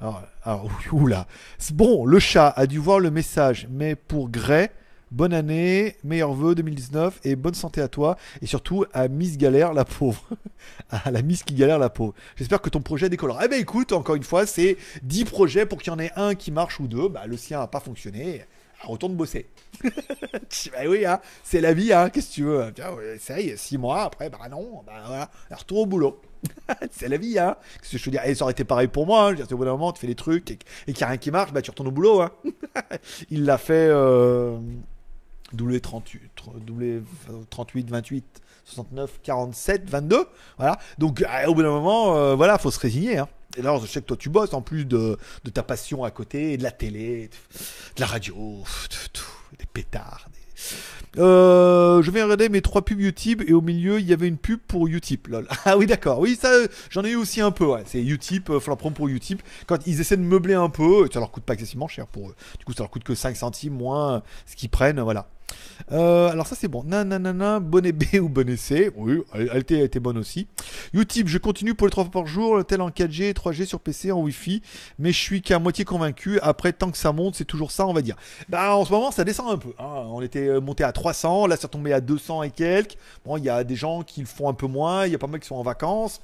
alors, 0.00 0.22
alors 0.44 0.70
oula. 0.92 1.26
Bon, 1.72 2.04
le 2.04 2.18
chat 2.18 2.48
a 2.48 2.66
dû 2.66 2.78
voir 2.78 3.00
le 3.00 3.10
message, 3.10 3.68
mais 3.70 3.94
pour 3.94 4.30
Gray, 4.30 4.68
bonne 5.10 5.32
année, 5.32 5.96
meilleurs 6.04 6.32
vœux 6.32 6.54
2019 6.54 7.20
et 7.24 7.36
bonne 7.36 7.54
santé 7.54 7.80
à 7.80 7.88
toi 7.88 8.16
et 8.40 8.46
surtout 8.46 8.84
à 8.92 9.08
Miss 9.08 9.36
Galère 9.36 9.72
la 9.72 9.84
pauvre. 9.84 10.24
à 10.90 11.10
la 11.10 11.22
Miss 11.22 11.42
qui 11.42 11.54
galère 11.54 11.78
la 11.78 11.90
pauvre. 11.90 12.14
J'espère 12.36 12.60
que 12.60 12.70
ton 12.70 12.80
projet 12.80 13.08
décollera. 13.08 13.44
Eh 13.44 13.48
ben 13.48 13.60
écoute, 13.60 13.92
encore 13.92 14.14
une 14.14 14.22
fois, 14.22 14.46
c'est 14.46 14.76
10 15.02 15.24
projets 15.24 15.66
pour 15.66 15.78
qu'il 15.78 15.92
y 15.92 15.96
en 15.96 15.98
ait 15.98 16.12
un 16.16 16.34
qui 16.34 16.50
marche 16.50 16.80
ou 16.80 16.86
deux. 16.86 17.08
Bah, 17.08 17.26
le 17.26 17.36
sien 17.36 17.58
n'a 17.58 17.66
pas 17.66 17.80
fonctionné. 17.80 18.44
Retourne 18.82 19.14
bosser. 19.14 19.46
bah 19.84 20.78
oui, 20.88 21.04
hein, 21.04 21.20
c'est 21.44 21.60
la 21.60 21.74
vie, 21.74 21.92
hein, 21.92 22.08
qu'est-ce 22.08 22.30
que 22.30 22.34
tu 22.34 22.42
veux? 22.44 22.72
Essaye, 23.14 23.56
6 23.56 23.76
mois 23.76 24.02
après, 24.04 24.30
bah 24.30 24.38
non, 24.50 24.82
bah 24.86 25.02
voilà, 25.06 25.30
retourne 25.50 25.82
au 25.82 25.86
boulot. 25.86 26.20
c'est 26.90 27.08
la 27.08 27.16
vie, 27.16 27.38
hein. 27.38 27.56
que 27.80 27.98
je 27.98 28.04
veux 28.04 28.10
dire? 28.10 28.24
Et 28.24 28.34
ça 28.34 28.44
aurait 28.44 28.52
été 28.52 28.64
pareil 28.64 28.88
pour 28.88 29.06
moi. 29.06 29.30
Hein. 29.30 29.36
Au 29.50 29.56
bout 29.56 29.64
d'un 29.64 29.72
moment, 29.72 29.92
tu 29.92 30.00
fais 30.00 30.06
des 30.06 30.14
trucs 30.14 30.50
et, 30.50 30.58
qu'il 30.86 30.94
n'y 30.96 31.02
a 31.02 31.08
rien 31.08 31.16
qui 31.16 31.30
marche, 31.30 31.52
bah 31.52 31.62
tu 31.62 31.70
retournes 31.70 31.88
au 31.88 31.92
boulot. 31.92 32.22
Hein. 32.22 32.30
Il 33.30 33.44
l'a 33.44 33.58
fait 33.58 33.88
euh, 33.88 34.58
W38, 35.54 36.20
W38, 36.66 37.88
28, 37.88 38.24
69, 38.64 39.20
47, 39.22 39.90
22. 39.90 40.26
Voilà. 40.56 40.78
Donc 40.98 41.22
euh, 41.22 41.46
au 41.46 41.54
bout 41.54 41.62
d'un 41.62 41.70
moment, 41.70 42.16
euh, 42.16 42.34
voilà, 42.34 42.58
faut 42.58 42.70
se 42.70 42.80
résigner. 42.80 43.18
Hein. 43.18 43.28
Et 43.56 43.62
là, 43.62 43.76
je 43.80 43.86
sais 43.86 44.00
que 44.00 44.06
toi, 44.06 44.16
tu 44.16 44.28
bosses 44.28 44.54
en 44.54 44.62
plus 44.62 44.84
de, 44.84 45.18
de 45.44 45.50
ta 45.50 45.64
passion 45.64 46.04
à 46.04 46.10
côté, 46.12 46.56
de 46.56 46.62
la 46.62 46.70
télé, 46.70 47.30
de 47.96 48.00
la 48.00 48.06
radio, 48.06 48.62
des 49.58 49.66
pétards. 49.66 50.28
Euh, 51.18 52.02
je 52.02 52.10
vais 52.10 52.22
regarder 52.22 52.48
mes 52.48 52.62
trois 52.62 52.82
pubs 52.84 53.00
Utip 53.00 53.42
et 53.48 53.52
au 53.52 53.60
milieu 53.60 53.98
il 53.98 54.06
y 54.06 54.12
avait 54.12 54.28
une 54.28 54.36
pub 54.36 54.60
pour 54.60 54.86
Utip. 54.86 55.28
Lol. 55.28 55.48
Ah 55.64 55.76
oui 55.76 55.86
d'accord, 55.86 56.20
oui 56.20 56.38
ça 56.40 56.50
j'en 56.90 57.04
ai 57.04 57.10
eu 57.10 57.16
aussi 57.16 57.40
un 57.40 57.50
peu. 57.50 57.66
Ouais. 57.66 57.82
C'est 57.86 58.02
Utip, 58.02 58.50
euh, 58.50 58.60
pour 58.60 59.08
Utip. 59.08 59.42
Quand 59.66 59.86
ils 59.86 60.00
essaient 60.00 60.16
de 60.16 60.22
meubler 60.22 60.54
un 60.54 60.70
peu, 60.70 61.08
ça 61.12 61.18
leur 61.18 61.30
coûte 61.30 61.44
pas 61.44 61.54
excessivement 61.54 61.88
cher 61.88 62.06
pour 62.06 62.30
eux. 62.30 62.34
Du 62.58 62.64
coup 62.64 62.72
ça 62.72 62.82
leur 62.82 62.90
coûte 62.90 63.04
que 63.04 63.14
5 63.14 63.36
centimes 63.36 63.74
moins 63.74 64.22
ce 64.46 64.56
qu'ils 64.56 64.70
prennent, 64.70 65.00
voilà. 65.00 65.28
Euh, 65.92 66.28
alors 66.30 66.46
ça 66.46 66.56
c'est 66.56 66.68
bon. 66.68 66.84
Nanana, 66.84 67.60
bonnet 67.60 67.92
B 67.92 68.04
ou 68.20 68.28
bonnet 68.28 68.56
C. 68.56 68.90
Oui, 68.96 69.22
elle, 69.34 69.56
était, 69.58 69.80
était, 69.80 70.00
bonne 70.00 70.18
aussi. 70.18 70.46
Utip, 70.92 71.28
je 71.28 71.38
continue 71.38 71.74
pour 71.74 71.86
les 71.86 71.90
3 71.90 72.04
fois 72.04 72.12
par 72.12 72.26
jour, 72.26 72.64
tel 72.64 72.80
en 72.80 72.90
4G, 72.90 73.32
3G 73.32 73.64
sur 73.64 73.80
PC, 73.80 74.12
en 74.12 74.20
Wi-Fi. 74.20 74.62
Mais 74.98 75.12
je 75.12 75.18
suis 75.18 75.42
qu'à 75.42 75.58
moitié 75.58 75.84
convaincu. 75.84 76.38
Après, 76.40 76.72
tant 76.72 76.90
que 76.90 76.98
ça 76.98 77.12
monte, 77.12 77.34
c'est 77.34 77.44
toujours 77.44 77.70
ça, 77.70 77.86
on 77.86 77.92
va 77.92 78.02
dire. 78.02 78.16
Bah 78.48 78.76
en 78.76 78.84
ce 78.84 78.92
moment, 78.92 79.10
ça 79.10 79.24
descend 79.24 79.50
un 79.50 79.58
peu. 79.58 79.72
Hein. 79.78 80.04
On 80.08 80.22
était 80.22 80.60
monté 80.60 80.84
à 80.84 80.92
300, 80.92 81.46
là 81.46 81.56
ça 81.56 81.68
tombé 81.68 81.92
à 81.92 82.00
200 82.00 82.44
et 82.44 82.50
quelques. 82.50 82.96
Bon, 83.24 83.36
il 83.36 83.44
y 83.44 83.48
a 83.48 83.64
des 83.64 83.76
gens 83.76 84.02
qui 84.02 84.20
le 84.20 84.26
font 84.26 84.48
un 84.48 84.54
peu 84.54 84.66
moins, 84.66 85.06
il 85.06 85.12
y 85.12 85.14
a 85.14 85.18
pas 85.18 85.26
mal 85.26 85.40
qui 85.40 85.46
sont 85.46 85.56
en 85.56 85.62
vacances. 85.62 86.20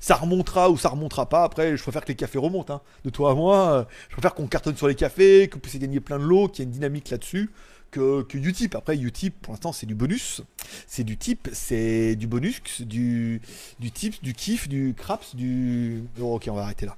Ça 0.00 0.14
remontera 0.14 0.70
ou 0.70 0.76
ça 0.76 0.88
remontera 0.88 1.28
pas. 1.28 1.44
Après, 1.44 1.76
je 1.76 1.82
préfère 1.82 2.02
que 2.02 2.08
les 2.08 2.16
cafés 2.16 2.38
remontent. 2.38 2.74
Hein. 2.74 2.80
De 3.04 3.10
toi 3.10 3.32
à 3.32 3.34
moi, 3.34 3.72
euh, 3.72 3.84
je 4.08 4.14
préfère 4.14 4.34
qu'on 4.34 4.46
cartonne 4.46 4.76
sur 4.76 4.88
les 4.88 4.94
cafés, 4.94 5.48
qu'on 5.48 5.58
puisse 5.58 5.78
gagner 5.78 6.00
plein 6.00 6.18
de 6.18 6.24
lots, 6.24 6.48
qu'il 6.48 6.60
y 6.60 6.62
ait 6.62 6.64
une 6.66 6.72
dynamique 6.72 7.10
là-dessus 7.10 7.50
que, 7.90 8.22
que 8.22 8.38
Utip. 8.38 8.74
Après, 8.74 8.96
Utip, 8.96 9.34
pour 9.42 9.52
l'instant, 9.52 9.72
c'est 9.72 9.86
du 9.86 9.94
bonus. 9.94 10.42
C'est 10.86 11.04
du 11.04 11.16
type, 11.16 11.48
c'est 11.52 12.16
du 12.16 12.26
bonus, 12.26 12.60
du, 12.80 13.40
du 13.78 13.90
type, 13.90 14.22
du 14.22 14.34
kiff, 14.34 14.68
du 14.68 14.94
craps, 14.96 15.34
du. 15.34 16.04
Oh, 16.20 16.34
ok, 16.36 16.48
on 16.50 16.54
va 16.54 16.62
arrêter 16.62 16.86
là. 16.86 16.96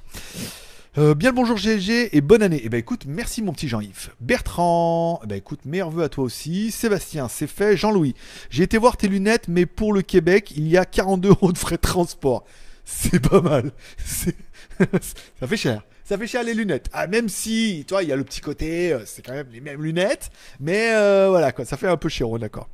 Euh, 0.99 1.15
bien 1.15 1.31
le 1.31 1.37
bonjour 1.37 1.57
GLG 1.57 2.11
et 2.13 2.21
bonne 2.21 2.43
année. 2.43 2.59
Et 2.59 2.67
eh 2.67 2.69
ben 2.69 2.77
écoute, 2.77 3.05
merci 3.07 3.41
mon 3.41 3.55
petit 3.55 3.67
Jean-Yves. 3.67 4.11
Bertrand, 4.21 5.21
eh 5.25 5.27
ben 5.27 5.37
écoute, 5.37 5.61
meilleurs 5.65 5.91
vœux 5.91 6.05
à 6.05 6.11
toi 6.11 6.23
aussi. 6.25 6.71
Sébastien, 6.71 7.29
c'est 7.29 7.47
fait. 7.47 7.79
Jean-Louis, 7.79 8.15
j'ai 8.51 8.65
été 8.65 8.77
voir 8.77 8.99
tes 8.99 9.09
lunettes, 9.09 9.49
mais 9.49 9.65
pour 9.65 9.95
le 9.95 10.03
Québec, 10.03 10.53
il 10.55 10.69
y 10.69 10.77
a 10.77 10.85
42 10.85 11.31
euros 11.31 11.53
de 11.53 11.57
frais 11.59 11.77
de 11.77 11.81
transport. 11.81 12.45
c'est 12.85 13.21
pas 13.21 13.41
mal. 13.41 13.73
C'est- 14.05 14.37
ça 15.41 15.47
fait 15.47 15.57
cher. 15.57 15.83
Ça 16.05 16.19
fait 16.19 16.27
cher 16.27 16.43
les 16.43 16.55
lunettes. 16.55 16.89
Ah, 16.93 17.07
même 17.07 17.29
si, 17.29 17.85
tu 17.87 17.95
vois, 17.95 18.03
il 18.03 18.09
y 18.09 18.13
a 18.13 18.17
le 18.17 18.25
petit 18.25 18.41
côté, 18.41 18.93
euh, 18.93 19.03
c'est 19.07 19.23
quand 19.23 19.33
même 19.33 19.49
les 19.53 19.61
mêmes 19.61 19.83
lunettes. 19.83 20.31
Mais 20.61 20.93
euh, 20.93 21.29
voilà, 21.31 21.53
quoi, 21.53 21.65
ça 21.65 21.77
fait 21.77 21.87
un 21.87 21.97
peu 21.97 22.09
cher, 22.09 22.29
on 22.29 22.37
est 22.37 22.41
d'accord. 22.41 22.69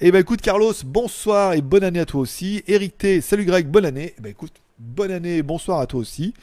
Eh 0.00 0.10
ben 0.10 0.18
écoute, 0.20 0.40
Carlos, 0.40 0.72
bonsoir 0.84 1.52
et 1.52 1.60
bonne 1.60 1.84
année 1.84 2.00
à 2.00 2.06
toi 2.06 2.20
aussi. 2.20 2.62
Eric 2.66 2.98
T, 2.98 3.20
salut 3.20 3.44
Greg, 3.44 3.66
bonne 3.66 3.84
année. 3.84 4.14
Eh 4.18 4.20
ben 4.20 4.30
écoute, 4.30 4.52
bonne 4.78 5.10
année 5.10 5.36
et 5.36 5.42
bonsoir 5.42 5.80
à 5.80 5.86
toi 5.86 6.00
aussi. 6.00 6.34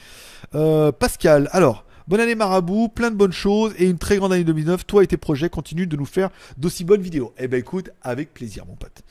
Euh, 0.55 0.91
Pascal, 0.91 1.49
alors. 1.51 1.86
Bonne 2.07 2.21
année 2.21 2.35
Marabout, 2.35 2.87
plein 2.87 3.11
de 3.11 3.17
bonnes 3.17 3.33
choses 3.33 3.73
et 3.77 3.85
une 3.89 3.97
très 3.97 4.15
grande 4.15 4.31
année 4.31 4.45
2009. 4.45 4.85
Toi 4.85 5.03
et 5.03 5.07
tes 5.07 5.17
projets 5.17 5.49
continuent 5.49 5.89
de 5.89 5.97
nous 5.97 6.05
faire 6.05 6.29
d'aussi 6.57 6.85
bonnes 6.85 7.01
vidéos. 7.01 7.33
Eh 7.37 7.49
ben 7.49 7.59
écoute, 7.59 7.89
avec 8.01 8.33
plaisir 8.33 8.65
mon 8.65 8.75
pote. 8.75 9.03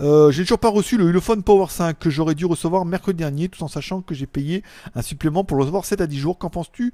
Euh, 0.00 0.32
j'ai 0.32 0.42
toujours 0.42 0.58
pas 0.58 0.68
reçu 0.68 0.96
le 0.96 1.04
Ulefone 1.04 1.44
Power 1.44 1.66
5 1.68 1.96
que 1.96 2.10
j'aurais 2.10 2.34
dû 2.34 2.44
recevoir 2.44 2.84
mercredi 2.84 3.18
dernier, 3.18 3.48
tout 3.48 3.62
en 3.62 3.68
sachant 3.68 4.00
que 4.00 4.12
j'ai 4.12 4.26
payé 4.26 4.64
un 4.96 5.02
supplément 5.02 5.44
pour 5.44 5.56
le 5.56 5.62
recevoir 5.62 5.84
7 5.84 6.00
à 6.00 6.08
10 6.08 6.18
jours. 6.18 6.36
Qu'en 6.36 6.50
penses-tu 6.50 6.92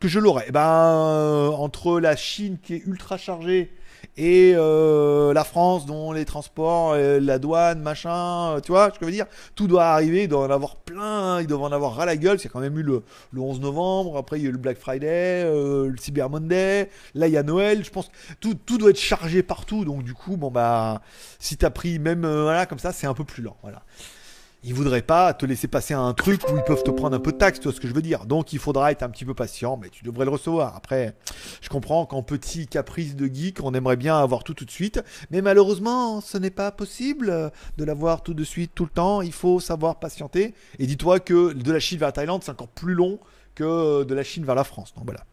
que 0.00 0.08
je 0.08 0.18
l'aurai? 0.18 0.46
Eh 0.48 0.50
ben, 0.50 0.60
euh, 0.60 1.50
entre 1.50 2.00
la 2.00 2.16
Chine 2.16 2.58
qui 2.60 2.74
est 2.74 2.82
ultra 2.84 3.16
chargée 3.16 3.70
et 4.16 4.52
euh, 4.56 5.32
la 5.32 5.44
France 5.44 5.86
dont 5.86 6.12
les 6.12 6.24
transports, 6.24 6.92
euh, 6.92 7.20
la 7.20 7.38
douane, 7.38 7.80
machin, 7.80 8.56
euh, 8.56 8.60
tu 8.60 8.72
vois, 8.72 8.90
ce 8.92 8.98
que 8.98 9.00
je 9.00 9.06
veux 9.06 9.12
dire, 9.12 9.26
tout 9.54 9.66
doit 9.66 9.86
arriver, 9.86 10.24
il 10.24 10.28
doit 10.28 10.40
en 10.40 10.50
avoir 10.50 10.76
plein, 10.76 11.40
il 11.40 11.46
doit 11.46 11.58
en 11.58 11.72
avoir 11.72 11.94
ras 11.94 12.06
la 12.06 12.16
gueule. 12.16 12.38
C'est 12.38 12.48
quand 12.48 12.60
même 12.60 12.78
eu 12.78 12.82
le, 12.82 13.02
le 13.32 13.40
11 13.40 13.60
novembre, 13.60 14.16
après 14.16 14.38
il 14.38 14.42
y 14.42 14.46
a 14.46 14.48
eu 14.48 14.52
le 14.52 14.58
Black 14.58 14.78
Friday, 14.78 15.44
le 15.44 15.94
Cyber 15.98 16.30
Monday, 16.30 16.90
là 17.14 17.26
il 17.28 17.32
y 17.32 17.36
a 17.36 17.42
Noël. 17.42 17.84
Je 17.84 17.90
pense 17.90 18.08
que 18.08 18.12
tout, 18.40 18.54
tout 18.54 18.78
doit 18.78 18.90
être 18.90 18.98
chargé 18.98 19.42
partout, 19.42 19.84
donc 19.84 20.02
du 20.04 20.14
coup, 20.14 20.36
bon 20.36 20.50
bah, 20.50 21.00
si 21.38 21.56
t'as 21.56 21.70
pris 21.70 21.98
même 21.98 22.24
euh, 22.24 22.64
comme 22.66 22.78
ça, 22.78 22.92
c'est 22.92 23.06
un 23.06 23.14
peu 23.14 23.24
plus 23.24 23.42
lent, 23.42 23.56
voilà. 23.62 23.82
Ils 24.62 24.74
voudraient 24.74 25.00
pas 25.00 25.32
te 25.32 25.46
laisser 25.46 25.68
passer 25.68 25.94
à 25.94 26.00
un 26.00 26.12
truc 26.12 26.42
où 26.50 26.56
ils 26.56 26.62
peuvent 26.64 26.82
te 26.82 26.90
prendre 26.90 27.16
un 27.16 27.20
peu 27.20 27.32
de 27.32 27.38
taxe, 27.38 27.60
tu 27.60 27.64
vois 27.64 27.72
ce 27.72 27.80
que 27.80 27.88
je 27.88 27.94
veux 27.94 28.02
dire. 28.02 28.26
Donc 28.26 28.52
il 28.52 28.58
faudra 28.58 28.92
être 28.92 29.02
un 29.02 29.08
petit 29.08 29.24
peu 29.24 29.32
patient, 29.32 29.78
mais 29.80 29.88
tu 29.88 30.04
devrais 30.04 30.26
le 30.26 30.30
recevoir. 30.30 30.76
Après, 30.76 31.14
je 31.62 31.68
comprends 31.70 32.04
qu'en 32.04 32.22
petit 32.22 32.66
caprice 32.66 33.16
de 33.16 33.26
geek, 33.26 33.60
on 33.62 33.72
aimerait 33.72 33.96
bien 33.96 34.18
avoir 34.18 34.44
tout 34.44 34.52
tout 34.52 34.66
de 34.66 34.70
suite, 34.70 35.02
mais 35.30 35.40
malheureusement, 35.40 36.20
ce 36.20 36.36
n'est 36.36 36.50
pas 36.50 36.72
possible 36.72 37.50
de 37.78 37.84
l'avoir 37.84 38.22
tout 38.22 38.34
de 38.34 38.44
suite, 38.44 38.72
tout 38.74 38.84
le 38.84 38.90
temps. 38.90 39.22
Il 39.22 39.32
faut 39.32 39.60
savoir 39.60 39.98
patienter. 39.98 40.54
Et 40.78 40.86
dis-toi 40.86 41.20
que 41.20 41.54
de 41.54 41.72
la 41.72 41.80
Chine 41.80 41.98
vers 41.98 42.08
la 42.08 42.12
Thaïlande, 42.12 42.42
c'est 42.44 42.50
encore 42.50 42.68
plus 42.68 42.94
long 42.94 43.18
que 43.54 44.04
de 44.04 44.14
la 44.14 44.22
Chine 44.22 44.44
vers 44.44 44.54
la 44.54 44.64
France. 44.64 44.92
Donc 44.94 45.04
voilà. 45.04 45.24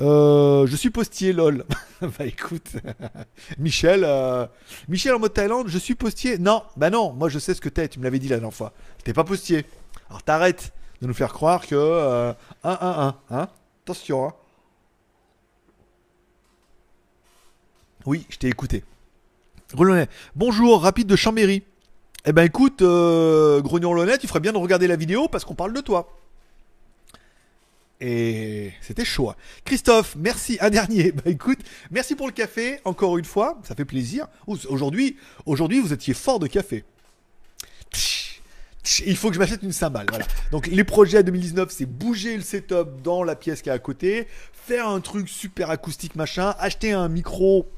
Euh, 0.00 0.66
je 0.66 0.76
suis 0.76 0.90
postier, 0.90 1.32
lol. 1.32 1.64
bah 2.00 2.26
écoute, 2.26 2.72
Michel, 3.58 4.04
euh, 4.04 4.46
Michel 4.88 5.14
en 5.14 5.18
mode 5.18 5.34
Thaïlande, 5.34 5.68
je 5.68 5.78
suis 5.78 5.94
postier. 5.94 6.38
Non, 6.38 6.62
bah 6.76 6.90
non, 6.90 7.12
moi 7.12 7.28
je 7.28 7.38
sais 7.38 7.54
ce 7.54 7.60
que 7.60 7.68
t'es, 7.68 7.88
tu 7.88 7.98
me 7.98 8.04
l'avais 8.04 8.18
dit 8.18 8.28
la 8.28 8.36
dernière 8.36 8.54
fois. 8.54 8.72
T'es 9.04 9.12
pas 9.12 9.24
postier. 9.24 9.64
Alors 10.08 10.22
t'arrêtes 10.22 10.72
de 11.02 11.06
nous 11.06 11.14
faire 11.14 11.32
croire 11.32 11.66
que 11.66 11.74
euh, 11.74 12.32
1, 12.64 12.70
1, 12.70 13.16
1, 13.30 13.36
hein 13.36 13.48
Attention, 13.84 14.28
hein. 14.28 14.32
Oui, 18.06 18.26
je 18.30 18.38
t'ai 18.38 18.48
écouté. 18.48 18.84
Grelonnet, 19.74 20.08
bonjour, 20.34 20.80
rapide 20.82 21.08
de 21.08 21.16
Chambéry. 21.16 21.62
Eh 22.24 22.32
ben 22.32 22.42
écoute, 22.42 22.82
euh, 22.82 23.60
Grognon 23.60 23.92
Lonnet, 23.92 24.18
tu 24.18 24.26
ferais 24.26 24.40
bien 24.40 24.52
de 24.52 24.58
regarder 24.58 24.86
la 24.86 24.96
vidéo 24.96 25.28
parce 25.28 25.44
qu'on 25.44 25.54
parle 25.54 25.72
de 25.72 25.80
toi. 25.80 26.08
Et 28.00 28.72
c'était 28.80 29.04
chaud. 29.04 29.30
hein. 29.30 29.34
Christophe, 29.64 30.14
merci. 30.16 30.56
Un 30.60 30.70
dernier. 30.70 31.12
Bah 31.18 31.22
écoute, 31.26 31.58
merci 31.90 32.14
pour 32.14 32.26
le 32.26 32.32
café, 32.32 32.80
encore 32.84 33.18
une 33.18 33.24
fois. 33.24 33.58
Ça 33.64 33.74
fait 33.74 33.84
plaisir. 33.84 34.28
Aujourd'hui, 34.46 35.16
vous 35.46 35.92
étiez 35.92 36.14
fort 36.14 36.38
de 36.38 36.46
café. 36.46 36.84
Il 39.04 39.16
faut 39.16 39.28
que 39.28 39.34
je 39.34 39.38
m'achète 39.40 39.62
une 39.62 39.72
cymbale. 39.72 40.06
Voilà. 40.08 40.26
Donc 40.50 40.66
les 40.66 40.84
projets 40.84 41.18
à 41.18 41.22
2019, 41.22 41.70
c'est 41.70 41.86
bouger 41.86 42.36
le 42.36 42.42
setup 42.42 43.02
dans 43.02 43.22
la 43.22 43.36
pièce 43.36 43.60
qui 43.60 43.68
est 43.68 43.72
à 43.72 43.78
côté, 43.78 44.28
faire 44.52 44.88
un 44.88 45.00
truc 45.00 45.28
super 45.28 45.70
acoustique 45.70 46.14
machin, 46.14 46.54
acheter 46.58 46.92
un 46.92 47.08
micro 47.08 47.68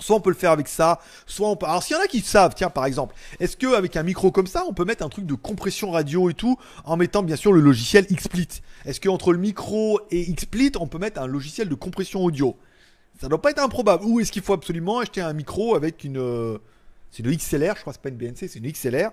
Soit 0.00 0.16
on 0.16 0.20
peut 0.20 0.30
le 0.30 0.36
faire 0.36 0.50
avec 0.50 0.68
ça, 0.68 1.00
soit 1.26 1.48
on 1.48 1.56
peut. 1.56 1.66
Alors 1.66 1.82
s'il 1.82 1.96
y 1.96 1.98
en 1.98 2.02
a 2.02 2.06
qui 2.06 2.20
savent, 2.20 2.54
tiens 2.54 2.70
par 2.70 2.86
exemple, 2.86 3.14
est-ce 3.38 3.56
que 3.56 3.74
avec 3.74 3.96
un 3.96 4.02
micro 4.02 4.30
comme 4.30 4.46
ça, 4.46 4.64
on 4.66 4.72
peut 4.72 4.84
mettre 4.84 5.04
un 5.04 5.08
truc 5.08 5.26
de 5.26 5.34
compression 5.34 5.90
radio 5.90 6.30
et 6.30 6.34
tout, 6.34 6.56
en 6.84 6.96
mettant 6.96 7.22
bien 7.22 7.36
sûr 7.36 7.52
le 7.52 7.60
logiciel 7.60 8.06
XSplit 8.06 8.48
Est-ce 8.84 9.00
que 9.00 9.08
entre 9.08 9.32
le 9.32 9.38
micro 9.38 10.00
et 10.10 10.32
XSplit, 10.32 10.72
on 10.78 10.86
peut 10.86 10.98
mettre 10.98 11.20
un 11.20 11.26
logiciel 11.26 11.68
de 11.68 11.74
compression 11.74 12.24
audio? 12.24 12.56
Ça 13.20 13.28
doit 13.28 13.42
pas 13.42 13.50
être 13.50 13.62
improbable. 13.62 14.04
Ou 14.04 14.20
est-ce 14.20 14.32
qu'il 14.32 14.42
faut 14.42 14.54
absolument 14.54 14.98
acheter 14.98 15.20
un 15.20 15.34
micro 15.34 15.74
avec 15.74 16.04
une, 16.04 16.16
euh, 16.16 16.58
c'est 17.10 17.22
le 17.22 17.32
XLR, 17.32 17.74
je 17.76 17.80
crois, 17.82 17.92
c'est 17.92 18.00
pas 18.00 18.08
une 18.08 18.16
BNC, 18.16 18.48
c'est 18.48 18.56
une 18.56 18.70
XLR 18.70 19.10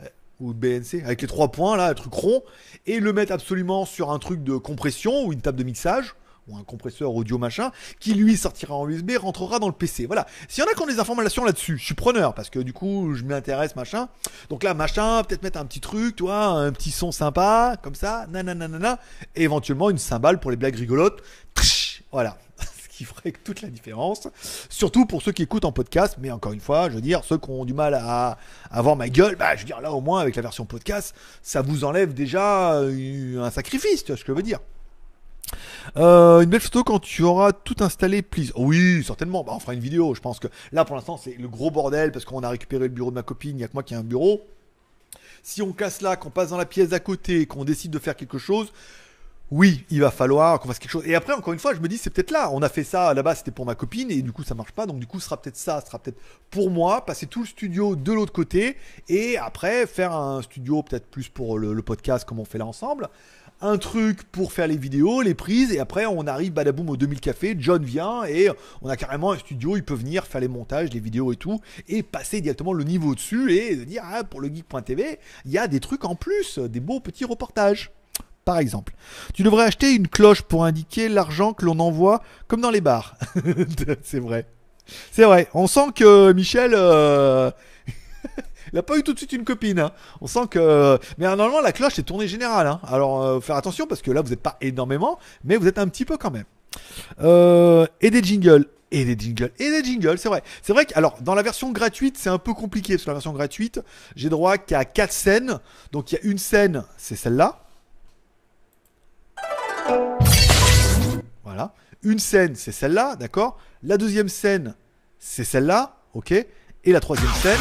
euh, 0.00 0.06
ou 0.40 0.54
BNC 0.54 1.02
avec 1.04 1.22
les 1.22 1.28
trois 1.28 1.50
points 1.50 1.76
là, 1.76 1.88
un 1.88 1.94
truc 1.94 2.12
rond, 2.12 2.42
et 2.86 3.00
le 3.00 3.12
mettre 3.12 3.32
absolument 3.32 3.84
sur 3.84 4.12
un 4.12 4.18
truc 4.18 4.44
de 4.44 4.56
compression 4.56 5.26
ou 5.26 5.32
une 5.32 5.40
table 5.40 5.58
de 5.58 5.64
mixage 5.64 6.14
ou 6.48 6.56
un 6.56 6.64
compresseur 6.64 7.14
audio 7.14 7.38
machin, 7.38 7.70
qui 8.00 8.14
lui 8.14 8.36
sortira 8.36 8.74
en 8.74 8.88
USB, 8.88 9.12
rentrera 9.18 9.58
dans 9.58 9.66
le 9.66 9.72
PC. 9.72 10.06
Voilà. 10.06 10.26
S'il 10.48 10.64
y 10.64 10.66
en 10.66 10.70
a 10.70 10.74
qui 10.74 10.82
ont 10.82 10.86
des 10.86 10.98
informations 10.98 11.44
là-dessus, 11.44 11.78
je 11.78 11.84
suis 11.84 11.94
preneur, 11.94 12.34
parce 12.34 12.50
que 12.50 12.58
du 12.58 12.72
coup, 12.72 13.14
je 13.14 13.24
m'intéresse, 13.24 13.76
machin. 13.76 14.08
Donc 14.48 14.62
là, 14.62 14.74
machin, 14.74 15.22
peut-être 15.24 15.42
mettre 15.42 15.58
un 15.58 15.66
petit 15.66 15.80
truc, 15.80 16.16
tu 16.16 16.24
vois, 16.24 16.46
un 16.46 16.72
petit 16.72 16.90
son 16.90 17.12
sympa, 17.12 17.76
comme 17.82 17.94
ça, 17.94 18.26
nanana, 18.28 18.98
et 19.36 19.44
éventuellement 19.44 19.90
une 19.90 19.98
cymbale 19.98 20.40
pour 20.40 20.50
les 20.50 20.56
blagues 20.56 20.76
rigolotes. 20.76 21.22
Voilà. 22.12 22.38
Ce 22.82 22.88
qui 22.88 23.04
ferait 23.04 23.32
toute 23.32 23.62
la 23.62 23.68
différence. 23.68 24.28
Surtout 24.68 25.06
pour 25.06 25.22
ceux 25.22 25.32
qui 25.32 25.42
écoutent 25.42 25.64
en 25.64 25.72
podcast, 25.72 26.16
mais 26.18 26.30
encore 26.30 26.52
une 26.52 26.60
fois, 26.60 26.88
je 26.88 26.94
veux 26.94 27.00
dire, 27.00 27.22
ceux 27.24 27.38
qui 27.38 27.50
ont 27.50 27.64
du 27.64 27.74
mal 27.74 27.94
à, 27.94 28.38
à 28.70 28.82
voir 28.82 28.96
ma 28.96 29.08
gueule, 29.08 29.36
bah, 29.36 29.54
je 29.54 29.60
veux 29.60 29.66
dire, 29.66 29.80
là, 29.80 29.92
au 29.92 30.00
moins, 30.00 30.20
avec 30.20 30.34
la 30.36 30.42
version 30.42 30.64
podcast, 30.64 31.14
ça 31.42 31.62
vous 31.62 31.84
enlève 31.84 32.14
déjà 32.14 32.74
euh, 32.74 33.42
un 33.42 33.50
sacrifice, 33.50 34.04
tu 34.04 34.12
vois 34.12 34.16
ce 34.16 34.24
que 34.24 34.32
je 34.32 34.36
veux 34.36 34.42
dire. 34.42 34.60
Euh, 35.96 36.40
une 36.40 36.50
belle 36.50 36.60
photo 36.60 36.84
quand 36.84 36.98
tu 36.98 37.22
auras 37.22 37.52
tout 37.52 37.76
installé, 37.80 38.22
please. 38.22 38.52
Oui, 38.56 39.02
certainement. 39.04 39.44
Bah, 39.44 39.52
on 39.54 39.60
fera 39.60 39.74
une 39.74 39.80
vidéo. 39.80 40.14
Je 40.14 40.20
pense 40.20 40.38
que 40.38 40.48
là, 40.72 40.84
pour 40.84 40.96
l'instant, 40.96 41.16
c'est 41.16 41.36
le 41.38 41.48
gros 41.48 41.70
bordel 41.70 42.12
parce 42.12 42.24
qu'on 42.24 42.42
a 42.42 42.48
récupéré 42.48 42.84
le 42.84 42.94
bureau 42.94 43.10
de 43.10 43.16
ma 43.16 43.22
copine. 43.22 43.52
Il 43.52 43.56
n'y 43.56 43.64
a 43.64 43.68
que 43.68 43.74
moi 43.74 43.82
qui 43.82 43.94
ai 43.94 43.96
un 43.96 44.02
bureau. 44.02 44.42
Si 45.42 45.62
on 45.62 45.72
casse 45.72 46.00
là, 46.02 46.16
qu'on 46.16 46.30
passe 46.30 46.50
dans 46.50 46.56
la 46.56 46.66
pièce 46.66 46.90
d'à 46.90 47.00
côté, 47.00 47.46
qu'on 47.46 47.64
décide 47.64 47.90
de 47.90 47.98
faire 47.98 48.16
quelque 48.16 48.38
chose, 48.38 48.72
oui, 49.50 49.86
il 49.88 50.00
va 50.00 50.10
falloir 50.10 50.60
qu'on 50.60 50.68
fasse 50.68 50.78
quelque 50.78 50.90
chose. 50.90 51.06
Et 51.06 51.14
après, 51.14 51.32
encore 51.32 51.54
une 51.54 51.58
fois, 51.58 51.74
je 51.74 51.80
me 51.80 51.88
dis, 51.88 51.96
c'est 51.96 52.10
peut-être 52.10 52.30
là. 52.30 52.50
On 52.52 52.60
a 52.60 52.68
fait 52.68 52.84
ça 52.84 53.14
là-bas, 53.14 53.34
c'était 53.34 53.50
pour 53.50 53.64
ma 53.64 53.74
copine, 53.74 54.10
et 54.10 54.20
du 54.20 54.30
coup, 54.30 54.44
ça 54.44 54.54
marche 54.54 54.72
pas. 54.72 54.84
Donc, 54.84 54.98
du 54.98 55.06
coup, 55.06 55.20
ce 55.20 55.24
sera 55.24 55.40
peut-être 55.40 55.56
ça, 55.56 55.80
ce 55.80 55.86
sera 55.86 55.98
peut-être 55.98 56.20
pour 56.50 56.70
moi, 56.70 57.06
passer 57.06 57.26
tout 57.26 57.40
le 57.40 57.46
studio 57.46 57.96
de 57.96 58.12
l'autre 58.12 58.32
côté, 58.32 58.76
et 59.08 59.38
après, 59.38 59.86
faire 59.86 60.12
un 60.12 60.42
studio 60.42 60.82
peut-être 60.82 61.06
plus 61.06 61.28
pour 61.28 61.58
le, 61.58 61.72
le 61.72 61.82
podcast, 61.82 62.28
comme 62.28 62.40
on 62.40 62.44
fait 62.44 62.58
là 62.58 62.66
ensemble. 62.66 63.08
Un 63.60 63.76
truc 63.76 64.22
pour 64.22 64.52
faire 64.52 64.68
les 64.68 64.76
vidéos, 64.76 65.20
les 65.20 65.34
prises, 65.34 65.72
et 65.72 65.80
après, 65.80 66.06
on 66.06 66.26
arrive 66.28 66.52
badaboum 66.52 66.90
au 66.90 66.96
2000 66.96 67.20
café. 67.20 67.56
John 67.58 67.82
vient, 67.82 68.24
et 68.24 68.50
on 68.82 68.88
a 68.88 68.96
carrément 68.96 69.32
un 69.32 69.38
studio, 69.38 69.76
il 69.76 69.82
peut 69.82 69.94
venir 69.94 70.26
faire 70.26 70.40
les 70.40 70.48
montages, 70.48 70.92
les 70.92 71.00
vidéos 71.00 71.32
et 71.32 71.36
tout, 71.36 71.60
et 71.88 72.04
passer 72.04 72.40
directement 72.40 72.72
le 72.72 72.84
niveau 72.84 73.16
dessus, 73.16 73.52
et 73.52 73.74
dire, 73.74 74.02
ah, 74.04 74.22
pour 74.22 74.40
le 74.40 74.48
geek.tv, 74.48 75.18
il 75.44 75.50
y 75.50 75.58
a 75.58 75.66
des 75.66 75.80
trucs 75.80 76.04
en 76.04 76.14
plus, 76.14 76.58
des 76.58 76.80
beaux 76.80 77.00
petits 77.00 77.24
reportages 77.24 77.90
par 78.44 78.60
exemple. 78.60 78.94
Tu 79.34 79.42
devrais 79.42 79.64
acheter 79.64 79.94
une 79.94 80.08
cloche 80.08 80.40
pour 80.40 80.64
indiquer 80.64 81.10
l'argent 81.10 81.52
que 81.52 81.66
l'on 81.66 81.78
envoie, 81.80 82.22
comme 82.46 82.62
dans 82.62 82.70
les 82.70 82.80
bars. 82.80 83.14
c'est 84.02 84.20
vrai. 84.20 84.46
C'est 85.12 85.24
vrai. 85.24 85.48
On 85.52 85.66
sent 85.66 85.92
que 85.94 86.32
Michel, 86.32 86.72
euh, 86.74 87.50
il 88.72 88.76
n'a 88.76 88.82
pas 88.82 88.96
eu 88.98 89.02
tout 89.02 89.12
de 89.12 89.18
suite 89.18 89.32
une 89.32 89.44
copine. 89.44 89.78
hein. 89.78 89.92
On 90.20 90.26
sent 90.26 90.46
que. 90.50 90.98
Mais 91.18 91.26
normalement, 91.26 91.60
la 91.60 91.72
cloche 91.72 91.98
est 91.98 92.02
tournée 92.02 92.28
générale. 92.28 92.66
hein. 92.66 92.80
Alors, 92.86 93.22
euh, 93.22 93.40
faire 93.40 93.56
attention 93.56 93.86
parce 93.86 94.02
que 94.02 94.10
là, 94.10 94.22
vous 94.22 94.30
n'êtes 94.30 94.42
pas 94.42 94.56
énormément, 94.60 95.18
mais 95.44 95.56
vous 95.56 95.66
êtes 95.66 95.78
un 95.78 95.88
petit 95.88 96.04
peu 96.04 96.16
quand 96.16 96.30
même. 96.30 96.44
Euh, 97.22 97.86
et 98.00 98.10
des 98.10 98.22
jingles. 98.22 98.66
Et 98.90 99.04
des 99.04 99.18
jingles. 99.22 99.52
Et 99.58 99.70
des 99.70 99.84
jingles, 99.84 100.18
c'est 100.18 100.28
vrai. 100.28 100.42
C'est 100.62 100.72
vrai 100.72 100.86
que, 100.86 100.94
alors, 100.96 101.18
dans 101.20 101.34
la 101.34 101.42
version 101.42 101.70
gratuite, 101.72 102.16
c'est 102.18 102.30
un 102.30 102.38
peu 102.38 102.54
compliqué. 102.54 102.94
Parce 102.94 103.04
que 103.04 103.10
la 103.10 103.14
version 103.14 103.32
gratuite, 103.32 103.80
j'ai 104.16 104.28
droit 104.30 104.56
qu'à 104.56 104.84
4 104.84 105.12
scènes. 105.12 105.58
Donc, 105.92 106.10
il 106.10 106.14
y 106.14 106.18
a 106.18 106.22
une 106.22 106.38
scène, 106.38 106.84
c'est 106.96 107.16
celle-là. 107.16 107.60
Voilà. 111.44 111.74
Une 112.02 112.18
scène, 112.18 112.54
c'est 112.54 112.72
celle-là, 112.72 113.16
d'accord? 113.16 113.58
La 113.82 113.96
deuxième 113.96 114.28
scène, 114.28 114.74
c'est 115.18 115.44
celle-là, 115.44 115.96
ok? 116.14 116.32
Et 116.32 116.92
la 116.92 117.00
troisième 117.00 117.32
scène, 117.42 117.58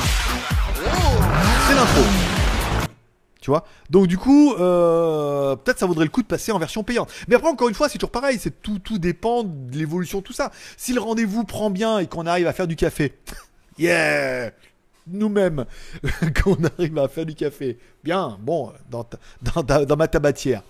Tu 3.41 3.51
vois? 3.51 3.65
Donc 3.89 4.07
du 4.07 4.17
coup, 4.17 4.53
euh, 4.55 5.55
peut-être 5.55 5.79
ça 5.79 5.85
vaudrait 5.85 6.03
le 6.05 6.11
coup 6.11 6.21
de 6.21 6.27
passer 6.27 6.51
en 6.51 6.59
version 6.59 6.83
payante. 6.83 7.09
Mais 7.27 7.35
après, 7.35 7.47
encore 7.49 7.69
une 7.69 7.75
fois, 7.75 7.87
c'est 7.87 7.97
toujours 7.97 8.11
pareil. 8.11 8.37
C'est 8.41 8.61
tout, 8.61 8.79
tout 8.79 8.97
dépend 8.97 9.43
de 9.43 9.77
l'évolution, 9.77 10.21
tout 10.21 10.33
ça. 10.33 10.51
Si 10.75 10.91
le 10.93 10.99
rendez-vous 10.99 11.43
prend 11.43 11.69
bien 11.69 11.99
et 11.99 12.07
qu'on 12.07 12.25
arrive 12.25 12.47
à 12.47 12.53
faire 12.53 12.67
du 12.67 12.75
café, 12.75 13.13
yeah 13.77 14.51
nous-mêmes 15.09 15.63
qu'on 16.43 16.57
arrive 16.77 16.97
à 16.97 17.07
faire 17.07 17.25
du 17.25 17.33
café. 17.35 17.77
Bien, 18.03 18.37
bon, 18.41 18.73
dans, 18.89 19.05
ta- 19.05 19.17
dans, 19.63 19.85
dans 19.85 19.95
ma 19.95 20.09
tabatière. 20.09 20.63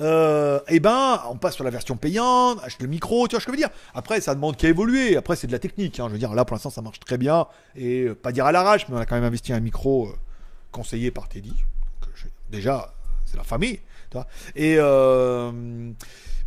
Euh, 0.00 0.60
et 0.68 0.80
ben, 0.80 1.20
on 1.28 1.36
passe 1.36 1.56
sur 1.56 1.64
la 1.64 1.68
version 1.68 1.96
payante, 1.98 2.58
achète 2.64 2.80
le 2.80 2.88
micro, 2.88 3.28
tu 3.28 3.32
vois 3.34 3.40
ce 3.40 3.44
que 3.44 3.52
je 3.52 3.56
veux 3.56 3.60
dire? 3.62 3.68
Après, 3.94 4.22
ça 4.22 4.34
demande 4.34 4.56
qu'à 4.56 4.68
évoluer. 4.68 5.18
Après, 5.18 5.36
c'est 5.36 5.46
de 5.46 5.52
la 5.52 5.58
technique. 5.58 6.00
hein. 6.00 6.06
Je 6.08 6.12
veux 6.12 6.18
dire, 6.18 6.32
là, 6.32 6.46
pour 6.46 6.54
l'instant, 6.54 6.70
ça 6.70 6.80
marche 6.80 7.00
très 7.00 7.18
bien. 7.18 7.46
Et 7.76 8.04
euh, 8.04 8.14
pas 8.14 8.32
dire 8.32 8.46
à 8.46 8.52
l'arrache, 8.52 8.88
mais 8.88 8.96
on 8.96 8.98
a 9.00 9.04
quand 9.04 9.16
même 9.16 9.24
investi 9.24 9.52
un 9.52 9.60
micro 9.60 10.06
euh, 10.06 10.12
conseillé 10.72 11.10
par 11.10 11.28
Teddy. 11.28 11.54
Euh, 12.02 12.28
déjà, 12.50 12.92
c'est 13.26 13.36
la 13.36 13.44
famille. 13.44 13.80
Et 14.56 14.78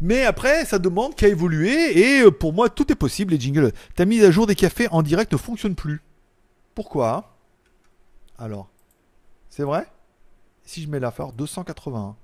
mais 0.01 0.25
après, 0.25 0.65
ça 0.65 0.79
demande 0.79 1.15
qu'à 1.15 1.27
évoluer. 1.27 1.97
Et 1.97 2.31
pour 2.31 2.53
moi, 2.53 2.69
tout 2.69 2.91
est 2.91 2.95
possible, 2.95 3.33
les 3.33 3.39
jingles. 3.39 3.71
Ta 3.95 4.05
mise 4.05 4.23
à 4.23 4.31
jour 4.31 4.45
des 4.45 4.55
cafés 4.55 4.87
en 4.91 5.01
direct 5.01 5.31
ne 5.31 5.37
fonctionne 5.37 5.75
plus. 5.75 6.01
Pourquoi? 6.73 7.37
Alors, 8.37 8.69
c'est 9.49 9.63
vrai? 9.63 9.87
Si 10.63 10.81
je 10.81 10.89
mets 10.89 10.99
la 10.99 11.13
281. 11.35 12.15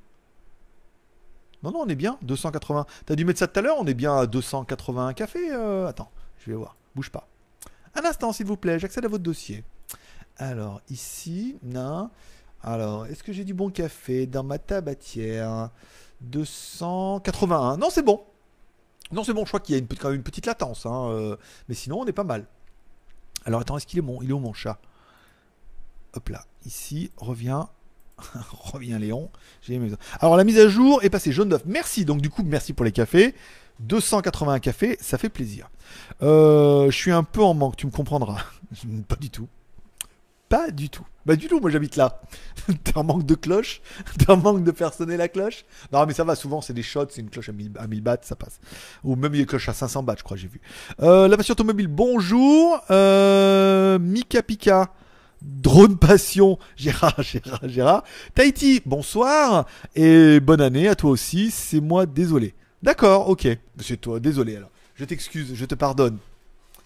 Non, 1.64 1.72
non, 1.72 1.82
on 1.82 1.88
est 1.88 1.96
bien, 1.96 2.18
280. 2.24 2.86
T'as 3.06 3.16
dû 3.16 3.24
mettre 3.24 3.40
ça 3.40 3.48
tout 3.48 3.60
à 3.60 3.62
l'heure, 3.62 3.78
on 3.80 3.86
est 3.86 3.94
bien 3.94 4.18
à 4.18 4.26
281 4.26 5.14
cafés. 5.14 5.52
attends, 5.88 6.12
je 6.40 6.52
vais 6.52 6.58
voir. 6.58 6.76
Bouge 6.96 7.10
pas. 7.10 7.28
Un 7.96 8.04
instant, 8.06 8.34
s'il 8.34 8.48
vous 8.48 8.58
plaît, 8.58 8.80
j'accède 8.80 9.06
à 9.06 9.08
votre 9.08 9.24
dossier. 9.24 9.64
Alors, 10.42 10.82
ici, 10.90 11.56
non. 11.62 12.10
Alors, 12.64 13.06
est-ce 13.06 13.22
que 13.22 13.32
j'ai 13.32 13.44
du 13.44 13.54
bon 13.54 13.70
café 13.70 14.26
dans 14.26 14.42
ma 14.42 14.58
tabatière? 14.58 15.70
281. 16.22 17.78
Non, 17.78 17.90
c'est 17.92 18.02
bon. 18.02 18.24
Non, 19.12 19.24
c'est 19.24 19.34
bon, 19.34 19.46
je 19.46 19.50
crois 19.50 19.60
qu'il 19.60 19.76
y 19.76 19.78
a 19.78 19.82
une, 19.82 20.24
petite 20.24 20.48
latence. 20.48 20.88
Hein, 20.88 21.10
euh, 21.12 21.36
mais 21.70 21.76
sinon, 21.76 22.00
on 22.00 22.06
est 22.08 22.12
pas 22.12 22.24
mal. 22.24 22.48
Alors, 23.46 23.62
attends, 23.62 23.78
est-ce 23.78 23.86
qu'il 23.86 24.00
est 24.00 24.02
bon 24.02 24.20
Il 24.24 24.32
est 24.32 24.34
où 24.34 24.40
mon 24.40 24.52
chat? 24.52 24.80
Hop 26.16 26.30
là, 26.30 26.44
ici, 26.66 27.12
reviens. 27.18 27.70
reviens 28.64 28.98
Léon. 28.98 29.30
Alors, 30.22 30.38
la 30.38 30.44
mise 30.44 30.58
à 30.58 30.68
jour 30.70 31.04
est 31.04 31.12
passée 31.12 31.32
jaune 31.32 31.50
d'œuf. 31.50 31.62
Merci, 31.68 32.04
donc 32.04 32.20
du 32.20 32.32
coup, 32.32 32.42
merci 32.42 32.74
pour 32.74 32.84
les 32.84 32.92
cafés. 32.92 33.36
281 33.82 34.58
cafés, 34.58 34.98
ça 35.02 35.20
fait 35.20 35.30
plaisir. 35.30 35.70
Euh, 36.24 36.90
je 36.90 36.98
suis 36.98 37.12
un 37.12 37.24
peu 37.24 37.44
en 37.44 37.54
manque, 37.54 37.76
tu 37.76 37.86
me 37.86 37.92
comprendras. 37.92 38.44
pas 39.08 39.18
du 39.18 39.30
tout. 39.30 39.48
Pas 40.52 40.70
du 40.70 40.90
tout. 40.90 41.06
Bah 41.26 41.38
du 41.38 41.48
tout, 41.48 41.62
moi 41.62 41.72
j'habite 41.72 41.96
là. 41.96 42.22
T'as 42.84 43.00
un 43.00 43.04
manque 43.04 43.26
de 43.26 43.36
cloche 43.36 43.82
T'as 44.20 44.34
un 44.34 44.36
manque 44.36 44.66
de 44.66 44.74
faire 44.74 44.94
sonner 44.94 45.16
la 45.16 45.30
cloche 45.30 45.64
Non 45.94 46.06
mais 46.06 46.14
ça 46.14 46.26
va, 46.26 46.36
souvent 46.36 46.60
c'est 46.60 46.74
des 46.74 46.84
shots, 46.84 47.08
c'est 47.10 47.22
une 47.22 47.30
cloche 47.30 47.48
à 47.48 47.54
1000, 47.54 47.72
à 47.78 47.88
bahts, 47.88 48.24
ça 48.24 48.36
passe. 48.36 48.60
Ou 49.06 49.16
même 49.16 49.34
une 49.34 49.46
cloche 49.46 49.70
à 49.70 49.74
500 49.74 50.04
bahts, 50.04 50.16
je 50.18 50.24
crois, 50.24 50.36
j'ai 50.36 50.50
vu. 50.50 50.60
Euh, 51.02 51.30
la 51.30 51.38
passion 51.38 51.54
automobile, 51.54 51.88
bonjour. 51.88 52.82
Euh, 52.92 53.98
Mika 53.98 54.44
Pika. 54.44 54.92
Drone 55.42 55.98
Passion, 55.98 56.60
Gérard, 56.76 57.22
Gérard, 57.24 57.68
Gérard. 57.68 58.04
Tahiti, 58.36 58.82
bonsoir. 58.86 59.66
Et 59.96 60.42
bonne 60.42 60.62
année 60.62 60.90
à 60.90 60.96
toi 60.96 61.12
aussi, 61.12 61.50
c'est 61.50 61.80
moi, 61.80 62.06
désolé. 62.06 62.54
D'accord, 62.84 63.30
ok. 63.30 63.48
C'est 63.80 64.02
toi, 64.02 64.20
désolé 64.20 64.58
alors. 64.58 64.70
Je 64.96 65.06
t'excuse, 65.06 65.56
je 65.56 65.66
te 65.66 65.74
pardonne. 65.74 66.20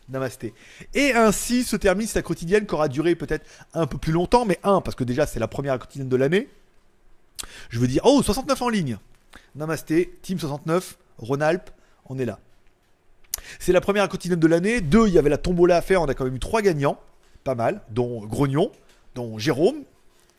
Namasté. 0.10 0.54
Et 0.94 1.14
ainsi 1.14 1.64
se 1.64 1.76
termine 1.76 2.08
sa 2.08 2.22
quotidienne 2.22 2.66
qui 2.68 2.74
aura 2.74 2.88
duré 2.88 3.16
peut-être 3.16 3.46
un 3.74 3.88
peu 3.88 3.98
plus 3.98 4.14
longtemps, 4.14 4.46
mais 4.46 4.60
un, 4.64 4.82
parce 4.82 4.96
que 4.96 5.04
déjà 5.04 5.26
c'est 5.26 5.40
la 5.40 5.48
première 5.48 5.80
quotidienne 5.80 6.10
de 6.10 6.16
l'année. 6.16 6.48
Je 7.70 7.80
veux 7.80 7.88
dire, 7.88 8.02
oh, 8.06 8.22
69 8.22 8.62
en 8.62 8.70
ligne. 8.70 8.98
Namasté, 9.56 10.14
Team 10.22 10.40
69, 10.40 10.98
Rhône-Alpes, 11.18 11.70
on 12.08 12.20
est 12.20 12.26
là. 12.26 12.40
C'est 13.60 13.72
la 13.72 13.82
première 13.82 14.08
quotidienne 14.10 14.40
de 14.40 14.48
l'année. 14.48 14.82
Deux, 14.82 15.08
il 15.08 15.14
y 15.14 15.18
avait 15.18 15.30
la 15.30 15.38
tombola 15.38 15.78
à 15.78 15.82
faire, 15.82 16.02
on 16.02 16.06
a 16.06 16.14
quand 16.14 16.26
même 16.26 16.36
eu 16.36 16.40
trois 16.40 16.62
gagnants, 16.62 17.00
pas 17.44 17.56
mal, 17.56 17.82
dont 17.90 18.26
Grognon, 18.26 18.72
dont 19.16 19.38
Jérôme, 19.38 19.84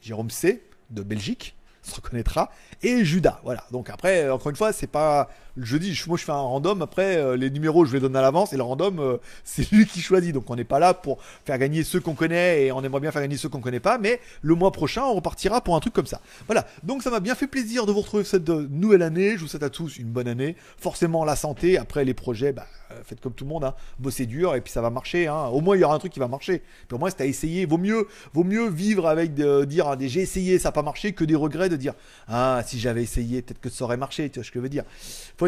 Jérôme 0.01 0.31
C, 0.31 0.63
de 0.91 1.03
Belgique, 1.03 1.57
se 1.83 1.95
reconnaîtra, 1.95 2.51
et 2.83 3.05
Judas. 3.05 3.41
Voilà. 3.45 3.65
Donc 3.71 3.91
après, 3.91 4.29
encore 4.31 4.51
une 4.51 4.57
fois, 4.57 4.73
c'est 4.73 4.87
pas 4.87 5.31
je 5.57 5.77
dis, 5.77 5.99
moi 6.07 6.19
je 6.19 6.25
fais 6.25 6.33
un 6.33 6.37
random, 6.37 6.83
après 6.83 7.17
euh, 7.17 7.37
les 7.37 7.51
numéros 7.51 7.85
je 7.85 7.93
les 7.95 8.01
donne 8.01 8.17
à 8.17 8.23
l'avance 8.23 8.53
et 8.53 8.57
le 8.57 8.63
random 8.63 8.99
euh, 8.99 9.17
c'est 9.45 9.71
lui 9.73 9.87
qui 9.87 10.01
choisit. 10.01 10.35
Donc 10.35 10.51
on 10.51 10.57
n'est 10.57 10.65
pas 10.65 10.79
là 10.79 10.95
pour 10.95 11.19
faire 11.45 11.59
gagner 11.59 11.85
ceux 11.85 12.01
qu'on 12.01 12.15
connaît 12.15 12.65
et 12.67 12.73
on 12.73 12.83
aimerait 12.83 13.01
bien 13.01 13.11
faire 13.11 13.23
gagner 13.23 13.37
ceux 13.37 13.49
qu'on 13.49 13.61
connaît 13.61 13.81
pas, 13.81 13.99
mais 13.99 14.21
le 14.43 14.55
mois 14.55 14.73
prochain 14.73 15.03
on 15.05 15.15
repartira 15.15 15.61
pour 15.61 15.77
un 15.77 15.81
truc 15.81 15.95
comme 15.95 16.07
ça. 16.07 16.21
Voilà, 16.47 16.67
donc 16.83 17.03
ça 17.03 17.11
m'a 17.11 17.21
bien 17.21 17.35
fait 17.35 17.47
plaisir 17.47 17.87
de 17.87 17.93
vous 17.93 18.01
retrouver 18.01 18.25
cette 18.25 18.49
euh, 18.49 18.67
nouvelle 18.71 19.03
année. 19.03 19.33
Je 19.37 19.43
vous 19.43 19.49
souhaite 19.49 19.63
à 19.63 19.71
tous 19.71 19.99
une 19.99 20.09
bonne 20.09 20.29
année. 20.29 20.57
Forcément 20.79 21.25
la 21.25 21.37
santé, 21.37 21.79
après 21.79 22.05
les 22.05 22.15
projets, 22.15 22.53
bah, 22.53 22.67
faites 23.05 23.21
comme 23.21 23.33
tout 23.33 23.45
le 23.45 23.51
monde, 23.51 23.65
hein. 23.65 23.75
bossez 23.99 24.27
dur 24.27 24.55
et 24.55 24.61
puis 24.61 24.73
ça 24.73 24.83
va 24.83 24.91
marcher. 24.91 25.27
Hein. 25.27 25.47
Au 25.47 25.61
moins 25.61 25.77
il 25.77 25.81
y 25.81 25.85
aura 25.85 25.95
un 25.95 25.99
truc 25.99 26.13
qui 26.13 26.21
va 26.21 26.29
marcher. 26.29 26.63
Au 26.93 26.99
moins 26.99 27.11
c'est 27.11 27.23
à 27.23 27.27
essayer. 27.27 27.67
Vaut 27.67 27.79
mieux, 27.79 28.07
vaut 28.33 28.45
mieux 28.45 28.69
vivre 28.69 29.07
avec 29.07 29.35
de, 29.35 29.65
dire 29.65 29.89
hein, 29.89 29.97
j'ai 30.01 30.21
essayé, 30.21 30.59
ça 30.59 30.69
n'a 30.69 30.73
pas 30.73 30.83
marché, 30.83 31.13
que 31.13 31.25
des 31.25 31.35
regrets 31.35 31.69
de 31.69 31.77
dire 31.77 31.95
ah 32.29 32.63
si 32.67 32.79
j'avais 32.79 33.03
essayé, 33.03 33.43
peut-être 33.43 33.61
que 33.61 33.71
ça 33.71 33.85
aurait 33.85 33.97
marché. 33.97 34.29
Tu 34.31 34.39
vois 34.39 34.45
ce 34.45 34.51
que 34.51 34.59
je 34.59 34.63
veux 34.63 34.69
dire 34.69 34.85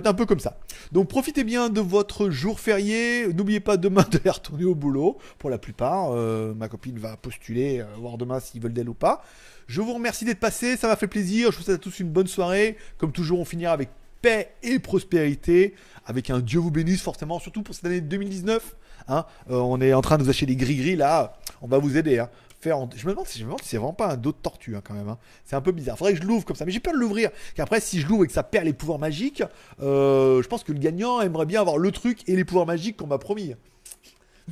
un 0.06 0.14
peu 0.14 0.26
comme 0.26 0.40
ça. 0.40 0.58
Donc 0.92 1.08
profitez 1.08 1.44
bien 1.44 1.68
de 1.68 1.80
votre 1.80 2.30
jour 2.30 2.60
férié. 2.60 3.26
N'oubliez 3.32 3.60
pas 3.60 3.76
demain 3.76 4.04
de 4.24 4.28
retourner 4.28 4.64
au 4.64 4.74
boulot. 4.74 5.18
Pour 5.38 5.50
la 5.50 5.58
plupart, 5.58 6.12
euh, 6.12 6.54
ma 6.54 6.68
copine 6.68 6.98
va 6.98 7.16
postuler, 7.16 7.80
euh, 7.80 7.86
voir 7.98 8.18
demain 8.18 8.40
s'ils 8.40 8.60
veulent 8.60 8.72
d'elle 8.72 8.88
ou 8.88 8.94
pas. 8.94 9.24
Je 9.66 9.80
vous 9.80 9.92
remercie 9.92 10.24
d'être 10.24 10.40
passé, 10.40 10.76
ça 10.76 10.88
m'a 10.88 10.96
fait 10.96 11.08
plaisir. 11.08 11.52
Je 11.52 11.58
vous 11.58 11.62
souhaite 11.64 11.80
à 11.80 11.82
tous 11.82 12.00
une 12.00 12.10
bonne 12.10 12.26
soirée. 12.26 12.76
Comme 12.96 13.12
toujours, 13.12 13.40
on 13.40 13.44
finira 13.44 13.72
avec 13.72 13.90
paix 14.22 14.52
et 14.62 14.78
prospérité, 14.78 15.74
avec 16.06 16.30
un 16.30 16.40
Dieu 16.40 16.58
vous 16.58 16.70
bénisse 16.70 17.02
forcément, 17.02 17.38
surtout 17.38 17.62
pour 17.62 17.74
cette 17.74 17.84
année 17.84 18.00
2019. 18.00 18.76
Hein. 19.08 19.24
Euh, 19.50 19.56
on 19.56 19.80
est 19.80 19.92
en 19.92 20.02
train 20.02 20.18
de 20.18 20.22
vous 20.22 20.30
acheter 20.30 20.46
des 20.46 20.56
gris-gris 20.56 20.96
là, 20.96 21.38
on 21.62 21.68
va 21.68 21.78
vous 21.78 21.96
aider. 21.96 22.18
Hein. 22.18 22.28
Je 22.62 23.06
me 23.06 23.10
demande 23.10 23.26
si, 23.26 23.44
c'est 23.62 23.76
vraiment 23.76 23.92
pas 23.92 24.12
un 24.12 24.16
dos 24.16 24.32
de 24.32 24.36
tortue 24.36 24.76
hein, 24.76 24.82
quand 24.82 24.94
même. 24.94 25.08
Hein. 25.08 25.18
C'est 25.44 25.56
un 25.56 25.60
peu 25.60 25.72
bizarre. 25.72 25.96
Faudrait 25.96 26.14
que 26.14 26.22
je 26.22 26.26
l'ouvre 26.26 26.44
comme 26.44 26.56
ça. 26.56 26.64
Mais 26.64 26.72
j'ai 26.72 26.80
peur 26.80 26.92
de 26.92 26.98
l'ouvrir. 26.98 27.30
Qu'après, 27.54 27.80
si 27.80 28.00
je 28.00 28.06
l'ouvre 28.06 28.24
et 28.24 28.26
que 28.26 28.32
ça 28.32 28.42
perd 28.42 28.64
les 28.64 28.72
pouvoirs 28.72 28.98
magiques, 28.98 29.42
euh, 29.80 30.42
je 30.42 30.48
pense 30.48 30.64
que 30.64 30.72
le 30.72 30.78
gagnant 30.78 31.20
aimerait 31.20 31.46
bien 31.46 31.60
avoir 31.60 31.78
le 31.78 31.92
truc 31.92 32.28
et 32.28 32.36
les 32.36 32.44
pouvoirs 32.44 32.66
magiques 32.66 32.96
qu'on 32.96 33.06
m'a 33.06 33.18
promis. 33.18 33.54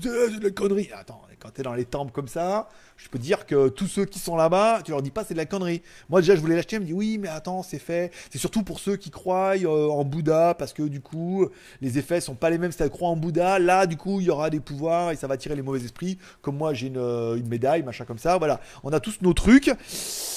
C'est 0.01 0.39
de 0.39 0.45
la 0.45 0.51
connerie. 0.51 0.91
Attends, 0.95 1.23
quand 1.41 1.51
t'es 1.51 1.63
dans 1.63 1.75
les 1.75 1.85
temples 1.85 2.13
comme 2.13 2.29
ça, 2.29 2.69
je 2.97 3.09
peux 3.09 3.19
dire 3.19 3.45
que 3.47 3.69
tous 3.69 3.87
ceux 3.87 4.07
qui 4.07 4.19
sont 4.19 4.37
là-bas, 4.37 4.81
tu 4.85 4.91
leur 4.91 5.03
dis 5.03 5.11
pas 5.11 5.23
c'est 5.23 5.35
de 5.35 5.39
la 5.39 5.45
connerie. 5.45 5.83
Moi 6.09 6.21
déjà 6.23 6.35
je 6.35 6.41
voulais 6.41 6.57
l'acheter, 6.57 6.77
elle 6.77 6.83
me 6.83 6.87
dit 6.87 6.93
oui 6.95 7.19
mais 7.19 7.29
attends 7.29 7.63
c'est 7.63 7.79
fait. 7.79 8.11
C'est 8.31 8.39
surtout 8.39 8.63
pour 8.63 8.81
ceux 8.81 8.97
qui 8.97 9.11
croient 9.11 9.55
euh, 9.57 9.89
en 9.89 10.05
Bouddha 10.05 10.55
parce 10.55 10.73
que 10.73 10.83
du 10.83 11.01
coup 11.01 11.47
les 11.83 11.99
effets 11.99 12.21
sont 12.21 12.35
pas 12.35 12.49
les 12.49 12.59
mêmes 12.59 12.73
si 12.73 12.79
tu 12.79 12.89
crois 12.89 13.11
en 13.11 13.17
Bouddha. 13.17 13.59
Là 13.59 13.87
du 13.87 13.97
coup 13.97 14.21
il 14.21 14.27
y 14.27 14.31
aura 14.31 14.49
des 14.49 14.61
pouvoirs 14.61 15.11
et 15.11 15.17
ça 15.17 15.27
va 15.27 15.35
attirer 15.35 15.55
les 15.55 15.63
mauvais 15.63 15.81
esprits. 15.81 16.19
Comme 16.41 16.57
moi 16.57 16.73
j'ai 16.73 16.87
une, 16.87 16.97
euh, 16.97 17.41
médaille 17.49 17.83
machin 17.83 18.05
comme 18.07 18.19
ça. 18.19 18.39
Voilà, 18.39 18.61
on 18.83 18.93
a 18.93 19.01
tous 19.01 19.21
nos 19.21 19.35
trucs. 19.35 19.71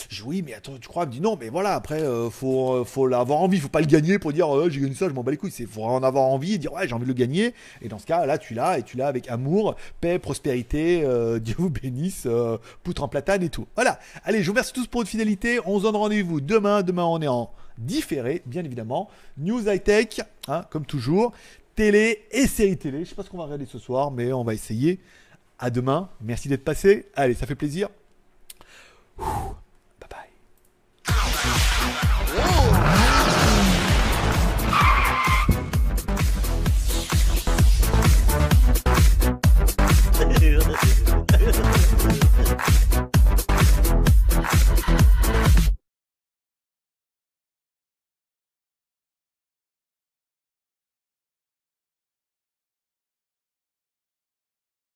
Je 0.10 0.16
dis 0.16 0.24
oui 0.26 0.43
mais 0.45 0.53
attends 0.53 0.74
tu 0.80 0.88
crois? 0.88 1.03
Elle 1.03 1.10
me 1.10 1.14
dit 1.14 1.22
non 1.22 1.38
mais 1.39 1.49
voilà 1.49 1.76
après 1.76 2.01
euh, 2.01 2.30
faut 2.30 2.84
faut 2.84 3.07
l'avoir 3.07 3.39
envie, 3.39 3.60
faut 3.60 3.70
pas 3.70 3.82
le 3.82 3.86
gagner 3.86 4.20
pour 4.20 4.34
dire 4.34 4.47
j'ai 4.70 4.82
gagné 4.82 4.95
ça 4.95 5.07
je 5.07 5.14
m'en 5.14 5.24
bats 5.24 5.32
les 5.32 5.38
couilles. 5.38 5.51
C'est 5.51 5.66
faut 5.66 5.84
en 5.84 6.03
avoir 6.03 6.26
envie 6.26 6.55
et 6.55 6.57
dire 6.57 6.74
ouais 6.74 6.88
j'ai 6.88 6.93
envie 6.93 7.05
de 7.05 7.10
le 7.10 7.14
gagner. 7.14 7.53
Et 7.82 7.88
dans 7.88 7.99
ce 7.99 8.05
cas 8.05 8.26
là 8.26 8.38
tu 8.38 8.53
l'as 8.53 8.80
et 8.80 8.84
tu 8.84 8.97
l'as 8.97 9.07
avec 9.07 9.30
amour, 9.30 9.76
paix, 10.01 10.20
prospérité, 10.20 10.99
Dieu 11.39 11.55
vous 11.57 11.70
bénisse 11.70 12.28
euh, 12.49 12.49
euh, 12.50 12.58
poutre 12.84 13.04
en 13.04 13.08
platane 13.08 13.43
et 13.43 13.50
tout. 13.50 13.68
Voilà. 13.76 14.00
Allez, 14.24 14.41
je 14.41 14.45
vous 14.47 14.52
remercie 14.52 14.74
tous 14.74 14.88
pour 14.88 15.02
votre 15.02 15.10
fidélité. 15.10 15.60
On 15.66 15.78
se 15.78 15.84
donne 15.84 15.95
rendez-vous 15.95 16.41
demain. 16.41 16.82
Demain, 16.82 17.06
on 17.06 17.22
est 17.22 17.28
en 17.28 17.52
différé, 17.78 18.41
bien 18.45 18.64
évidemment. 18.64 19.10
News 19.38 19.68
high 19.68 19.82
tech, 19.82 20.22
hein, 20.47 20.66
comme 20.70 20.86
toujours. 20.86 21.34
Télé 21.76 22.26
et 22.32 22.47
série 22.47 22.78
télé. 22.78 23.06
Je 23.06 23.10
sais 23.10 23.16
pas 23.16 23.24
ce 23.24 23.30
qu'on 23.30 23.38
va 23.38 23.45
regarder 23.45 23.66
ce 23.66 23.80
soir, 23.80 24.12
mais 24.12 24.34
on 24.34 24.43
va 24.43 24.54
essayer. 24.54 25.00
À 25.60 25.70
demain. 25.70 26.10
Merci 26.22 26.47
d'être 26.47 26.64
passé. 26.64 27.08
Allez, 27.16 27.34
ça 27.34 27.45
fait 27.45 27.56
plaisir. 27.56 27.89
Bye 29.18 30.08
bye. 30.10 30.30
Bye. 42.60 42.89